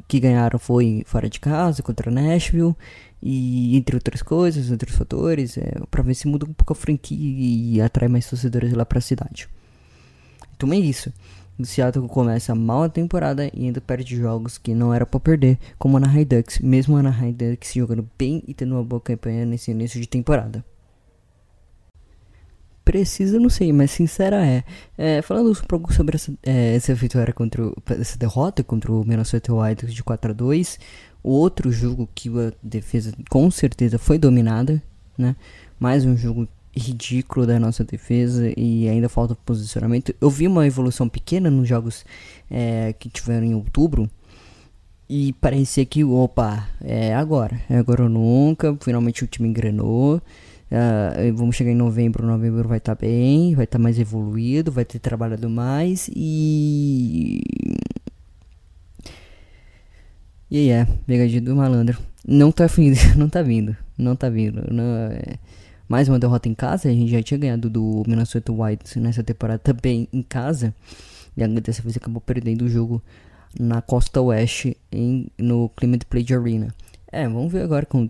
que 0.07 0.19
ganharam 0.19 0.59
foi 0.59 1.03
fora 1.05 1.29
de 1.29 1.39
casa 1.39 1.83
contra 1.83 2.09
a 2.09 2.13
Nashville. 2.13 2.75
E 3.25 3.77
entre 3.77 3.95
outras 3.95 4.21
coisas, 4.21 4.69
outros 4.69 4.95
fatores, 4.95 5.57
é, 5.57 5.79
pra 5.89 6.03
ver 6.03 6.13
se 6.13 6.27
muda 6.27 6.45
um 6.45 6.51
pouco 6.51 6.73
a 6.73 6.75
franquia 6.75 7.17
e 7.17 7.79
atrai 7.79 8.09
mais 8.09 8.29
torcedores 8.29 8.73
lá 8.73 8.85
pra 8.85 8.99
cidade. 8.99 9.47
Então 10.55 10.71
é 10.73 10.77
isso. 10.77 11.11
O 11.57 11.65
Seattle 11.65 12.07
começa 12.07 12.53
mal 12.53 12.83
a 12.83 12.89
temporada 12.89 13.49
e 13.53 13.65
ainda 13.65 13.79
perde 13.79 14.17
jogos 14.17 14.57
que 14.57 14.73
não 14.73 14.93
era 14.93 15.05
pra 15.05 15.19
perder, 15.19 15.57
como 15.77 15.95
a 15.95 15.99
Anaheim 15.99 16.25
Ducks, 16.25 16.59
mesmo 16.59 16.97
a 16.97 16.99
Anaheim 16.99 17.31
Ducks 17.31 17.73
jogando 17.73 18.05
bem 18.17 18.43
e 18.47 18.53
tendo 18.53 18.73
uma 18.75 18.83
boa 18.83 18.99
campanha 18.99 19.45
nesse 19.45 19.71
início 19.71 20.01
de 20.01 20.07
temporada. 20.07 20.65
Precisa, 22.83 23.39
não 23.39 23.49
sei, 23.49 23.71
mas 23.71 23.91
sincera 23.91 24.45
é. 24.45 24.63
É, 24.97 25.21
falando 25.21 25.51
um 25.51 25.67
pouco 25.67 25.93
sobre 25.93 26.15
essa, 26.15 26.33
é, 26.43 26.75
essa 26.75 26.93
vitória 26.93 27.33
contra 27.33 27.65
o, 27.65 27.73
essa 27.99 28.17
derrota 28.17 28.63
contra 28.63 28.91
o 28.91 29.05
Minnesota 29.05 29.53
Wild 29.53 29.85
de 29.85 30.03
4 30.03 30.31
a 30.31 30.33
2 30.33 30.79
o 31.23 31.31
outro 31.31 31.71
jogo 31.71 32.07
que 32.13 32.29
a 32.29 32.51
defesa 32.61 33.13
com 33.29 33.49
certeza 33.49 33.97
foi 33.97 34.17
dominada, 34.17 34.83
né? 35.17 35.35
Mais 35.79 36.03
um 36.03 36.17
jogo 36.17 36.47
ridículo 36.75 37.47
da 37.47 37.59
nossa 37.59 37.83
defesa 37.83 38.51
e 38.57 38.89
ainda 38.89 39.07
falta 39.07 39.35
posicionamento. 39.35 40.13
Eu 40.19 40.29
vi 40.29 40.47
uma 40.47 40.67
evolução 40.67 41.07
pequena 41.07 41.49
nos 41.49 41.67
jogos 41.67 42.03
é, 42.51 42.93
que 42.93 43.07
tiveram 43.07 43.45
em 43.45 43.55
outubro 43.55 44.09
e 45.07 45.31
parecia 45.33 45.85
que, 45.85 46.03
opa, 46.03 46.67
é 46.81 47.13
agora, 47.13 47.61
é 47.69 47.77
agora 47.77 48.03
ou 48.03 48.09
nunca. 48.09 48.75
Finalmente 48.81 49.23
o 49.23 49.27
time 49.27 49.47
engrenou. 49.47 50.21
Ah, 50.75 51.13
vamos 51.35 51.55
chegar 51.55 51.69
em 51.71 51.75
novembro, 51.75 52.25
novembro 52.25 52.67
vai 52.67 52.79
estar 52.79 52.95
bem, 52.95 53.53
vai 53.53 53.65
estar 53.65 53.77
mais 53.77 53.99
evoluído, 53.99 54.71
vai 54.71 54.83
ter 54.83 54.97
trabalhado 54.97 55.47
mais 55.47 56.09
e. 56.15 57.43
E 60.49 60.57
aí 60.57 60.69
é, 60.69 60.85
pegadinha 61.05 61.41
do 61.41 61.55
malandro. 61.55 61.99
Não 62.27 62.51
tá 62.51 62.65
vindo, 62.65 62.97
não 63.15 63.29
tá 63.29 63.43
vindo, 63.43 63.77
não 63.97 64.15
tá 64.15 64.29
vindo. 64.29 64.63
Não, 64.73 64.83
é... 65.11 65.37
Mais 65.87 66.09
uma 66.09 66.17
derrota 66.17 66.49
em 66.49 66.55
casa, 66.55 66.89
a 66.89 66.91
gente 66.91 67.11
já 67.11 67.21
tinha 67.21 67.37
ganhado 67.37 67.69
do 67.69 68.03
Minnesota 68.07 68.51
Wild 68.51 68.83
nessa 68.99 69.23
temporada 69.23 69.59
também 69.59 70.07
em 70.11 70.23
casa. 70.23 70.73
E 71.37 71.43
ainda 71.43 71.61
dessa 71.61 71.83
vez 71.83 71.97
acabou 71.97 72.21
perdendo 72.21 72.63
o 72.65 72.69
jogo 72.69 73.01
na 73.59 73.81
costa 73.81 74.21
oeste, 74.21 74.75
em, 74.91 75.27
no 75.37 75.69
Climate 75.69 76.05
Play 76.07 76.25
Arena. 76.31 76.73
É, 77.11 77.27
vamos 77.27 77.51
ver 77.51 77.61
agora 77.61 77.85
com. 77.85 78.09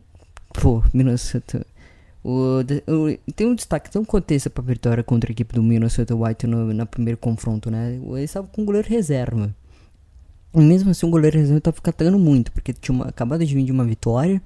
Pô, 0.54 0.82
Minnesota. 0.94 1.66
O, 2.24 2.62
o- 2.88 3.32
tem 3.36 3.46
um 3.48 3.54
destaque, 3.56 3.92
tem 3.92 4.02
um 4.02 4.06
contexto 4.06 4.50
pra 4.50 4.64
vitória 4.64 5.04
contra 5.04 5.30
a 5.30 5.34
equipe 5.34 5.54
do 5.54 5.62
Minnesota 5.62 6.16
White 6.16 6.48
no, 6.48 6.74
na 6.74 6.86
primeiro 6.86 7.18
confronto, 7.18 7.70
né? 7.70 8.00
Eles 8.12 8.30
estavam 8.30 8.50
com 8.50 8.64
goleiro 8.64 8.88
reserva. 8.88 9.54
E 10.56 10.60
mesmo 10.62 10.92
assim, 10.92 11.06
o 11.06 11.10
goleiro 11.10 11.38
reserva 11.38 11.60
tava 11.60 11.82
catando 11.82 12.18
muito, 12.18 12.52
porque 12.52 12.72
tinha 12.74 12.96
uma- 12.96 13.06
acabado 13.10 13.46
de 13.46 13.54
vir 13.54 13.66
de 13.66 13.72
uma 13.72 13.84
vitória, 13.84 14.42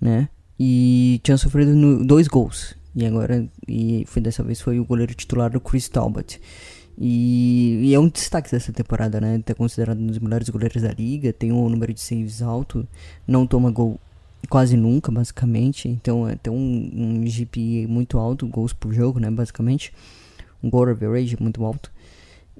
né? 0.00 0.28
E 0.58 1.20
tinha 1.22 1.36
sofrido 1.36 1.74
no- 1.74 2.04
dois 2.04 2.26
gols. 2.26 2.74
E 2.94 3.06
agora, 3.06 3.46
e 3.68 4.04
foi 4.08 4.20
dessa 4.20 4.42
vez, 4.42 4.60
foi 4.60 4.80
o 4.80 4.84
goleiro 4.84 5.14
titular 5.14 5.48
do 5.50 5.60
Chris 5.60 5.88
Talbot. 5.88 6.40
E, 6.98 7.80
e 7.84 7.94
é 7.94 7.98
um 8.00 8.08
destaque 8.08 8.50
dessa 8.50 8.72
temporada, 8.72 9.20
né? 9.20 9.40
Tá 9.44 9.54
considerado 9.54 9.98
um 10.00 10.06
dos 10.08 10.18
melhores 10.18 10.48
goleiros 10.48 10.82
da 10.82 10.90
liga, 10.92 11.32
tem 11.32 11.52
um 11.52 11.68
número 11.68 11.94
de 11.94 12.00
saves 12.00 12.42
alto, 12.42 12.86
não 13.26 13.46
toma 13.46 13.70
gol 13.70 13.98
quase 14.48 14.76
nunca, 14.76 15.10
basicamente. 15.12 15.88
Então 15.88 16.28
é 16.28 16.36
tem 16.36 16.52
um, 16.52 16.90
um 16.94 17.24
GPA 17.24 17.88
muito 17.88 18.18
alto, 18.18 18.46
gols 18.46 18.72
por 18.72 18.92
jogo, 18.92 19.18
né? 19.18 19.30
Basicamente, 19.30 19.92
um 20.62 20.70
goal 20.70 20.88
average 20.88 21.36
muito 21.40 21.64
alto. 21.64 21.90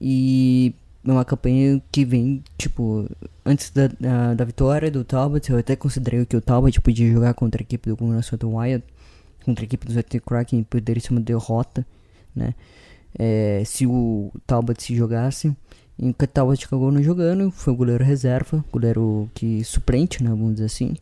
E 0.00 0.74
uma 1.04 1.24
campanha 1.24 1.80
que 1.90 2.04
vem, 2.04 2.42
tipo, 2.58 3.08
antes 3.44 3.70
da, 3.70 3.88
da, 3.88 4.34
da 4.34 4.44
vitória 4.44 4.90
do 4.90 5.04
Talbot, 5.04 5.50
eu 5.50 5.58
até 5.58 5.76
considerei 5.76 6.24
que 6.26 6.36
o 6.36 6.40
Talbot 6.40 6.80
podia 6.80 7.10
jogar 7.10 7.34
contra 7.34 7.62
a 7.62 7.64
equipe 7.64 7.90
do 7.90 8.04
Minnesota 8.04 8.46
Wild, 8.46 8.84
contra 9.44 9.64
a 9.64 9.66
equipe 9.66 9.86
do 9.86 9.92
ZT 9.92 10.20
Kraken, 10.20 10.62
poderia 10.64 11.00
ser 11.02 11.12
uma 11.12 11.20
derrota, 11.20 11.86
né? 12.34 12.54
É, 13.18 13.62
se 13.64 13.86
o 13.86 14.30
Talbot 14.46 14.82
se 14.82 14.94
jogasse. 14.94 15.54
E 15.98 16.08
o 16.08 16.14
Talbot 16.14 16.64
acabou 16.64 16.90
não 16.90 17.02
jogando, 17.02 17.50
foi 17.50 17.74
o 17.74 17.76
goleiro 17.76 18.02
reserva, 18.02 18.64
goleiro 18.72 19.28
que 19.34 19.62
suplente, 19.64 20.22
né, 20.22 20.30
vamos 20.30 20.54
dizer 20.54 20.64
assim, 20.64 20.96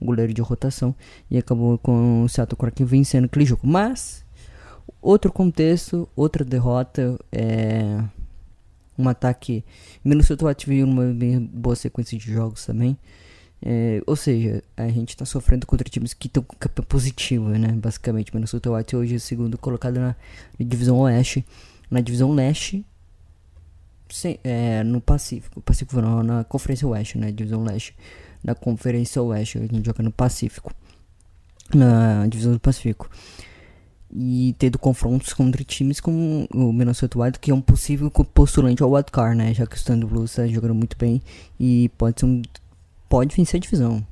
um 0.00 0.06
goleiro 0.06 0.32
de 0.32 0.40
rotação, 0.40 0.94
e 1.30 1.38
acabou 1.38 1.78
com 1.78 2.24
o 2.24 2.28
Seattle 2.28 2.58
Kraken 2.58 2.86
vencendo 2.86 3.24
aquele 3.24 3.44
jogo. 3.44 3.66
Mas, 3.66 4.24
outro 5.00 5.32
contexto, 5.32 6.08
outra 6.16 6.44
derrota, 6.44 7.18
é 7.32 8.02
um 8.98 9.08
ataque. 9.08 9.64
Minnesota 10.04 10.46
Wild 10.46 10.86
numa 10.86 11.06
bem 11.12 11.40
boa 11.40 11.76
sequência 11.76 12.16
de 12.16 12.32
jogos 12.32 12.64
também. 12.64 12.96
É, 13.66 14.02
ou 14.06 14.14
seja, 14.14 14.62
a 14.76 14.88
gente 14.88 15.16
tá 15.16 15.24
sofrendo 15.24 15.66
contra 15.66 15.88
times 15.88 16.12
que 16.12 16.26
estão 16.26 16.42
com 16.42 16.54
capa 16.56 16.82
positiva, 16.82 17.58
né? 17.58 17.68
Basicamente, 17.72 18.34
Minnesota 18.34 18.70
Wild 18.70 18.96
hoje 18.96 19.14
é 19.14 19.16
o 19.16 19.20
segundo 19.20 19.56
colocado 19.56 19.98
na, 19.98 20.14
divisão 20.60 20.98
oeste. 20.98 21.44
Na 21.90 22.00
divisão 22.00 22.32
leste, 22.32 22.84
sem, 24.08 24.38
é, 24.44 24.82
no 24.82 25.00
Pacífico. 25.00 25.60
Pacífico 25.62 26.00
não, 26.00 26.22
na 26.22 26.44
Conferência 26.44 26.86
Oeste, 26.86 27.18
né? 27.18 27.32
Divisão 27.32 27.62
leste. 27.62 27.96
Na 28.44 28.54
Conferência 28.54 29.20
Oeste, 29.22 29.58
a 29.58 29.62
gente 29.62 29.84
joga 29.84 30.02
no 30.02 30.12
Pacífico. 30.12 30.72
Na 31.74 32.26
divisão 32.26 32.52
do 32.52 32.60
Pacífico 32.60 33.10
e 34.14 34.54
tendo 34.58 34.78
confrontos 34.78 35.32
contra 35.32 35.64
times 35.64 35.98
como 35.98 36.46
o 36.54 36.72
Minnesota 36.72 37.18
Wild, 37.18 37.38
que 37.40 37.50
é 37.50 37.54
um 37.54 37.60
possível 37.60 38.08
postulante 38.10 38.80
ao 38.80 38.92
wildcard, 38.92 39.36
né? 39.36 39.52
Já 39.52 39.66
que 39.66 39.74
o 39.74 39.76
Stand 39.76 40.00
Blues 40.00 40.30
está 40.30 40.46
jogando 40.46 40.74
muito 40.74 40.96
bem 40.96 41.20
e 41.58 41.90
pode 41.98 42.20
ser 42.20 42.26
um, 42.26 42.40
pode 43.08 43.34
vencer 43.34 43.58
a 43.58 43.60
divisão. 43.60 44.06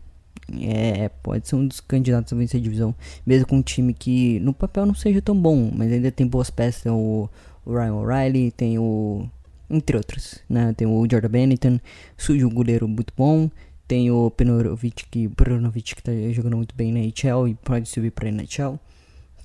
É, 0.60 1.08
pode 1.22 1.48
ser 1.48 1.54
um 1.54 1.66
dos 1.66 1.80
candidatos 1.80 2.32
a 2.32 2.36
vencer 2.36 2.58
a 2.58 2.62
divisão, 2.62 2.94
mesmo 3.24 3.46
com 3.46 3.56
um 3.56 3.62
time 3.62 3.94
que 3.94 4.40
no 4.40 4.52
papel 4.52 4.84
não 4.84 4.94
seja 4.94 5.22
tão 5.22 5.40
bom, 5.40 5.70
mas 5.72 5.90
ainda 5.92 6.10
tem 6.10 6.26
boas 6.26 6.50
peças, 6.50 6.82
tem 6.82 6.92
o, 6.92 7.30
o 7.64 7.72
Ryan 7.72 7.94
O'Reilly, 7.94 8.50
tem 8.50 8.78
o 8.78 9.28
entre 9.70 9.96
outros, 9.96 10.40
né? 10.50 10.74
Tem 10.76 10.86
o 10.86 11.06
Jordan 11.10 11.28
Bennington, 11.28 11.80
sujo 12.18 12.46
um 12.48 12.52
goleiro 12.52 12.88
muito 12.88 13.14
bom, 13.16 13.48
tem 13.92 14.10
o 14.10 14.30
Penorovic 14.30 15.04
que, 15.10 15.28
Penorovic 15.28 15.94
que 15.94 16.02
tá 16.02 16.12
jogando 16.32 16.56
muito 16.56 16.74
bem 16.74 16.90
na 16.90 17.00
NHL 17.00 17.46
e 17.46 17.54
pode 17.54 17.86
subir 17.90 18.10
para 18.10 18.26
a 18.26 18.32
NHL 18.32 18.80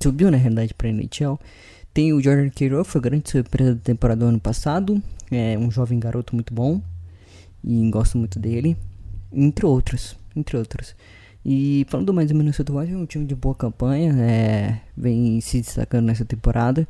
subiu 0.02 0.32
na 0.32 0.38
realidade 0.38 0.74
para 0.74 0.88
a 0.88 0.92
NHL. 0.92 1.38
Tem 1.94 2.14
o 2.14 2.22
Jordan 2.22 2.50
Cairo, 2.52 2.82
foi 2.86 3.02
grande 3.02 3.30
surpresa 3.30 3.76
da 3.76 3.82
temporada 3.82 4.22
do 4.22 4.26
ano 4.30 4.40
passado. 4.40 5.04
É 5.30 5.58
um 5.58 5.70
jovem 5.70 6.00
garoto 6.00 6.34
muito 6.34 6.54
bom 6.54 6.82
e 7.62 7.90
gosto 7.90 8.18
muito 8.18 8.40
dele, 8.40 8.78
entre 9.34 9.66
outros, 9.66 10.16
entre 10.34 10.56
outros. 10.56 10.96
E 11.46 11.86
falando 11.90 12.14
mais 12.14 12.30
do 12.30 12.36
Minnesota 12.36 12.72
Wild, 12.72 12.94
é 12.94 12.96
um 12.96 13.06
time 13.06 13.26
de 13.26 13.36
boa 13.36 13.54
campanha, 13.54 14.14
é, 14.18 14.80
vem 14.96 15.42
se 15.42 15.60
destacando 15.60 16.06
nessa 16.06 16.24
temporada. 16.24 16.88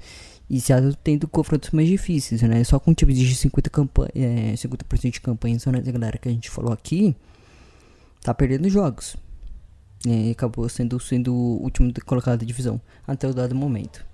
E 0.48 0.62
Seattle 0.62 0.96
tendo 1.04 1.28
confrontos 1.28 1.72
mais 1.72 1.88
difíceis, 1.88 2.44
né? 2.44 2.64
Só 2.64 2.80
com 2.80 2.94
times 2.94 3.18
de 3.18 3.36
50%, 3.36 3.72
campanha, 3.72 4.12
é, 4.14 4.56
50 4.56 5.10
de 5.10 5.22
campanha, 5.22 5.58
só 5.58 5.72
nessa 5.72 5.92
galera 5.92 6.20
que 6.20 6.30
a 6.30 6.32
gente 6.32 6.52
falou 6.52 6.72
aqui, 6.72 7.16
tá 8.28 8.34
perdendo 8.34 8.70
jogos. 8.70 9.16
E 10.06 10.32
acabou 10.32 10.68
sendo, 10.68 11.00
sendo 11.00 11.34
o 11.34 11.64
último 11.64 11.92
colocado 12.06 12.40
da 12.40 12.46
divisão 12.46 12.80
até 13.08 13.28
o 13.28 13.34
dado 13.34 13.56
momento. 13.56 14.06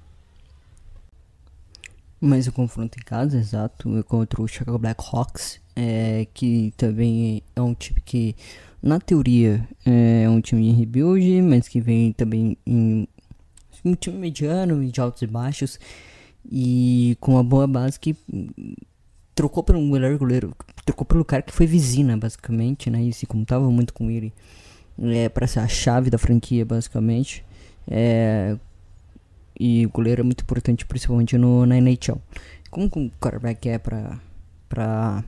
Mas 2.22 2.48
o 2.48 2.52
confronto 2.52 2.98
em 2.98 3.04
casa, 3.04 3.38
exato, 3.38 3.98
é 3.98 4.04
contra 4.04 4.42
o 4.42 4.48
Chicago 4.48 4.78
Blackhawks, 4.78 5.60
é, 5.76 6.28
que 6.34 6.74
também 6.78 7.42
é 7.56 7.62
um 7.62 7.74
time 7.74 8.00
que, 8.06 8.36
na 8.82 9.00
teoria, 9.00 9.68
é 9.84 10.30
um 10.30 10.40
time 10.40 10.70
em 10.70 10.74
rebuild, 10.74 11.42
mas 11.42 11.68
que 11.68 11.82
vem 11.82 12.14
também 12.14 12.56
em 12.66 13.08
um 13.84 13.96
time 13.96 14.18
mediano, 14.18 14.90
de 14.90 15.02
altos 15.02 15.24
e 15.24 15.28
baixos, 15.28 15.80
e 16.50 17.18
com 17.20 17.34
uma 17.34 17.44
boa 17.44 17.68
base 17.68 18.00
que 18.00 18.16
trocou 19.36 19.64
pelo 19.64 19.82
melhor 19.82 20.18
goleiro, 20.18 20.56
trocou 20.86 21.06
pelo 21.06 21.26
cara 21.26 21.42
que 21.42 21.54
foi 21.54 21.66
Vizina, 21.66 22.18
basicamente, 22.18 22.90
né, 22.90 23.02
e 23.02 23.14
se 23.14 23.26
contava 23.26 23.70
muito 23.70 23.94
com 23.94 24.10
ele 24.10 24.34
é, 25.02 25.30
para 25.30 25.48
ser 25.48 25.60
a 25.60 25.68
chave 25.68 26.10
da 26.10 26.18
franquia, 26.18 26.66
basicamente. 26.66 27.44
É, 27.88 28.56
e 29.60 29.86
o 29.86 29.90
goleiro 29.90 30.22
é 30.22 30.24
muito 30.24 30.42
importante, 30.42 30.86
principalmente 30.86 31.38
no, 31.38 31.66
na 31.66 31.78
NHL. 31.78 32.18
Como 32.70 32.88
o 32.88 33.12
quarterback 33.20 33.70
é 33.70 33.78
para 33.78 34.20
para 34.68 35.24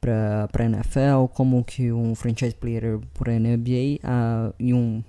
para 0.00 0.64
NFL, 0.66 1.26
como 1.32 1.64
que 1.64 1.90
um 1.90 2.14
franchise 2.14 2.54
player 2.54 3.00
por 3.14 3.28
NBA 3.28 4.00
uh, 4.04 4.54
e 4.58 4.74
um 4.74 5.02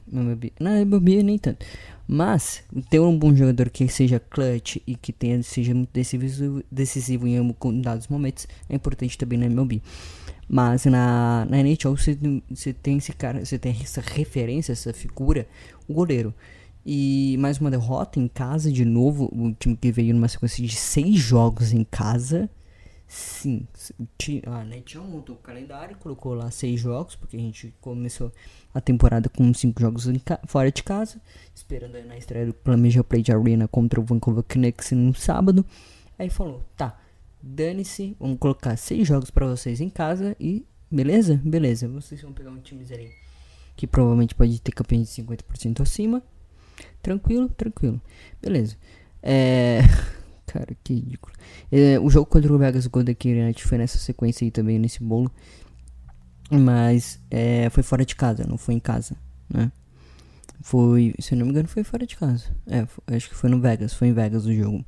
na 0.59 0.86
NBA 0.86 1.23
nem 1.23 1.38
tanto. 1.38 1.65
Mas 2.07 2.63
ter 2.89 2.99
um 2.99 3.17
bom 3.17 3.35
jogador 3.35 3.69
que 3.69 3.87
seja 3.87 4.19
clutch 4.19 4.77
e 4.85 4.95
que 4.95 5.11
tenha 5.11 5.41
seja 5.41 5.73
muito 5.73 5.89
decisivo, 5.91 6.63
decisivo 6.71 7.27
em 7.27 7.81
dados 7.81 8.07
momentos 8.07 8.47
é 8.69 8.75
importante 8.75 9.17
também 9.17 9.39
na 9.39 9.47
MLB. 9.47 9.81
Mas 10.47 10.85
na, 10.85 11.47
na 11.49 11.57
NHL 11.59 11.97
você, 11.97 12.17
você 12.49 12.71
tem 12.71 12.97
esse 12.97 13.11
cara, 13.13 13.43
você 13.43 13.57
tem 13.57 13.75
essa 13.81 14.01
referência, 14.01 14.71
essa 14.71 14.93
figura, 14.93 15.47
o 15.87 15.93
goleiro. 15.93 16.33
E 16.85 17.35
mais 17.39 17.59
uma 17.59 17.71
derrota 17.71 18.19
em 18.19 18.27
casa 18.27 18.71
de 18.71 18.85
novo. 18.85 19.25
O 19.33 19.51
time 19.53 19.75
que 19.75 19.91
veio 19.91 20.13
numa 20.13 20.27
sequência 20.27 20.63
de 20.63 20.75
seis 20.75 21.15
jogos 21.15 21.73
em 21.73 21.83
casa. 21.83 22.47
Sim, 23.07 23.67
a 24.47 24.65
NHL 24.65 25.03
montou 25.03 25.35
o 25.35 25.39
calendário, 25.39 25.95
colocou 25.97 26.33
lá 26.33 26.49
seis 26.49 26.79
jogos, 26.79 27.15
porque 27.15 27.37
a 27.37 27.39
gente 27.39 27.73
começou 27.79 28.31
a 28.73 28.81
temporada 28.81 29.29
com 29.29 29.53
cinco 29.53 29.79
jogos 29.79 30.07
fora 30.47 30.71
de 30.71 30.81
casa, 30.81 31.21
esperando 31.53 32.03
na 32.05 32.17
estreia 32.17 32.47
do 32.47 32.53
Planeja 32.53 33.03
Play 33.03 33.21
de 33.21 33.31
Arena 33.31 33.67
contra 33.67 33.99
o 33.99 34.03
Vancouver 34.03 34.43
Canucks 34.43 34.91
no 34.91 35.13
sábado. 35.13 35.63
Aí 36.17 36.29
falou, 36.29 36.65
tá, 36.75 36.99
dane-se, 37.41 38.15
vamos 38.19 38.39
colocar 38.39 38.75
seis 38.75 39.07
jogos 39.07 39.29
para 39.29 39.45
vocês 39.45 39.79
em 39.79 39.89
casa 39.89 40.35
e 40.39 40.65
beleza? 40.89 41.39
Beleza, 41.43 41.87
vocês 41.87 42.21
vão 42.21 42.33
pegar 42.33 42.49
um 42.49 42.59
time 42.59 42.83
ali 42.91 43.25
que 43.75 43.85
provavelmente 43.85 44.33
pode 44.33 44.59
ter 44.61 44.71
campanha 44.71 45.03
de 45.03 45.09
50% 45.09 45.81
acima. 45.81 46.23
Tranquilo, 47.01 47.49
tranquilo. 47.49 48.01
Beleza. 48.41 48.77
É. 49.21 49.81
Cara, 50.55 50.73
que 50.85 50.93
ridículo. 50.93 51.35
É, 51.69 51.99
o 51.99 52.09
jogo 52.09 52.27
contra 52.27 52.53
o 52.53 52.57
Vegas 52.57 52.87
Golden 52.87 53.17
Knight 53.21 53.61
foi 53.65 53.77
nessa 53.77 53.97
sequência 53.97 54.45
aí 54.45 54.51
também, 54.51 54.79
nesse 54.79 55.03
bolo. 55.03 55.29
Mas 56.49 57.19
é, 57.29 57.69
foi 57.69 57.83
fora 57.83 58.05
de 58.05 58.15
casa, 58.15 58.45
não 58.47 58.57
foi 58.57 58.75
em 58.75 58.79
casa, 58.79 59.17
né? 59.49 59.69
Foi, 60.61 61.13
se 61.19 61.33
eu 61.33 61.39
não 61.39 61.45
me 61.45 61.51
engano, 61.51 61.67
foi 61.67 61.83
fora 61.83 62.07
de 62.07 62.15
casa. 62.15 62.55
É, 62.67 62.85
foi, 62.85 63.17
acho 63.17 63.27
que 63.27 63.35
foi 63.35 63.49
no 63.49 63.59
Vegas, 63.59 63.93
foi 63.93 64.07
em 64.07 64.13
Vegas 64.13 64.45
o 64.45 64.53
jogo. 64.53 64.85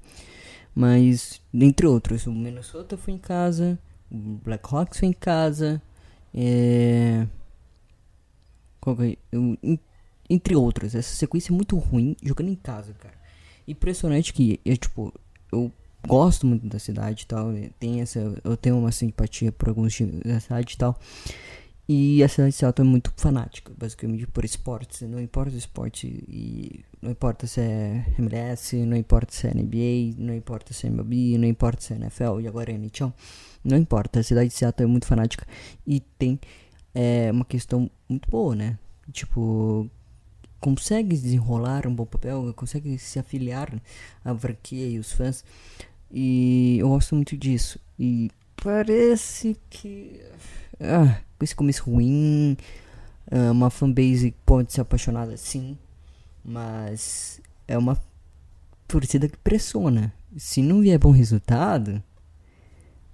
Mas, 0.74 1.42
dentre 1.54 1.86
outros, 1.86 2.26
o 2.28 2.32
Minnesota 2.32 2.96
foi 2.96 3.16
em 3.16 3.18
casa, 3.18 3.78
o 4.10 4.40
Blackhawks 4.46 5.00
foi 5.00 5.10
em 5.10 5.14
casa, 5.14 5.82
é... 6.34 7.28
é 8.88 9.18
entre 10.30 10.56
outros. 10.56 10.96
Essa 10.96 11.14
sequência 11.14 11.52
é 11.52 11.56
muito 11.56 11.78
ruim 11.78 12.16
jogando 12.24 12.52
em 12.52 12.56
casa, 12.56 12.94
cara. 12.94 13.18
Impressionante 13.68 14.32
que, 14.32 14.62
eu, 14.64 14.78
tipo, 14.78 15.14
eu 15.52 15.72
gosto 16.06 16.46
muito 16.46 16.68
da 16.68 16.80
cidade 16.80 17.24
e 17.24 17.28
tal. 17.28 17.54
Tem 17.80 18.02
essa, 18.02 18.20
eu 18.44 18.58
tenho 18.58 18.78
uma 18.78 18.92
simpatia 18.92 19.52
por 19.52 19.70
alguns 19.70 19.94
times 19.94 20.22
da 20.22 20.40
cidade 20.40 20.74
e 20.74 20.78
tal. 20.78 21.00
E 21.90 22.22
a 22.22 22.28
cidade 22.28 22.52
de 22.52 22.58
Seattle 22.58 22.86
é 22.86 22.92
muito 22.92 23.14
fanática, 23.16 23.72
basicamente, 23.78 24.28
por 24.28 24.44
esportes. 24.44 25.08
Não 25.08 25.22
importa 25.22 25.56
o 25.56 25.58
esporte, 25.58 26.06
e 26.28 26.84
não 27.02 27.12
importa 27.12 27.48
se 27.48 27.62
é 27.62 28.06
MLS, 28.20 28.76
não 28.86 28.98
importa 28.98 29.34
se 29.34 29.48
é 29.48 29.54
NBA, 29.54 30.16
não 30.18 30.34
importa 30.34 30.74
se 30.74 30.86
é 30.86 30.90
MLB, 30.90 31.38
não 31.38 31.48
importa 31.48 31.82
se 31.82 31.94
é 31.94 31.96
NFL 31.96 32.42
e 32.42 32.48
agora 32.48 32.72
é 32.72 32.76
NHL. 32.76 33.14
Não 33.64 33.78
importa, 33.78 34.20
a 34.20 34.24
cidade 34.24 34.50
de 34.50 34.56
Seattle 34.56 34.84
é 34.84 34.92
muito 34.92 35.08
fanática 35.08 35.48
e 35.86 36.02
tem 36.02 36.38
é, 36.94 37.32
uma 37.32 37.46
questão 37.46 37.90
muito 38.10 38.30
boa, 38.30 38.54
né? 38.54 38.78
Tipo, 39.14 39.90
consegue 40.60 41.16
desenrolar 41.16 41.88
um 41.88 41.94
bom 41.94 42.06
papel, 42.06 42.54
consegue 42.56 42.98
se 42.98 43.20
afiliar 43.20 43.74
à 44.24 44.36
franquia 44.36 44.88
e 44.88 45.00
os 45.00 45.12
fãs. 45.12 45.44
E 46.12 46.78
eu 46.80 46.90
gosto 46.90 47.16
muito 47.16 47.38
disso. 47.38 47.80
E 48.00 48.32
parece 48.64 49.58
que. 49.70 50.22
Ah, 50.80 51.20
esse 51.42 51.56
começo 51.56 51.84
ruim. 51.90 52.58
Uh, 53.30 53.52
uma 53.52 53.70
fanbase 53.70 54.34
pode 54.46 54.72
ser 54.72 54.80
apaixonada 54.80 55.36
sim, 55.36 55.78
mas 56.46 57.42
é 57.68 57.78
uma 57.78 58.02
torcida 58.88 59.28
que 59.28 59.38
pressiona. 59.38 60.14
Se 60.38 60.62
não 60.62 60.80
vier 60.80 60.98
bom 60.98 61.12
resultado, 61.12 62.02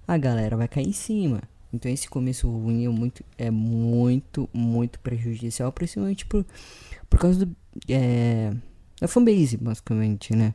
a 0.06 0.16
galera 0.16 0.56
vai 0.56 0.68
cair 0.68 0.86
em 0.86 0.92
cima. 0.92 1.42
Então 1.74 1.90
esse 1.90 2.08
começo 2.08 2.48
ruim 2.48 2.84
é 2.84 2.88
muito, 2.88 3.24
é 3.36 3.50
muito, 3.50 4.48
muito 4.52 4.98
prejudicial, 5.00 5.72
principalmente 5.72 6.24
por, 6.26 6.44
por 7.08 7.18
causa 7.18 7.44
do, 7.44 7.56
é, 7.88 8.54
da 9.00 9.08
fanbase, 9.08 9.56
basicamente, 9.56 10.34
né? 10.34 10.54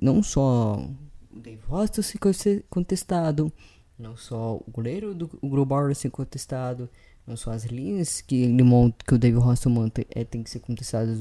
Não 0.00 0.22
só 0.22 0.86
o 1.32 1.40
Dave 1.40 1.60
ser 2.02 2.18
conte- 2.18 2.64
contestado, 2.70 3.52
não 3.98 4.16
só 4.16 4.56
o 4.56 4.64
goleiro 4.70 5.14
do 5.14 5.30
o 5.40 5.48
Grobauer 5.48 5.94
ser 5.94 6.10
contestado, 6.10 6.88
não 7.26 7.36
só 7.36 7.50
as 7.52 7.64
linhas 7.64 8.20
que 8.20 8.42
ele 8.42 8.62
monta, 8.62 9.04
que 9.04 9.14
o 9.14 9.18
Dave 9.18 9.38
Hostel 9.38 9.72
monta, 9.72 10.04
é, 10.10 10.24
tem 10.24 10.42
que 10.42 10.50
ser 10.50 10.60
contestadas. 10.60 11.18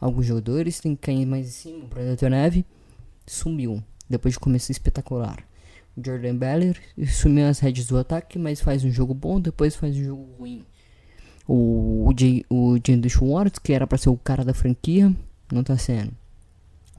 Alguns 0.00 0.26
jogadores 0.26 0.80
tem 0.80 0.94
que 0.94 1.02
cair 1.02 1.26
mais 1.26 1.46
em 1.46 1.50
cima. 1.50 1.84
O 1.84 1.88
Predator 1.88 2.30
Neve 2.30 2.64
sumiu 3.26 3.82
depois 4.08 4.34
de 4.34 4.40
começar 4.40 4.72
espetacular. 4.72 5.44
Jordan 5.96 6.36
Beller 6.36 6.80
sumiu 7.08 7.46
as 7.46 7.58
redes 7.58 7.86
do 7.86 7.98
ataque, 7.98 8.38
mas 8.38 8.60
faz 8.60 8.84
um 8.84 8.90
jogo 8.90 9.14
bom, 9.14 9.40
depois 9.40 9.76
faz 9.76 9.96
um 9.96 10.04
jogo 10.04 10.28
ruim. 10.38 10.64
O, 11.46 12.08
o, 12.48 12.78
Jalen 12.86 13.08
Schwartz, 13.08 13.58
que 13.58 13.72
era 13.72 13.86
pra 13.86 13.98
ser 13.98 14.08
o 14.08 14.16
cara 14.16 14.44
da 14.44 14.54
franquia, 14.54 15.12
não 15.52 15.64
tá 15.64 15.76
sendo. 15.76 16.12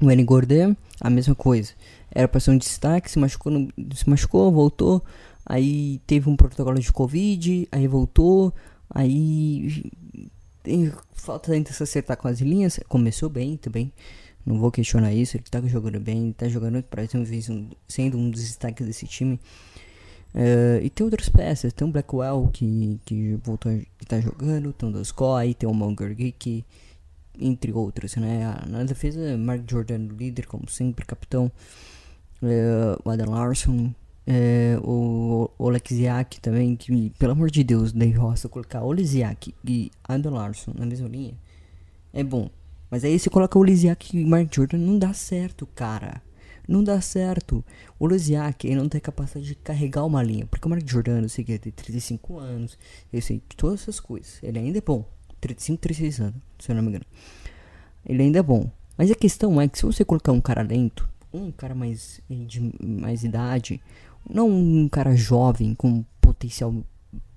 O 0.02 0.12
N. 0.12 0.24
Gordon, 0.24 0.76
a 1.00 1.10
mesma 1.10 1.36
coisa. 1.36 1.74
Era 2.12 2.28
pra 2.28 2.40
ser 2.40 2.52
um 2.52 2.58
destaque, 2.58 3.10
se 3.10 3.20
machucou, 3.20 3.68
se 3.94 4.10
machucou, 4.10 4.52
voltou. 4.52 5.04
Aí 5.46 6.02
teve 6.06 6.30
um 6.30 6.36
protocolo 6.36 6.80
de 6.80 6.92
Covid, 6.92 7.68
aí 7.72 7.88
voltou. 7.88 8.54
Aí 8.90 9.92
tem 10.64 10.92
falta 11.14 11.54
ainda 11.54 11.72
se 11.72 11.82
acertar 11.82 12.18
com 12.18 12.28
as 12.28 12.42
linhas. 12.42 12.80
Começou 12.88 13.30
bem 13.30 13.56
também. 13.58 13.94
Não 14.46 14.60
vou 14.60 14.72
questionar 14.72 15.14
isso. 15.14 15.38
Ele 15.38 15.44
tá 15.44 15.62
jogando 15.62 16.00
bem, 16.00 16.26
ele 16.26 16.34
tá 16.34 16.48
jogando 16.48 16.82
para 16.84 17.04
um, 17.04 17.70
sendo 17.88 18.18
um 18.18 18.30
dos 18.30 18.42
destaques 18.42 18.86
desse 18.86 19.06
time. 19.08 19.40
Eh, 20.34 20.82
e 20.84 20.90
tem 20.90 21.04
outras 21.04 21.30
peças, 21.30 21.74
tem 21.74 21.88
o 21.88 21.92
Blackwell 21.92 22.50
que, 22.54 23.00
que 23.06 23.36
voltou 23.44 23.72
a 23.72 24.06
tá 24.06 24.20
jogando, 24.20 24.72
tem 24.74 24.90
o 24.90 24.92
Doskoi, 24.92 25.54
tem 25.54 25.70
o 25.70 25.74
Monger 25.74 26.16
Geek, 26.16 26.64
entre 27.40 27.72
outros, 27.74 28.16
né? 28.16 28.46
Ah, 28.46 28.66
Na 28.68 28.84
defesa, 28.84 29.38
Mark 29.38 29.70
Jordan, 29.70 30.08
líder, 30.18 30.48
como 30.48 30.70
sempre, 30.70 31.06
capitão. 31.06 31.52
Eh, 32.44 32.98
o 33.04 33.10
Adam 33.10 33.32
Larson, 33.32 33.94
eh, 34.26 34.78
o 34.84 35.50
Oleksiak 35.60 36.40
também, 36.42 36.76
que 36.76 37.10
pelo 37.20 37.34
amor 37.34 37.52
de 37.52 37.64
Deus, 37.64 37.92
Dave 37.92 38.18
Roça 38.18 38.50
colocar 38.50 38.84
Oleksiak 38.84 39.54
e 39.66 39.92
Adam 40.04 40.34
Larson 40.34 40.72
na 40.78 40.86
mesma 40.86 41.08
linha 41.08 41.34
é 42.14 42.24
bom. 42.24 42.50
Mas 42.92 43.06
aí 43.06 43.18
você 43.18 43.30
coloca 43.30 43.58
o 43.58 43.62
Oleksiak 43.62 44.18
e 44.18 44.26
Mark 44.26 44.54
Jordan, 44.54 44.78
não 44.78 45.00
dá 45.00 45.14
certo, 45.14 45.66
cara. 45.66 46.22
Não 46.68 46.84
dá 46.84 47.00
certo. 47.00 47.64
O 47.98 48.04
Oleksiak, 48.06 48.68
ele 48.68 48.76
não 48.76 48.90
tem 48.90 49.00
capacidade 49.00 49.48
de 49.48 49.56
carregar 49.56 50.06
uma 50.06 50.22
linha. 50.22 50.46
Porque 50.46 50.68
o 50.68 50.70
Mark 50.70 50.86
Jordan, 50.86 51.22
eu 51.22 51.30
sei 51.30 51.46
que 51.46 51.54
ele 51.54 51.60
tem 51.60 51.72
35 51.72 52.38
anos, 52.38 52.78
eu 53.12 53.22
sei 53.22 53.42
todas 53.56 53.82
essas 53.82 54.00
coisas. 54.02 54.40
Ele 54.44 54.60
ainda 54.60 54.78
é 54.78 54.82
bom. 54.82 55.06
35, 55.40 55.82
36 55.82 56.20
anos, 56.20 56.42
se 56.60 56.70
eu 56.70 56.76
não 56.76 56.84
me 56.84 56.90
engano. 56.90 57.06
Ele 58.06 58.24
ainda 58.24 58.40
é 58.40 58.44
bom. 58.44 58.70
Mas 58.98 59.10
a 59.10 59.16
questão 59.16 59.60
é 59.60 59.68
que 59.68 59.80
se 59.80 59.86
você 59.86 60.04
colocar 60.04 60.34
um 60.34 60.42
cara 60.42 60.62
lento, 60.62 61.10
um 61.34 61.50
cara 61.50 61.74
mais 61.74 62.22
de 62.30 62.74
mais 62.84 63.24
idade, 63.24 63.82
não 64.30 64.50
um 64.50 64.88
cara 64.90 65.16
jovem 65.16 65.74
com 65.74 66.04
potencial 66.20 66.76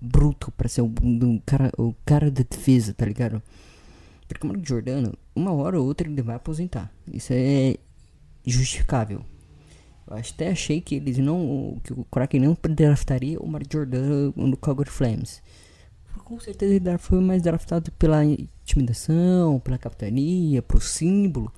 bruto 0.01 0.53
pra 0.53 0.69
ser 0.69 0.83
um, 0.83 0.93
um 1.03 1.41
cara, 1.45 1.71
o 1.79 1.95
cara 2.05 2.31
da 2.31 2.43
defesa, 2.49 2.93
tá 2.93 3.07
ligado? 3.07 3.43
Porque 4.29 4.47
o 4.47 4.51
Mark 4.51 4.67
Jordano, 4.67 5.13
uma 5.35 5.53
hora 5.53 5.79
ou 5.79 5.87
outra 5.87 6.09
ele 6.09 6.23
vai 6.23 6.37
aposentar. 6.37 6.91
Isso 7.13 7.33
é 7.33 7.77
justificável. 8.47 9.25
Eu 10.07 10.17
até 10.17 10.51
achei 10.51 10.81
que 10.81 10.97
eles 10.97 11.19
não. 11.19 11.81
que 11.83 11.93
o 11.93 12.05
Kraken 12.05 12.41
não 12.41 12.57
draftaria 12.71 13.39
o 13.39 13.47
Mark 13.47 13.67
Jordano 13.73 14.33
no 14.37 14.57
Calgary 14.57 14.91
Flames. 14.91 15.43
Com 16.25 16.41
certeza 16.41 16.75
ele 16.75 16.99
foi 16.99 17.21
mais 17.21 17.43
draftado 17.43 17.91
pela 17.93 18.25
intimidação, 18.25 19.61
pela 19.61 19.77
capitania, 19.77 20.63
pro 20.63 20.81
símbolo 20.81 21.53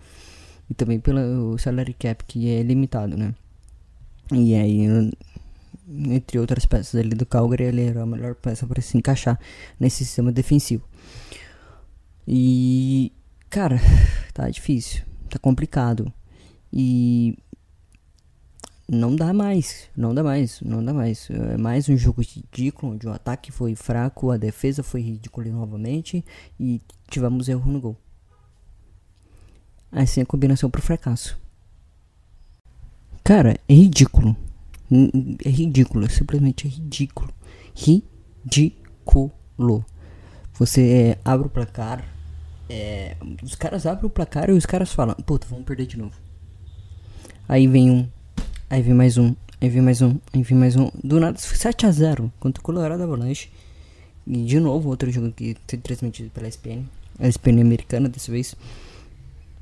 e 0.68 0.74
também 0.74 0.98
pelo 0.98 1.56
salary 1.58 1.94
cap 1.94 2.24
que 2.24 2.48
é 2.50 2.62
limitado, 2.62 3.16
né? 3.16 3.34
E 4.32 4.54
aí, 4.56 5.12
entre 5.88 6.38
outras 6.38 6.66
peças 6.66 6.96
ali 6.96 7.10
do 7.10 7.24
Calgary, 7.24 7.64
ele 7.64 7.84
era 7.84 8.02
a 8.02 8.06
melhor 8.06 8.34
peça 8.34 8.66
para 8.66 8.82
se 8.82 8.98
encaixar 8.98 9.38
nesse 9.78 10.04
sistema 10.04 10.32
defensivo. 10.32 10.82
E, 12.27 13.12
cara, 13.49 13.79
tá 14.35 14.49
difícil, 14.51 15.05
tá 15.31 15.39
complicado. 15.39 16.12
E 16.72 17.37
não 18.89 19.16
dá 19.16 19.33
mais, 19.33 19.89
não 19.97 20.14
dá 20.14 20.22
mais, 20.22 20.61
não 20.61 20.85
dá 20.85 20.93
mais. 20.93 21.29
É 21.31 21.57
mais 21.57 21.89
um 21.89 21.97
jogo 21.97 22.22
ridículo, 22.22 22.93
onde 22.93 23.07
o 23.07 23.12
ataque 23.12 23.51
foi 23.51 23.74
fraco, 23.74 24.31
a 24.31 24.37
defesa 24.37 24.83
foi 24.83 25.01
ridícula 25.01 25.47
novamente 25.49 26.24
e 26.59 26.81
tivemos 27.09 27.49
erro 27.49 27.70
no 27.70 27.81
gol. 27.81 27.97
Assim 29.91 30.20
a 30.20 30.27
combinação 30.27 30.70
pro 30.70 30.83
fracasso. 30.83 31.39
Cara, 33.24 33.59
é 33.68 33.74
ridículo. 33.74 34.37
É 35.45 35.49
ridículo, 35.49 36.09
simplesmente 36.09 36.66
é 36.66 36.70
ridículo. 36.70 37.33
Ridículo. 37.74 39.33
Você 40.55 40.93
é, 40.93 41.18
abre 41.24 41.49
o 41.49 41.51
placar, 41.51 42.05
é, 42.68 43.16
os 43.42 43.54
caras 43.54 43.86
abrem 43.86 44.06
o 44.06 44.10
placar 44.10 44.50
e 44.50 44.52
os 44.52 44.66
caras 44.66 44.92
falam, 44.92 45.14
puta, 45.14 45.46
vamos 45.48 45.64
perder 45.64 45.86
de 45.86 45.98
novo. 45.98 46.14
Aí 47.48 47.66
vem 47.66 47.90
um, 47.90 48.08
aí 48.68 48.82
vem 48.82 48.94
mais 48.94 49.16
um, 49.16 49.34
aí 49.60 49.68
vem 49.68 49.82
mais 49.82 50.02
um, 50.02 50.16
aí 50.32 50.42
vem 50.42 50.58
mais 50.58 50.76
um. 50.76 50.90
Do 51.02 51.20
nada, 51.20 51.38
7x0 51.38 52.30
contra 52.40 52.60
o 52.60 52.64
Colorado 52.64 53.02
Avalanche. 53.02 53.48
E 54.26 54.44
de 54.44 54.58
novo, 54.58 54.88
outro 54.88 55.10
jogo 55.12 55.30
que 55.30 55.56
foi 55.68 55.78
transmitido 55.78 56.30
pela 56.30 56.48
SPN. 56.48 56.84
A 57.20 57.28
SPN 57.28 57.60
americana 57.60 58.08
dessa 58.08 58.32
vez. 58.32 58.56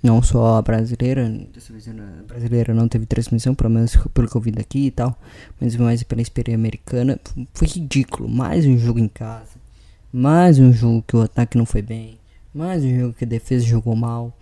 Não 0.02 0.22
só 0.22 0.56
a 0.56 0.62
brasileira. 0.62 1.28
Dessa 1.52 1.72
vez 1.72 1.86
a 1.86 1.92
brasileira 2.26 2.72
não 2.72 2.88
teve 2.88 3.04
transmissão, 3.04 3.54
pelo 3.54 3.70
menos 3.70 3.94
pelo 4.14 4.28
que 4.28 4.36
eu 4.36 4.40
vi 4.40 4.50
daqui 4.50 4.86
e 4.86 4.90
tal. 4.90 5.18
Mas 5.60 5.76
mais 5.76 6.02
pela 6.02 6.22
SPN 6.22 6.54
americana. 6.54 7.20
Foi 7.52 7.68
ridículo. 7.68 8.28
Mais 8.28 8.64
um 8.64 8.78
jogo 8.78 8.98
em 8.98 9.08
casa. 9.08 9.62
Mais 10.10 10.58
um 10.58 10.72
jogo 10.72 11.04
que 11.06 11.16
o 11.16 11.22
ataque 11.22 11.58
não 11.58 11.66
foi 11.66 11.82
bem. 11.82 12.18
Mais 12.54 12.84
um 12.84 13.00
jogo 13.00 13.14
que 13.14 13.24
a 13.24 13.26
defesa 13.26 13.66
jogou 13.66 13.96
mal. 13.96 14.32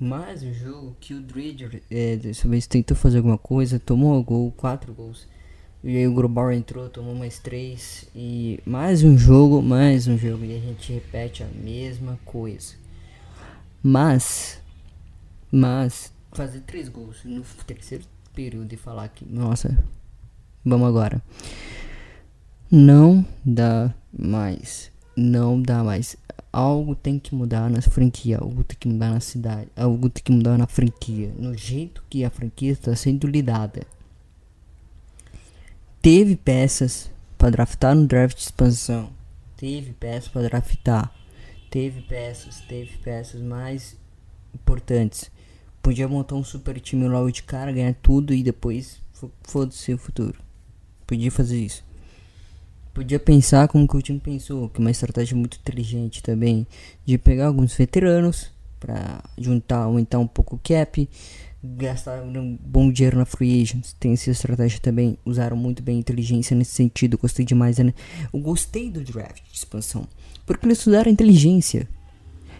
Mais 0.00 0.42
um 0.42 0.52
jogo 0.52 0.96
que 0.98 1.14
o 1.14 1.22
Dredger 1.22 1.80
é, 1.88 2.16
dessa 2.16 2.48
vez 2.48 2.66
tentou 2.66 2.96
fazer 2.96 3.18
alguma 3.18 3.38
coisa, 3.38 3.78
tomou 3.78 4.18
um 4.18 4.24
gol, 4.24 4.50
quatro 4.56 4.92
gols. 4.92 5.28
E 5.84 5.96
aí 5.96 6.08
o 6.08 6.12
Grobauer 6.12 6.56
entrou, 6.56 6.88
tomou 6.88 7.14
mais 7.14 7.38
três. 7.38 8.10
E 8.12 8.58
mais 8.66 9.04
um 9.04 9.16
jogo, 9.16 9.62
mais 9.62 10.08
um 10.08 10.18
jogo. 10.18 10.44
E 10.44 10.56
a 10.56 10.58
gente 10.58 10.92
repete 10.92 11.44
a 11.44 11.46
mesma 11.46 12.18
coisa. 12.24 12.74
Mas, 13.80 14.60
mas, 15.52 16.12
fazer 16.32 16.62
três 16.62 16.88
gols 16.88 17.18
no 17.24 17.44
terceiro 17.64 18.02
período 18.34 18.72
e 18.72 18.76
falar 18.76 19.06
que, 19.10 19.24
nossa, 19.24 19.78
vamos 20.64 20.88
agora. 20.88 21.22
Não 22.68 23.24
dá 23.44 23.94
mais. 24.12 24.90
Não 25.16 25.62
dá 25.62 25.84
mais. 25.84 26.16
Algo 26.52 26.96
tem 26.96 27.18
que 27.18 27.32
mudar 27.34 27.70
na 27.70 27.80
franquia, 27.80 28.38
algo 28.38 28.64
tem 28.64 28.76
que 28.78 28.88
mudar 28.88 29.10
na 29.10 29.20
cidade, 29.20 29.68
algo 29.76 30.10
tem 30.10 30.22
que 30.24 30.32
mudar 30.32 30.58
na 30.58 30.66
franquia, 30.66 31.32
no 31.38 31.56
jeito 31.56 32.02
que 32.10 32.24
a 32.24 32.30
franquia 32.30 32.72
está 32.72 32.94
sendo 32.96 33.26
lidada. 33.28 33.82
Teve 36.02 36.34
peças 36.36 37.10
para 37.38 37.50
draftar 37.50 37.94
no 37.94 38.06
draft 38.06 38.36
de 38.36 38.42
expansão, 38.42 39.10
teve 39.56 39.92
peças 39.92 40.28
para 40.28 40.42
draftar, 40.42 41.14
teve 41.70 42.00
peças, 42.02 42.60
teve 42.62 42.96
peças 42.98 43.40
mais 43.40 43.96
importantes. 44.54 45.30
Podia 45.82 46.08
montar 46.08 46.34
um 46.34 46.44
super 46.44 46.80
time 46.80 47.06
logo 47.08 47.30
de 47.30 47.42
cara, 47.42 47.72
ganhar 47.72 47.94
tudo 48.02 48.34
e 48.34 48.42
depois 48.42 49.00
fo- 49.12 49.30
foda-se 49.44 49.94
o 49.94 49.98
futuro. 49.98 50.38
Podia 51.06 51.30
fazer 51.30 51.58
isso. 51.58 51.84
Podia 52.92 53.20
pensar 53.20 53.68
como 53.68 53.86
que 53.86 53.96
o 53.96 54.02
time 54.02 54.18
pensou, 54.18 54.68
que 54.68 54.80
é 54.80 54.80
uma 54.80 54.90
estratégia 54.90 55.36
muito 55.36 55.58
inteligente 55.58 56.22
também, 56.22 56.66
de 57.04 57.16
pegar 57.16 57.46
alguns 57.46 57.74
veteranos 57.74 58.50
para 58.78 59.22
juntar, 59.38 59.82
aumentar 59.82 60.18
um 60.18 60.26
pouco 60.26 60.56
o 60.56 60.60
cap, 60.62 61.08
gastar 61.62 62.22
um 62.22 62.58
bom 62.60 62.90
dinheiro 62.90 63.18
na 63.18 63.24
free 63.24 63.62
agents. 63.62 63.94
Tem 63.98 64.12
essa 64.12 64.30
estratégia 64.30 64.80
também, 64.80 65.18
usaram 65.24 65.56
muito 65.56 65.82
bem 65.82 65.96
a 65.96 66.00
inteligência 66.00 66.56
nesse 66.56 66.72
sentido. 66.72 67.18
Gostei 67.18 67.44
demais, 67.44 67.78
né? 67.78 67.94
Eu 68.32 68.40
gostei 68.40 68.90
do 68.90 69.02
draft 69.02 69.42
de 69.50 69.56
expansão, 69.56 70.08
porque 70.46 70.66
eles 70.66 70.84
usaram 70.86 71.10
inteligência. 71.12 71.88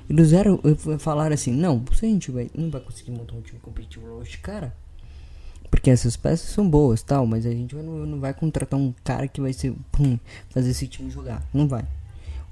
Eles 0.09 0.29
usaram, 0.29 0.61
falaram 0.99 1.35
assim, 1.35 1.53
não, 1.53 1.85
a 1.91 1.95
gente 1.95 2.31
vai, 2.31 2.51
não 2.55 2.71
vai 2.71 2.81
conseguir 2.81 3.13
montar 3.13 3.37
um 3.37 3.43
time 3.43 3.61
competitivo 3.61 4.23
de 4.23 4.39
cara. 4.39 4.75
Porque 5.71 5.91
essas 5.91 6.17
peças 6.17 6.51
são 6.51 6.69
boas 6.69 7.03
tal, 7.03 7.27
mas 7.27 7.47
a 7.47 7.51
gente 7.51 7.75
não, 7.77 8.05
não 8.05 8.21
vai 8.21 8.35
contratar 8.35 8.79
um 8.79 8.93
cara 9.05 9.29
que 9.29 9.41
vai 9.41 9.53
ser 9.53 9.73
pum, 9.93 10.19
fazer 10.51 10.71
esse 10.71 10.87
time 10.89 11.11
jogar. 11.11 11.43
Não 11.55 11.69
vai. 11.69 11.85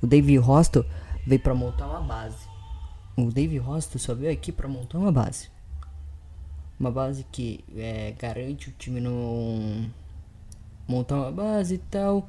O 0.01 0.07
Dave 0.07 0.37
Hostel 0.39 0.85
veio 1.27 1.41
pra 1.41 1.55
montar 1.55 1.87
uma 1.89 2.01
base. 2.01 2.47
O 3.17 3.33
Dave 3.33 3.59
Hostel 3.59 3.99
só 3.99 4.15
veio 4.15 4.33
aqui 4.33 4.53
pra 4.53 4.69
montar 4.69 4.99
uma 4.99 5.11
base. 5.11 5.49
Uma 6.79 6.93
base 6.93 7.27
que 7.33 7.65
é, 7.77 8.15
garante 8.17 8.69
o 8.69 8.73
time 8.79 9.01
não 9.01 9.91
montar 10.87 11.17
uma 11.17 11.33
base 11.33 11.75
e 11.75 11.79
tal, 11.79 12.27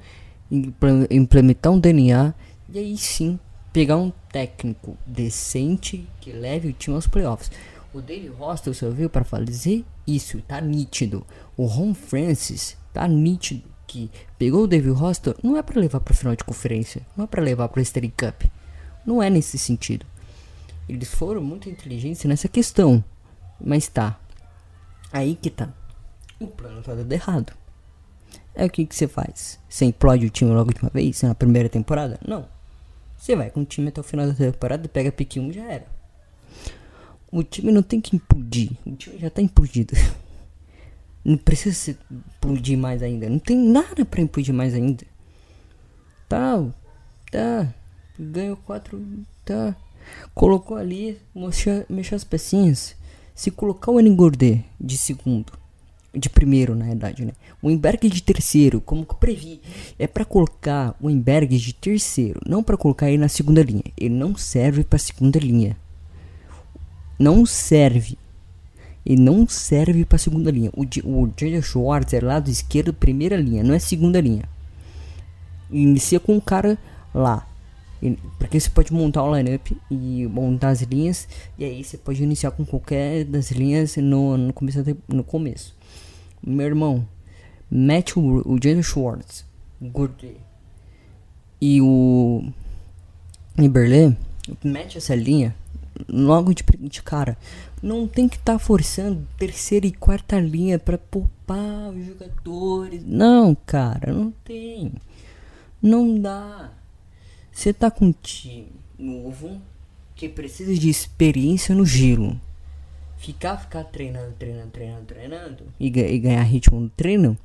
imple- 0.50 1.08
implementar 1.12 1.72
um 1.72 1.80
DNA 1.80 2.34
e 2.68 2.80
aí 2.80 2.98
sim 2.98 3.40
pegar 3.72 3.98
um 3.98 4.12
técnico 4.32 4.98
decente 5.06 6.08
que 6.20 6.32
leve 6.32 6.68
o 6.70 6.74
time 6.74 6.96
aos 6.96 7.06
playoffs. 7.06 7.52
O 7.94 8.02
Dave 8.02 8.28
Hostel 8.30 8.74
veio 8.92 9.10
para 9.10 9.24
fazer 9.24 9.84
isso, 10.06 10.42
tá 10.42 10.62
nítido. 10.62 11.26
O 11.58 11.66
Ron 11.66 11.94
Francis 11.94 12.78
tá 12.94 13.08
nítido 13.08 13.64
que 13.90 14.12
pegou 14.38 14.64
o 14.64 14.68
Dave 14.68 14.92
Hostel 14.92 15.36
não 15.44 15.58
é 15.58 15.64
para 15.64 15.82
levar 15.82 16.00
para 16.00 16.14
final 16.14 16.36
de 16.36 16.44
conferência, 16.44 17.02
não 17.18 17.24
é 17.26 17.28
para 17.28 17.42
levar 17.42 17.68
para 17.70 17.82
Stanley 17.82 18.14
Cup. 18.16 18.44
Não 19.04 19.24
é 19.24 19.30
nesse 19.30 19.58
sentido. 19.58 20.06
Eles 20.88 21.10
foram 21.10 21.42
muito 21.42 21.68
inteligentes 21.68 22.24
nessa 22.26 22.48
questão. 22.48 23.04
Mas 23.60 23.88
tá. 23.88 24.20
Aí 25.12 25.36
que 25.36 25.50
tá. 25.50 25.70
O 26.40 26.48
plano 26.48 26.82
tá 26.84 26.94
dando 26.94 27.12
errado. 27.12 27.54
É 28.54 28.66
o 28.66 28.70
que 28.70 28.86
que 28.86 28.96
você 28.96 29.08
faz? 29.08 29.60
Você 29.68 29.86
implode 29.86 30.26
o 30.26 30.30
time 30.30 30.52
logo 30.52 30.74
de 30.74 30.82
uma 30.82 30.92
vez 30.92 31.24
na 31.24 31.34
primeira 31.34 31.68
temporada? 31.68 32.20
Não. 32.26 32.48
Você 33.18 33.36
vai 33.36 33.50
com 33.50 33.62
o 33.62 33.66
time 33.66 33.90
até 33.90 34.00
o 34.00 34.04
final 34.04 34.28
da 34.28 34.34
temporada, 34.34 34.88
pega 34.88 35.12
pique 35.12 35.40
1 35.40 35.54
já 35.54 35.64
era. 35.64 35.99
O 37.32 37.43
time 37.43 37.71
não 37.71 37.84
tem 37.84 38.01
que 38.01 38.15
implodir. 38.15 38.71
O 38.86 38.95
time 38.95 39.17
já 39.19 39.30
tá 39.30 39.41
implodido. 39.41 39.93
Não 41.23 41.38
precisa 41.38 41.75
se 41.75 41.97
implodir 42.09 42.77
mais 42.77 43.03
ainda. 43.03 43.30
Não 43.30 43.39
tem 43.39 43.57
nada 43.57 44.05
pra 44.05 44.21
implodir 44.21 44.53
mais 44.53 44.73
ainda. 44.73 45.05
Tá, 46.30 46.65
tá. 47.30 47.73
Ganhou 48.17 48.55
quatro. 48.55 49.03
Tá. 49.45 49.75
Colocou 50.34 50.77
ali, 50.77 51.19
mexeu, 51.36 51.86
mexeu 51.89 52.15
as 52.15 52.23
pecinhas. 52.23 52.95
Se 53.36 53.51
colocar 53.51 53.91
o 53.91 53.99
Engordê 53.99 54.61
de 54.80 54.97
segundo, 54.97 55.53
de 56.13 56.30
primeiro 56.30 56.75
na 56.75 56.86
verdade, 56.86 57.25
né? 57.25 57.34
O 57.61 57.69
Emberg 57.69 58.09
de 58.09 58.23
terceiro, 58.23 58.82
como 58.82 59.05
que 59.05 59.13
eu 59.13 59.17
previ, 59.17 59.61
é 59.97 60.07
para 60.07 60.25
colocar 60.25 60.95
o 60.99 61.09
Emberg 61.09 61.57
de 61.57 61.73
terceiro, 61.73 62.39
não 62.45 62.63
para 62.63 62.77
colocar 62.77 63.09
ele 63.09 63.17
na 63.17 63.30
segunda 63.30 63.61
linha. 63.61 63.84
Ele 63.97 64.13
não 64.13 64.36
serve 64.36 64.84
para 64.84 64.97
segunda 64.97 65.39
linha. 65.39 65.77
Não 67.20 67.45
serve. 67.45 68.17
Ele 69.05 69.22
não 69.22 69.47
serve 69.47 70.05
para 70.05 70.17
segunda 70.17 70.49
linha. 70.49 70.72
O, 70.76 70.84
o 70.84 71.34
Jalen 71.38 71.61
Schwartz 71.61 72.13
é 72.13 72.22
lado 72.22 72.49
esquerdo, 72.49 72.93
primeira 72.93 73.36
linha, 73.36 73.63
não 73.63 73.74
é 73.74 73.80
segunda 73.80 74.20
linha. 74.22 74.43
Inicia 75.70 76.20
com 76.20 76.38
o 76.38 76.41
cara 76.41 76.78
lá. 77.13 77.47
E- 78.01 78.17
Porque 78.38 78.59
você 78.59 78.70
pode 78.70 78.93
montar 78.93 79.24
o 79.24 79.36
lineup 79.36 79.72
e 79.91 80.28
montar 80.28 80.70
as 80.70 80.82
linhas. 80.82 81.28
E 81.57 81.65
aí 81.65 81.84
você 81.84 81.97
pode 81.97 82.24
iniciar 82.24 82.51
com 82.51 82.65
qualquer 82.65 83.26
das 83.26 83.51
linhas 83.51 83.97
no, 83.97 84.38
no, 84.38 84.53
começo, 84.53 84.84
no 85.07 85.24
começo. 85.24 85.76
Meu 86.41 86.67
irmão, 86.67 87.05
mete 87.70 88.17
o, 88.17 88.22
o 88.47 88.57
Jalen 88.61 88.82
Schwartz, 88.82 89.45
o 89.82 90.09
e 91.61 91.82
o 91.82 92.43
Liberley, 93.57 94.15
mete 94.63 94.97
essa 94.97 95.13
linha 95.13 95.53
logo 96.08 96.54
de, 96.54 96.64
de 96.64 97.02
cara. 97.02 97.38
Não 97.82 98.08
tem 98.08 98.28
que 98.28 98.38
estar 98.38 98.60
forçando 98.60 99.28
terceira 99.38 99.88
e 99.88 99.91
quarta 99.91 100.39
linha 100.39 100.78
para 100.78 100.97
poupar 100.97 101.89
os 101.89 102.06
jogadores. 102.06 103.04
Não, 103.06 103.56
cara, 103.66 104.14
não 104.14 104.32
tem. 104.43 104.93
Não 105.82 106.20
dá. 106.20 106.72
Você 107.52 107.74
tá 107.74 107.89
com 107.89 108.06
um 108.06 108.12
time 108.12 108.72
novo 108.97 109.62
que 110.16 110.28
precisa 110.28 110.74
de 110.74 110.89
experiência 110.89 111.74
no 111.74 111.86
gelo. 111.86 112.39
Ficar, 113.18 113.58
ficar 113.58 113.84
treinando, 113.84 114.34
treinando, 114.39 114.72
treinando, 114.72 115.06
treinando 115.06 115.64
e, 115.80 115.88
e 115.88 116.20
ganhar 116.20 116.41
ritmo 116.43 116.80
no 116.80 116.89
treino 116.89 117.38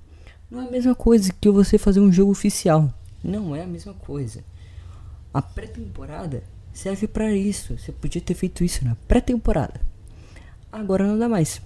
não 0.51 0.63
é 0.63 0.69
a 0.69 0.71
mesma 0.71 0.95
coisa 0.95 1.33
que 1.33 1.51
você 1.51 1.79
fazer 1.79 1.99
um 1.99 2.13
jogo 2.13 2.31
oficial. 2.31 2.93
Não 3.23 3.57
é 3.57 3.63
a 3.63 3.67
mesma 3.67 3.95
coisa. 3.95 4.45
A 5.33 5.43
pré-temporada 5.43 6.45
serve 6.75 7.07
pra 7.09 7.33
isso. 7.33 7.79
Você 7.79 7.91
podia 7.93 8.21
ter 8.21 8.35
feito 8.35 8.63
isso 8.63 8.85
na 8.85 8.95
pré-temporada. 9.09 9.81
Agora 10.71 11.07
não 11.07 11.19
dá 11.19 11.29
mais. 11.29 11.63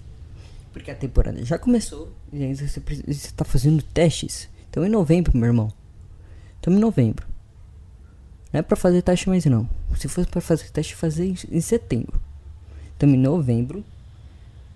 Porque 0.71 0.91
a 0.91 0.95
temporada 0.95 1.43
já 1.43 1.57
começou 1.57 2.13
e 2.31 2.43
ainda 2.43 2.65
você, 2.67 2.79
pre- 2.79 3.03
você 3.07 3.31
tá 3.35 3.43
fazendo 3.43 3.81
testes. 3.83 4.47
Então 4.69 4.85
em 4.85 4.89
novembro, 4.89 5.35
meu 5.35 5.47
irmão. 5.47 5.73
Estamos 6.55 6.77
em 6.77 6.81
novembro. 6.81 7.27
Não 8.53 8.59
é 8.59 8.61
pra 8.63 8.77
fazer 8.77 9.01
teste 9.01 9.27
mais 9.27 9.45
não. 9.45 9.67
Se 9.97 10.07
fosse 10.07 10.27
pra 10.29 10.39
fazer 10.41 10.69
teste, 10.69 10.95
fazer 10.95 11.25
em, 11.25 11.35
em 11.51 11.61
setembro. 11.61 12.21
Estamos 12.93 13.15
em 13.15 13.19
novembro. 13.19 13.83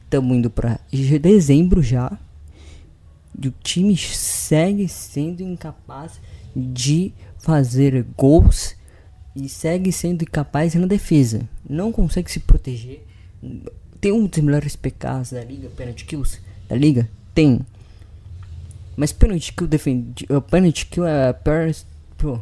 Estamos 0.06 0.36
indo 0.36 0.50
já- 0.92 1.18
dezembro 1.18 1.82
já. 1.84 2.18
E 3.40 3.48
o 3.48 3.54
time 3.64 3.96
segue 3.98 4.88
sendo 4.88 5.42
incapaz 5.42 6.14
de 6.56 7.12
fazer 7.40 8.04
gols 8.16 8.76
e 9.36 9.50
segue 9.50 9.92
sendo 9.92 10.24
incapaz 10.24 10.76
na 10.76 10.86
defesa. 10.86 11.48
Não 11.68 11.92
consegue 11.92 12.32
se 12.32 12.40
proteger. 12.40 13.04
Tem 14.00 14.12
um 14.12 14.28
dos 14.28 14.40
melhores 14.40 14.76
PKs 14.76 15.32
da 15.32 15.44
liga, 15.44 15.70
penalty 15.70 16.06
kills 16.06 16.40
da 16.68 16.76
liga? 16.76 17.10
Tem. 17.34 17.60
Mas 18.96 19.12
penalty 19.12 19.52
kill 19.54 19.68
defende, 19.68 20.28
penalty 20.50 20.86
kill 20.86 21.06
é 21.06 21.30
a 21.30 21.34
pior, 21.34 21.74
pô. 22.18 22.40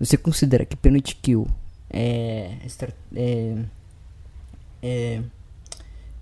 Você 0.00 0.16
considera 0.16 0.64
que 0.64 0.76
penalty 0.76 1.16
kill 1.16 1.46
é 1.90 2.56
é, 3.14 3.64
é, 4.82 5.22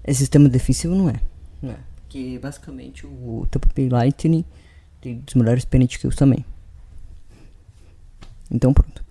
é 0.03 0.15
sistema 0.15 0.49
defensivo 0.49 0.95
não 0.95 1.11
é, 1.11 1.21
não 1.61 1.73
é. 1.73 1.79
Porque 1.97 2.39
basicamente 2.39 3.07
o 3.07 3.47
Tampa 3.51 3.69
Bay 3.75 3.89
Lightning 3.89 4.45
tem 5.01 5.19
dos 5.19 5.35
melhores 5.35 5.65
penalty 5.65 5.99
kills 5.99 6.17
também. 6.17 6.45
Então 8.51 8.73
pronto. 8.73 9.06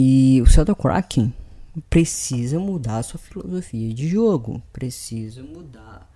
E 0.00 0.40
o 0.40 0.46
Seattle 0.46 0.76
Kraken 0.76 1.34
precisa 1.90 2.60
mudar 2.60 2.98
a 2.98 3.02
sua 3.02 3.18
filosofia 3.18 3.92
de 3.92 4.06
jogo, 4.06 4.62
precisa 4.72 5.42
mudar 5.42 6.08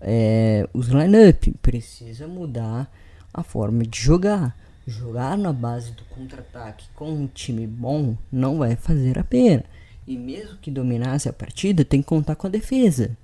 é, 0.00 0.68
os 0.72 0.86
lineup, 0.86 1.48
precisa 1.60 2.28
mudar 2.28 2.88
a 3.32 3.42
forma 3.42 3.82
de 3.82 4.00
jogar. 4.00 4.56
Jogar 4.86 5.36
na 5.36 5.52
base 5.52 5.90
do 5.90 6.04
contra-ataque 6.04 6.86
com 6.94 7.10
um 7.10 7.26
time 7.26 7.66
bom 7.66 8.16
não 8.30 8.58
vai 8.58 8.76
fazer 8.76 9.18
a 9.18 9.24
pena. 9.24 9.64
E 10.06 10.16
mesmo 10.16 10.58
que 10.58 10.70
dominasse 10.70 11.28
a 11.28 11.32
partida, 11.32 11.84
tem 11.84 12.02
que 12.02 12.06
contar 12.06 12.36
com 12.36 12.46
a 12.46 12.50
defesa, 12.50 13.16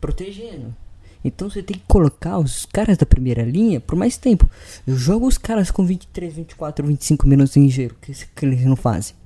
protegendo. 0.00 0.74
Então 1.22 1.50
você 1.50 1.62
tem 1.62 1.76
que 1.76 1.84
colocar 1.86 2.38
os 2.38 2.64
caras 2.64 2.96
da 2.96 3.04
primeira 3.04 3.42
linha 3.42 3.78
por 3.78 3.96
mais 3.96 4.16
tempo. 4.16 4.48
Eu 4.86 4.96
jogo 4.96 5.26
os 5.26 5.36
caras 5.36 5.70
com 5.70 5.84
23, 5.84 6.32
24, 6.32 6.86
25 6.86 7.28
minutos 7.28 7.56
em 7.58 7.68
que, 7.68 7.90
que 8.34 8.46
eles 8.46 8.64
não 8.64 8.76
fazem. 8.76 9.17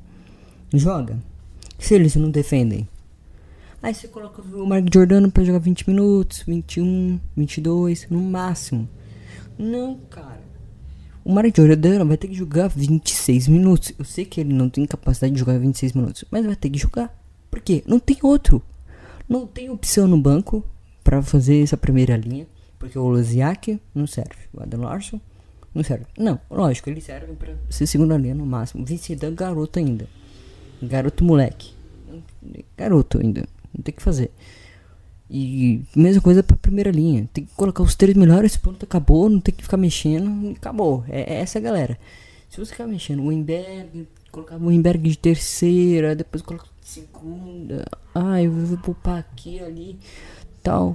Joga. 0.72 1.18
Se 1.78 1.94
eles 1.94 2.16
não 2.16 2.30
defendem. 2.30 2.88
Aí 3.82 3.92
você 3.92 4.06
coloca 4.06 4.40
o 4.40 4.66
Mark 4.66 4.86
Jordano 4.92 5.30
pra 5.30 5.42
jogar 5.42 5.58
20 5.58 5.88
minutos, 5.88 6.44
21, 6.46 7.18
22, 7.36 8.06
no 8.08 8.20
máximo. 8.20 8.88
Não, 9.58 9.98
cara. 10.08 10.40
O 11.24 11.32
Mark 11.32 11.56
Jordano 11.56 12.06
vai 12.06 12.16
ter 12.16 12.28
que 12.28 12.34
jogar 12.34 12.68
26 12.68 13.48
minutos. 13.48 13.92
Eu 13.98 14.04
sei 14.04 14.24
que 14.24 14.40
ele 14.40 14.52
não 14.52 14.68
tem 14.68 14.86
capacidade 14.86 15.32
de 15.32 15.40
jogar 15.40 15.58
26 15.58 15.92
minutos, 15.92 16.24
mas 16.30 16.46
vai 16.46 16.56
ter 16.56 16.70
que 16.70 16.78
jogar. 16.78 17.12
Por 17.50 17.60
quê? 17.60 17.82
Não 17.86 17.98
tem 17.98 18.16
outro. 18.22 18.62
Não 19.28 19.46
tem 19.46 19.68
opção 19.68 20.06
no 20.06 20.16
banco 20.20 20.64
pra 21.02 21.20
fazer 21.20 21.62
essa 21.62 21.76
primeira 21.76 22.16
linha. 22.16 22.46
Porque 22.78 22.98
o 22.98 23.08
Loziak 23.08 23.80
não 23.94 24.06
serve. 24.06 24.48
O 24.52 24.62
Adam 24.62 24.80
Larson 24.80 25.20
não 25.74 25.82
serve. 25.82 26.06
Não, 26.18 26.40
lógico, 26.50 26.90
eles 26.90 27.04
servem 27.04 27.34
pra 27.34 27.54
ser 27.70 27.86
segunda 27.86 28.16
linha 28.16 28.34
no 28.34 28.46
máximo. 28.46 28.84
Vince 28.84 29.14
Dunn, 29.14 29.34
garoto 29.34 29.78
ainda. 29.78 30.08
Garoto 30.82 31.24
moleque. 31.24 31.72
Garoto 32.76 33.18
ainda. 33.18 33.44
Não 33.74 33.82
tem 33.82 33.92
o 33.92 33.96
que 33.96 34.02
fazer. 34.02 34.30
E 35.30 35.82
mesma 35.96 36.20
coisa 36.20 36.42
pra 36.42 36.56
primeira 36.56 36.90
linha. 36.90 37.28
Tem 37.32 37.44
que 37.44 37.54
colocar 37.54 37.82
os 37.82 37.94
três 37.94 38.16
melhores, 38.16 38.56
pronto, 38.56 38.84
acabou. 38.84 39.28
Não 39.30 39.40
tem 39.40 39.54
que 39.54 39.62
ficar 39.62 39.76
mexendo. 39.76 40.50
Acabou. 40.50 41.04
É, 41.08 41.34
é 41.34 41.40
essa 41.40 41.58
galera. 41.58 41.98
Se 42.50 42.58
você 42.58 42.72
ficar 42.72 42.86
mexendo, 42.86 43.20
o 43.20 43.28
Wimberg, 43.28 44.06
colocar 44.30 44.56
o 44.56 44.66
Wimberg 44.66 45.08
de 45.08 45.16
terceira, 45.16 46.14
depois 46.14 46.42
coloca 46.42 46.66
de 46.82 46.86
segunda. 46.86 47.86
Ah, 48.14 48.42
eu 48.42 48.52
vou 48.52 48.76
poupar 48.76 49.20
aqui, 49.20 49.58
ali, 49.60 49.98
tal. 50.62 50.94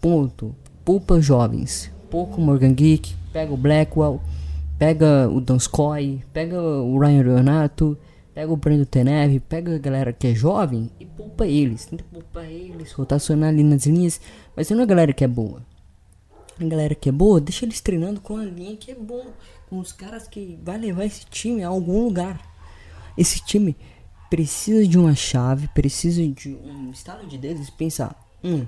Ponto. 0.00 0.54
Poupa 0.84 1.20
jovens. 1.20 1.90
Pouco 2.08 2.40
Morgan 2.40 2.72
Geek, 2.74 3.16
pega 3.32 3.52
o 3.52 3.56
Blackwell, 3.56 4.20
pega 4.78 5.28
o 5.28 5.40
Donskoy, 5.40 6.22
pega 6.32 6.62
o 6.62 6.96
Ryan 6.96 7.22
Leonato, 7.22 7.98
pega 8.34 8.52
o 8.52 8.56
Brandon 8.56 8.84
Teneve, 8.84 9.38
pega 9.40 9.76
a 9.76 9.78
galera 9.78 10.12
que 10.12 10.26
é 10.26 10.34
jovem 10.34 10.90
e 10.98 11.06
poupa 11.06 11.46
eles. 11.46 11.86
Tenta 11.86 12.04
poupar 12.12 12.44
eles, 12.44 12.92
rotacionar 12.92 13.50
ali 13.50 13.62
nas 13.62 13.86
linhas. 13.86 14.20
Mas 14.56 14.68
não 14.70 14.80
é 14.80 14.82
a 14.82 14.86
galera 14.86 15.12
que 15.12 15.22
é 15.22 15.28
boa. 15.28 15.62
A 16.60 16.64
galera 16.64 16.94
que 16.94 17.08
é 17.08 17.12
boa, 17.12 17.40
deixa 17.40 17.64
eles 17.64 17.80
treinando 17.80 18.20
com 18.20 18.36
a 18.36 18.44
linha 18.44 18.76
que 18.76 18.90
é 18.90 18.94
bom. 18.94 19.26
Com 19.70 19.78
os 19.78 19.92
caras 19.92 20.26
que 20.26 20.58
vai 20.62 20.76
levar 20.76 21.04
esse 21.04 21.24
time 21.26 21.62
a 21.62 21.68
algum 21.68 22.04
lugar. 22.04 22.40
Esse 23.16 23.40
time 23.44 23.76
precisa 24.28 24.86
de 24.86 24.98
uma 24.98 25.14
chave, 25.14 25.68
precisa 25.68 26.26
de 26.26 26.56
um 26.56 26.90
estalo 26.90 27.26
de 27.28 27.38
dedos 27.38 27.70
pensar. 27.70 28.20
Hum, 28.42 28.66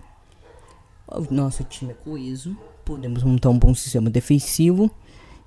nosso 1.30 1.64
time 1.64 1.90
é 1.90 1.94
coeso, 1.94 2.56
podemos 2.84 3.22
montar 3.24 3.50
um 3.50 3.58
bom 3.58 3.74
sistema 3.74 4.08
defensivo 4.08 4.90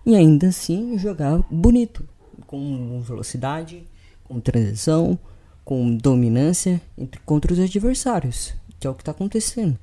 e 0.05 0.15
ainda 0.15 0.49
assim 0.49 0.97
jogar 0.97 1.39
bonito, 1.49 2.07
com 2.45 3.01
velocidade, 3.01 3.88
com 4.30 4.40
transição, 4.40 5.20
com 5.66 5.98
dominância 5.98 6.82
entre, 6.98 7.20
contra 7.22 7.52
os 7.52 7.60
adversários, 7.60 8.54
que 8.80 8.88
é 8.88 8.90
o 8.90 8.94
que 8.94 9.04
tá 9.04 9.12
acontecendo. 9.12 9.78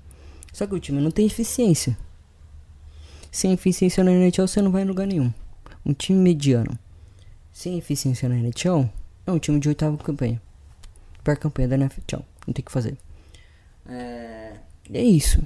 Só 0.52 0.66
que 0.66 0.74
o 0.74 0.80
time 0.80 1.02
não 1.02 1.10
tem 1.10 1.26
eficiência. 1.26 1.98
Sem 3.30 3.52
eficiência 3.52 4.02
na 4.02 4.12
NHL 4.12 4.48
você 4.48 4.62
não 4.62 4.70
vai 4.70 4.82
em 4.82 4.86
lugar 4.86 5.06
nenhum. 5.06 5.30
Um 5.84 5.92
time 5.92 6.18
mediano, 6.18 6.78
sem 7.52 7.76
eficiência 7.76 8.28
na 8.28 8.36
NHL, 8.36 8.88
é 9.26 9.32
um 9.32 9.38
time 9.38 9.60
de 9.60 9.68
oitava 9.68 9.96
campanha. 9.98 10.40
Pior 11.22 11.36
campanha 11.36 11.68
da 11.68 11.76
NHL, 11.76 12.24
não 12.46 12.54
tem 12.54 12.62
o 12.62 12.64
que 12.64 12.72
fazer. 12.72 12.96
É, 13.88 14.52
é 14.92 15.02
isso. 15.02 15.42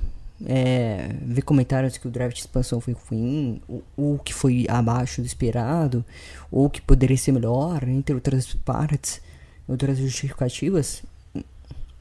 É, 0.47 1.15
ver 1.23 1.43
comentários 1.43 1.99
que 1.99 2.09
o 2.09 2.11
draft 2.11 2.35
de 2.35 2.41
expansão 2.41 2.81
foi 2.81 2.95
ruim, 2.95 3.61
ou, 3.69 3.83
ou 3.97 4.19
que 4.19 4.33
foi 4.33 4.67
abaixo 4.69 5.21
do 5.21 5.27
esperado, 5.27 6.05
ou 6.51 6.71
que 6.71 6.81
poderia 6.81 7.17
ser 7.17 7.33
melhor, 7.33 7.87
entre 7.87 8.15
outras 8.15 8.55
partes, 8.55 9.21
outras 9.69 9.99
justificativas. 9.99 11.03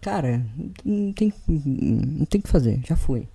Cara, 0.01 0.45
não 0.85 1.11
tem, 1.11 1.33
não 1.47 2.25
tem 2.25 2.39
que 2.39 2.49
fazer, 2.49 2.79
já 2.87 2.95
foi. 2.95 3.27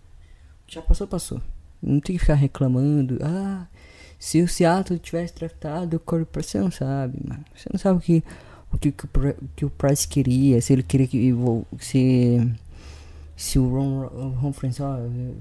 Já 0.67 0.81
passou, 0.81 1.07
passou. 1.07 1.41
Não 1.83 2.01
tem 2.01 2.17
que 2.17 2.21
ficar 2.21 2.35
reclamando. 2.35 3.19
Ah, 3.23 3.67
se 4.19 4.41
o 4.41 4.49
Seattle 4.49 4.99
tivesse 4.99 5.35
draftado 5.35 5.99
o 5.99 6.01
Corey 6.01 6.25
Price, 6.25 6.51
você 6.51 6.59
não 6.59 6.71
sabe, 6.71 7.19
mano. 7.23 7.45
Você 7.55 7.69
não 7.71 7.79
sabe 7.79 7.99
o 7.99 8.01
que 8.01 8.25
o 8.75 8.79
que, 8.79 8.93
que 9.55 9.65
o 9.65 9.71
Price 9.71 10.07
queria, 10.07 10.61
se 10.61 10.73
ele 10.73 10.83
queria 10.83 11.07
que 11.07 11.33
se 11.79 12.53
se 13.37 13.59
o 13.59 13.69
Ron, 13.69 14.07
Ron 14.37 14.53
Francis, 14.53 14.81
ó, 14.81 14.97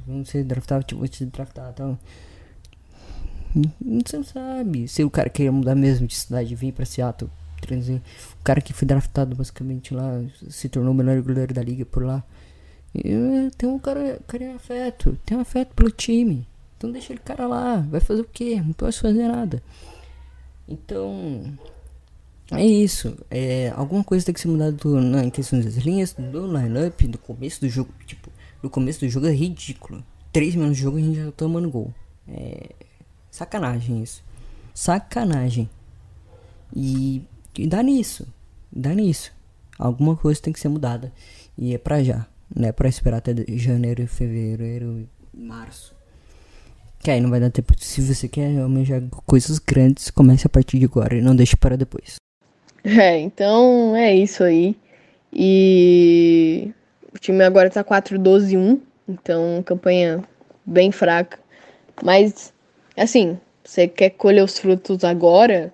vamos 0.08 0.30
ser 0.30 0.44
draftado, 0.44 0.84
tipo, 0.84 1.00
vou 1.00 1.08
te 1.08 1.26
draftar, 1.26 1.72
então 1.74 1.98
você 4.04 4.18
não 4.18 4.24
sabe 4.24 4.88
se 4.88 5.04
o 5.04 5.10
cara 5.12 5.30
queria 5.30 5.52
mudar 5.52 5.76
mesmo 5.76 6.08
de 6.08 6.16
cidade, 6.16 6.56
vir 6.56 6.74
pra 6.74 6.86
Seattle, 6.86 7.30
o 7.64 8.44
cara 8.44 8.60
que 8.60 8.74
foi 8.74 8.88
draftado 8.88 9.36
basicamente 9.36 9.94
lá, 9.94 10.22
se 10.50 10.68
tornou 10.68 10.92
o 10.92 10.96
melhor 10.96 11.22
goleiro 11.22 11.54
da 11.54 11.62
liga 11.62 11.86
por 11.86 12.04
lá. 12.04 12.24
E, 12.94 13.50
tem 13.58 13.70
um 13.70 13.80
cara, 13.80 14.20
cara 14.28 14.44
em 14.44 14.54
afeto, 14.54 15.18
tem 15.26 15.38
um 15.38 15.42
afeto 15.42 15.74
pelo 15.74 15.90
time. 15.90 16.48
Então 16.78 16.92
deixa 16.92 17.14
ele 17.14 17.22
cara 17.22 17.48
lá, 17.48 17.78
vai 17.78 18.02
fazer 18.02 18.22
o 18.22 18.26
quê? 18.26 18.62
Não 18.62 18.74
pode 18.74 19.00
fazer 19.00 19.28
nada. 19.28 19.64
Então, 20.68 21.58
é 22.58 22.66
isso. 22.66 23.18
É, 23.30 23.72
alguma 23.76 24.04
coisa 24.04 24.26
tem 24.26 24.34
que 24.34 24.40
ser 24.40 24.48
mudada 24.48 24.78
na 25.02 25.30
questão 25.32 25.60
das 25.60 25.76
linhas, 25.76 26.14
do 26.14 26.46
lineup, 26.46 27.02
do 27.02 27.18
começo 27.18 27.62
do 27.62 27.70
jogo. 27.70 27.92
Tipo, 28.06 28.30
no 28.62 28.70
começo 28.70 29.02
do 29.02 29.10
jogo 29.10 29.28
é 29.28 29.34
ridículo. 29.34 30.04
3 30.32 30.56
minutos 30.56 30.78
de 30.78 30.84
jogo 30.84 30.98
a 30.98 31.02
gente 31.02 31.16
já 31.16 31.26
tá 31.26 31.32
tomando 31.32 31.70
gol. 31.70 31.94
É 32.28 32.70
sacanagem 33.34 34.04
isso. 34.04 34.24
Sacanagem. 34.74 35.70
E, 36.76 37.22
e 37.58 37.68
dá 37.68 37.82
nisso. 37.84 38.28
Dá 38.72 38.94
nisso. 38.94 39.32
Alguma 39.78 40.16
coisa 40.16 40.42
tem 40.42 40.54
que 40.54 40.60
ser 40.60 40.70
mudada. 40.70 41.12
E 41.58 41.74
é 41.74 41.78
pra 41.78 42.04
já. 42.04 42.26
Não 42.56 42.68
é 42.68 42.72
pra 42.72 42.88
esperar 42.88 43.18
até 43.18 43.34
janeiro, 43.58 44.08
fevereiro, 44.08 45.08
março. 45.34 45.96
Que 47.00 47.12
aí 47.12 47.20
não 47.20 47.30
vai 47.30 47.40
dar 47.40 47.50
tempo. 47.50 47.74
Se 47.78 48.02
você 48.02 48.28
quer 48.28 48.60
almejar 48.60 49.02
coisas 49.26 49.60
grandes, 49.60 50.10
comece 50.10 50.48
a 50.48 50.50
partir 50.50 50.80
de 50.80 50.86
agora 50.86 51.18
e 51.18 51.22
não 51.22 51.36
deixe 51.36 51.58
para 51.58 51.76
depois. 51.76 52.23
É, 52.86 53.18
então 53.18 53.96
é 53.96 54.14
isso 54.14 54.44
aí. 54.44 54.76
E 55.32 56.72
o 57.14 57.18
time 57.18 57.44
agora 57.44 57.70
tá 57.70 57.84
4-12-1, 57.84 58.80
então 59.08 59.64
campanha 59.66 60.24
bem 60.66 60.92
fraca. 60.92 61.40
Mas, 62.04 62.54
assim, 62.98 63.40
você 63.64 63.88
quer 63.88 64.12
colher 64.12 64.44
os 64.44 64.60
frutos 64.60 65.04
agora, 65.04 65.74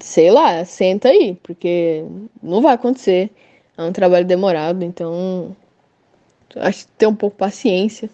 sei 0.00 0.30
lá, 0.30 0.64
senta 0.64 1.08
aí, 1.08 1.38
porque 1.42 2.04
não 2.42 2.62
vai 2.62 2.74
acontecer. 2.74 3.30
É 3.76 3.82
um 3.82 3.92
trabalho 3.92 4.24
demorado, 4.24 4.84
então 4.84 5.54
acho 6.56 6.86
que 6.86 6.92
ter 6.92 7.06
um 7.06 7.14
pouco 7.14 7.36
de 7.36 7.40
paciência. 7.40 8.08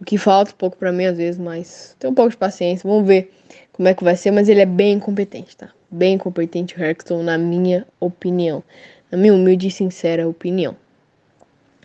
O 0.00 0.04
que 0.04 0.18
falta 0.18 0.50
um 0.52 0.56
pouco 0.56 0.76
para 0.76 0.92
mim 0.92 1.06
às 1.06 1.16
vezes, 1.16 1.40
mas 1.40 1.96
tem 1.98 2.10
um 2.10 2.14
pouco 2.14 2.30
de 2.30 2.36
paciência. 2.36 2.88
Vamos 2.88 3.06
ver 3.06 3.32
como 3.76 3.88
é 3.88 3.94
que 3.94 4.02
vai 4.02 4.16
ser, 4.16 4.30
mas 4.30 4.48
ele 4.48 4.60
é 4.60 4.66
bem 4.66 4.98
competente, 4.98 5.56
tá? 5.56 5.68
Bem 5.90 6.16
competente 6.16 6.74
o 7.10 7.22
na 7.22 7.36
minha 7.36 7.86
opinião. 8.00 8.62
Na 9.10 9.18
minha 9.18 9.34
humilde 9.34 9.68
e 9.68 9.70
sincera 9.70 10.26
opinião. 10.26 10.74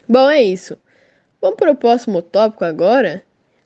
Bom, 0.08 0.30
é 0.30 0.42
isso. 0.42 0.78
Vamos 1.42 1.58
para 1.58 1.72
o 1.72 1.76
próximo 1.76 2.22
tópico 2.22 2.64
agora. 2.64 3.24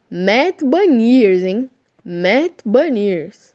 Matt 0.10 0.64
Baniers, 0.64 1.44
hein? 1.44 1.70
Matt 2.04 2.54
Baniers. 2.66 3.54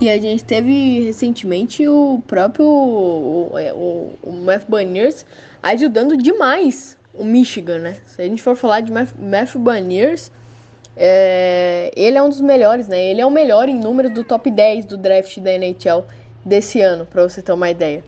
E 0.00 0.08
a 0.08 0.18
gente 0.18 0.44
teve 0.44 1.00
recentemente 1.00 1.86
o 1.86 2.22
próprio 2.26 2.64
o, 2.64 3.52
o, 3.52 4.18
o 4.22 4.32
Matt 4.32 4.64
Baniers 4.66 5.26
ajudando 5.62 6.16
demais 6.16 6.96
o 7.12 7.24
Michigan, 7.24 7.80
né? 7.80 8.00
Se 8.06 8.22
a 8.22 8.24
gente 8.24 8.42
for 8.42 8.56
falar 8.56 8.80
de 8.80 8.92
Matthew 8.92 9.60
Baniers, 9.60 10.30
é, 10.96 11.90
ele 11.96 12.18
é 12.18 12.22
um 12.22 12.28
dos 12.28 12.40
melhores, 12.40 12.88
né? 12.88 13.10
Ele 13.10 13.20
é 13.20 13.26
o 13.26 13.30
melhor 13.30 13.68
em 13.68 13.78
número 13.78 14.12
do 14.12 14.24
top 14.24 14.50
10 14.50 14.84
do 14.86 14.96
draft 14.96 15.38
da 15.38 15.52
NHL 15.52 16.04
desse 16.44 16.80
ano, 16.80 17.06
para 17.06 17.22
você 17.22 17.42
ter 17.42 17.52
uma 17.52 17.70
ideia. 17.70 18.04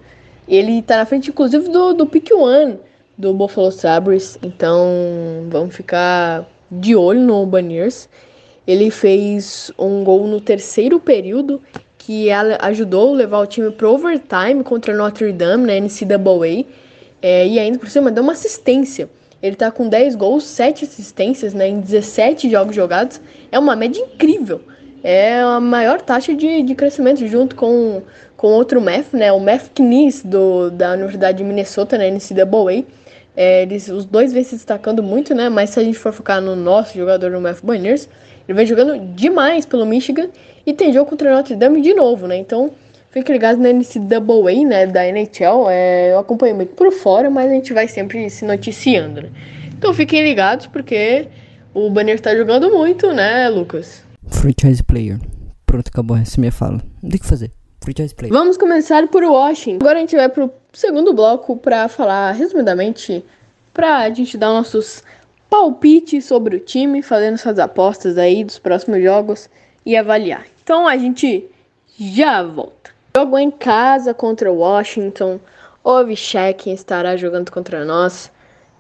Ele 0.49 0.83
tá 0.83 0.97
na 0.99 1.07
frente, 1.07 1.31
inclusive, 1.31 1.69
do, 1.69 1.93
do 1.95 2.07
pick 2.07 2.31
one 2.33 2.79
do 3.17 3.33
Buffalo 3.33 3.71
Sabres, 3.71 4.39
então 4.43 5.47
vamos 5.49 5.75
ficar 5.75 6.47
de 6.71 6.97
olho 6.97 7.21
no 7.21 7.47
Baniers. 7.47 8.09
Ele 8.67 8.91
fez 8.91 9.71
um 9.79 10.03
gol 10.03 10.27
no 10.27 10.41
terceiro 10.41 10.99
período 10.99 11.61
que 11.99 12.31
ajudou 12.31 13.15
a 13.15 13.17
levar 13.17 13.39
o 13.41 13.47
time 13.47 13.71
pro 13.71 13.93
overtime 13.93 14.65
contra 14.65 14.95
Notre 14.95 15.33
Dame 15.33 15.67
na 15.67 15.75
NCAA. 15.75 16.67
É, 17.21 17.47
e 17.47 17.59
ainda 17.59 17.79
por 17.79 17.89
cima 17.89 18.11
deu 18.11 18.23
uma 18.23 18.33
assistência. 18.33 19.09
Ele 19.43 19.57
tá 19.57 19.71
com 19.71 19.89
10 19.89 20.15
gols, 20.15 20.45
7 20.45 20.85
assistências 20.85 21.53
né, 21.53 21.69
em 21.69 21.81
17 21.81 22.49
jogos 22.49 22.77
jogados. 22.77 23.21
É 23.51 23.59
uma 23.59 23.75
média 23.75 24.01
incrível. 24.01 24.61
É 25.03 25.41
a 25.41 25.59
maior 25.59 26.01
taxa 26.01 26.33
de, 26.33 26.63
de 26.63 26.75
crescimento 26.77 27.27
junto 27.27 27.57
com, 27.57 28.03
com 28.37 28.47
outro 28.49 28.81
MEF, 28.81 29.17
né? 29.17 29.33
O 29.33 29.41
MEF 29.41 29.71
Knies 29.71 30.23
do, 30.23 30.71
da 30.71 30.93
Universidade 30.93 31.39
de 31.39 31.45
Minnesota, 31.45 31.99
né, 31.99 32.09
NCAA. 32.09 32.85
É, 33.37 33.63
eles, 33.63 33.89
os 33.89 34.05
dois 34.05 34.33
vêm 34.33 34.45
se 34.45 34.55
destacando 34.55 35.03
muito, 35.03 35.35
né? 35.35 35.49
Mas 35.49 35.71
se 35.71 35.81
a 35.81 35.83
gente 35.83 35.99
for 35.99 36.13
focar 36.13 36.41
no 36.41 36.55
nosso 36.55 36.97
jogador, 36.97 37.33
no 37.33 37.41
MEF 37.41 37.67
Banners, 37.67 38.09
ele 38.47 38.57
vem 38.57 38.67
jogando 38.67 38.97
demais 39.15 39.67
pelo 39.67 39.85
Michigan 39.85 40.29
e 40.65 40.73
tem 40.73 40.93
jogo 40.93 41.11
contra 41.11 41.35
Notre 41.35 41.57
Dame 41.57 41.81
de 41.81 41.95
novo, 41.95 42.29
né? 42.29 42.37
Então, 42.37 42.71
Fique 43.13 43.31
ligado 43.31 43.61
na 43.61 43.69
NCAA, 43.69 44.67
né, 44.67 44.87
da 44.87 45.07
NHL. 45.07 45.69
É, 45.69 46.13
eu 46.13 46.19
acompanho 46.19 46.57
muito 46.57 46.75
por 46.75 46.91
fora, 46.91 47.29
mas 47.29 47.51
a 47.51 47.55
gente 47.55 47.73
vai 47.75 47.87
sempre 47.87 48.29
se 48.31 48.43
noticiando, 48.47 49.23
né? 49.23 49.31
Então 49.77 49.93
fiquem 49.93 50.23
ligados, 50.23 50.67
porque 50.67 51.29
o 51.75 51.91
Banner 51.91 52.15
está 52.15 52.35
jogando 52.35 52.71
muito, 52.71 53.13
né, 53.13 53.51
Lucas? 53.51 54.03
Franchise 54.29 54.83
player. 54.83 55.19
Pronto, 55.67 55.89
acabou 55.89 56.17
essa 56.17 56.41
minha 56.41 56.51
fala. 56.51 56.81
Não 57.03 57.11
tem 57.11 57.19
o 57.19 57.21
que 57.21 57.27
fazer. 57.27 57.53
Franchise 57.83 58.15
player. 58.15 58.33
Vamos 58.33 58.57
começar 58.57 59.07
por 59.09 59.23
Washington. 59.23 59.85
Agora 59.85 59.99
a 59.99 60.01
gente 60.01 60.17
vai 60.17 60.31
pro 60.31 60.51
segundo 60.73 61.13
bloco 61.13 61.55
para 61.57 61.89
falar 61.89 62.33
resumidamente, 62.33 63.23
para 63.75 63.99
a 63.99 64.11
gente 64.11 64.39
dar 64.39 64.49
nossos 64.49 65.03
palpites 65.51 66.25
sobre 66.25 66.57
o 66.57 66.61
time, 66.61 67.03
fazendo 67.03 67.37
suas 67.37 67.59
apostas 67.59 68.17
aí 68.17 68.43
dos 68.43 68.59
próximos 68.59 69.03
jogos 69.03 69.51
e 69.85 69.95
avaliar. 69.95 70.47
Então 70.63 70.87
a 70.89 70.97
gente 70.97 71.45
já 71.99 72.43
volta. 72.43 72.92
Jogo 73.15 73.39
em 73.39 73.51
casa 73.51 74.15
contra 74.15 74.51
o 74.51 74.61
Washington. 74.61 75.39
O 75.85 75.91
Ovechek 75.91 76.73
estará 76.73 77.15
jogando 77.15 77.53
contra 77.53 77.85
nós. 77.85 78.33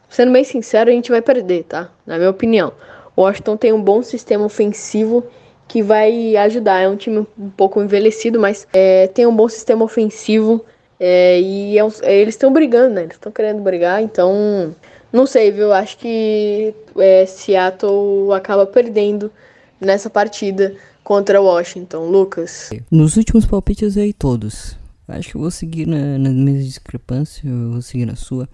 Sendo 0.08 0.32
bem 0.32 0.42
sincero, 0.42 0.88
a 0.88 0.92
gente 0.92 1.10
vai 1.10 1.20
perder, 1.20 1.64
tá? 1.64 1.90
Na 2.06 2.16
minha 2.16 2.30
opinião. 2.30 2.72
O 3.14 3.22
Washington 3.22 3.58
tem 3.58 3.74
um 3.74 3.82
bom 3.82 4.02
sistema 4.02 4.42
ofensivo 4.46 5.22
que 5.68 5.82
vai 5.82 6.34
ajudar. 6.36 6.80
É 6.80 6.88
um 6.88 6.96
time 6.96 7.26
um 7.38 7.50
pouco 7.50 7.82
envelhecido, 7.82 8.40
mas 8.40 8.66
é, 8.72 9.06
tem 9.08 9.26
um 9.26 9.36
bom 9.36 9.48
sistema 9.50 9.84
ofensivo. 9.84 10.64
É, 10.98 11.38
e 11.38 11.76
é 11.76 11.84
um, 11.84 11.90
é, 12.00 12.16
eles 12.16 12.34
estão 12.34 12.50
brigando, 12.50 12.94
né? 12.94 13.02
Eles 13.02 13.16
estão 13.16 13.30
querendo 13.30 13.60
brigar, 13.60 14.02
então. 14.02 14.74
Não 15.12 15.26
sei, 15.26 15.50
viu? 15.50 15.74
Acho 15.74 15.98
que 15.98 16.74
é, 16.96 17.26
Seattle 17.26 18.32
acaba 18.32 18.64
perdendo 18.64 19.30
nessa 19.78 20.08
partida 20.08 20.74
contra 21.02 21.40
Washington, 21.40 22.10
Lucas? 22.10 22.70
Nos 22.90 23.16
últimos 23.16 23.46
palpites 23.46 23.96
aí 23.96 24.12
todos. 24.12 24.76
Acho 25.06 25.30
que 25.30 25.36
eu 25.36 25.40
vou 25.40 25.50
seguir 25.50 25.86
na, 25.86 26.18
na 26.18 26.30
mesma 26.30 26.62
discrepância, 26.62 27.46
eu 27.46 27.72
vou 27.72 27.82
seguir 27.82 28.06
na 28.06 28.16
sua. 28.16 28.48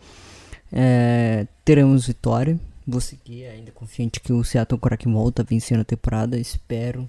É, 0.73 1.47
teremos 1.65 2.07
vitória. 2.07 2.59
Vou 2.87 3.01
seguir 3.01 3.47
ainda 3.47 3.71
confiante 3.71 4.19
que 4.19 4.33
o 4.33 4.43
Seattle 4.43 4.81
Kraken 4.81 5.13
volta 5.13 5.45
vencendo 5.45 5.81
a 5.81 5.85
temporada. 5.85 6.39
Espero, 6.39 7.09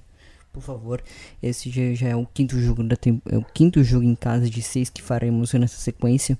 por 0.51 0.61
favor. 0.61 1.01
Esse 1.41 1.69
já, 1.69 1.93
já 1.93 2.09
é 2.09 2.15
o 2.15 2.25
quinto 2.25 2.59
jogo 2.59 2.83
da 2.83 2.97
é 3.31 3.37
o 3.37 3.43
quinto 3.43 3.81
jogo 3.83 4.03
em 4.03 4.15
casa 4.15 4.49
de 4.49 4.61
seis 4.61 4.89
que 4.89 5.01
faremos 5.01 5.53
nessa 5.53 5.77
sequência. 5.77 6.37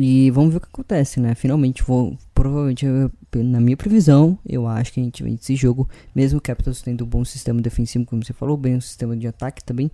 E 0.00 0.30
vamos 0.30 0.52
ver 0.52 0.58
o 0.58 0.60
que 0.60 0.68
acontece, 0.72 1.18
né? 1.18 1.34
Finalmente 1.34 1.82
vou. 1.82 2.16
Provavelmente, 2.32 2.86
na 3.34 3.60
minha 3.60 3.76
previsão, 3.76 4.38
eu 4.48 4.64
acho 4.64 4.92
que 4.92 5.00
a 5.00 5.02
gente 5.02 5.24
vence 5.24 5.42
esse 5.42 5.56
jogo. 5.56 5.88
Mesmo 6.14 6.38
o 6.38 6.40
Capitals 6.40 6.80
tendo 6.80 7.02
um 7.02 7.06
bom 7.06 7.24
sistema 7.24 7.60
defensivo, 7.60 8.06
como 8.06 8.24
você 8.24 8.32
falou, 8.32 8.56
bem 8.56 8.76
um 8.76 8.80
sistema 8.80 9.16
de 9.16 9.26
ataque 9.26 9.64
também. 9.64 9.90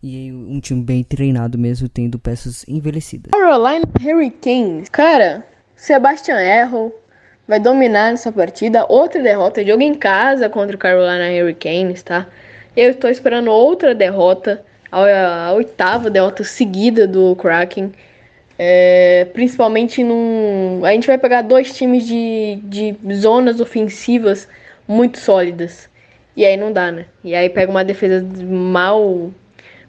E 0.00 0.32
um 0.32 0.60
time 0.60 0.84
bem 0.84 1.02
treinado 1.02 1.58
mesmo, 1.58 1.88
tendo 1.88 2.16
peças 2.16 2.64
envelhecidas. 2.68 3.32
Carolina 3.32 3.84
Hurricanes. 4.00 4.88
Cara, 4.88 5.44
Sebastian 5.74 6.40
Errol 6.40 6.94
vai 7.48 7.58
dominar 7.58 8.12
nessa 8.12 8.30
partida. 8.30 8.86
Outra 8.88 9.20
derrota, 9.20 9.66
jogo 9.66 9.82
em 9.82 9.94
casa 9.94 10.48
contra 10.48 10.76
o 10.76 10.78
Carolina 10.78 11.28
Hurricanes, 11.42 12.04
tá? 12.04 12.28
Eu 12.76 12.92
estou 12.92 13.10
esperando 13.10 13.50
outra 13.50 13.96
derrota, 13.96 14.64
a 14.92 15.52
oitava 15.54 16.08
derrota 16.08 16.44
seguida 16.44 17.04
do 17.04 17.34
Kraken. 17.34 17.92
É, 18.62 19.26
principalmente 19.32 20.04
num. 20.04 20.84
A 20.84 20.92
gente 20.92 21.06
vai 21.06 21.16
pegar 21.16 21.40
dois 21.40 21.74
times 21.74 22.06
de, 22.06 22.58
de 22.62 22.94
zonas 23.14 23.58
ofensivas 23.58 24.46
muito 24.86 25.18
sólidas. 25.18 25.88
E 26.36 26.44
aí 26.44 26.58
não 26.58 26.70
dá, 26.70 26.92
né? 26.92 27.06
E 27.24 27.34
aí 27.34 27.48
pega 27.48 27.70
uma 27.70 27.82
defesa 27.82 28.22
mal 28.44 29.32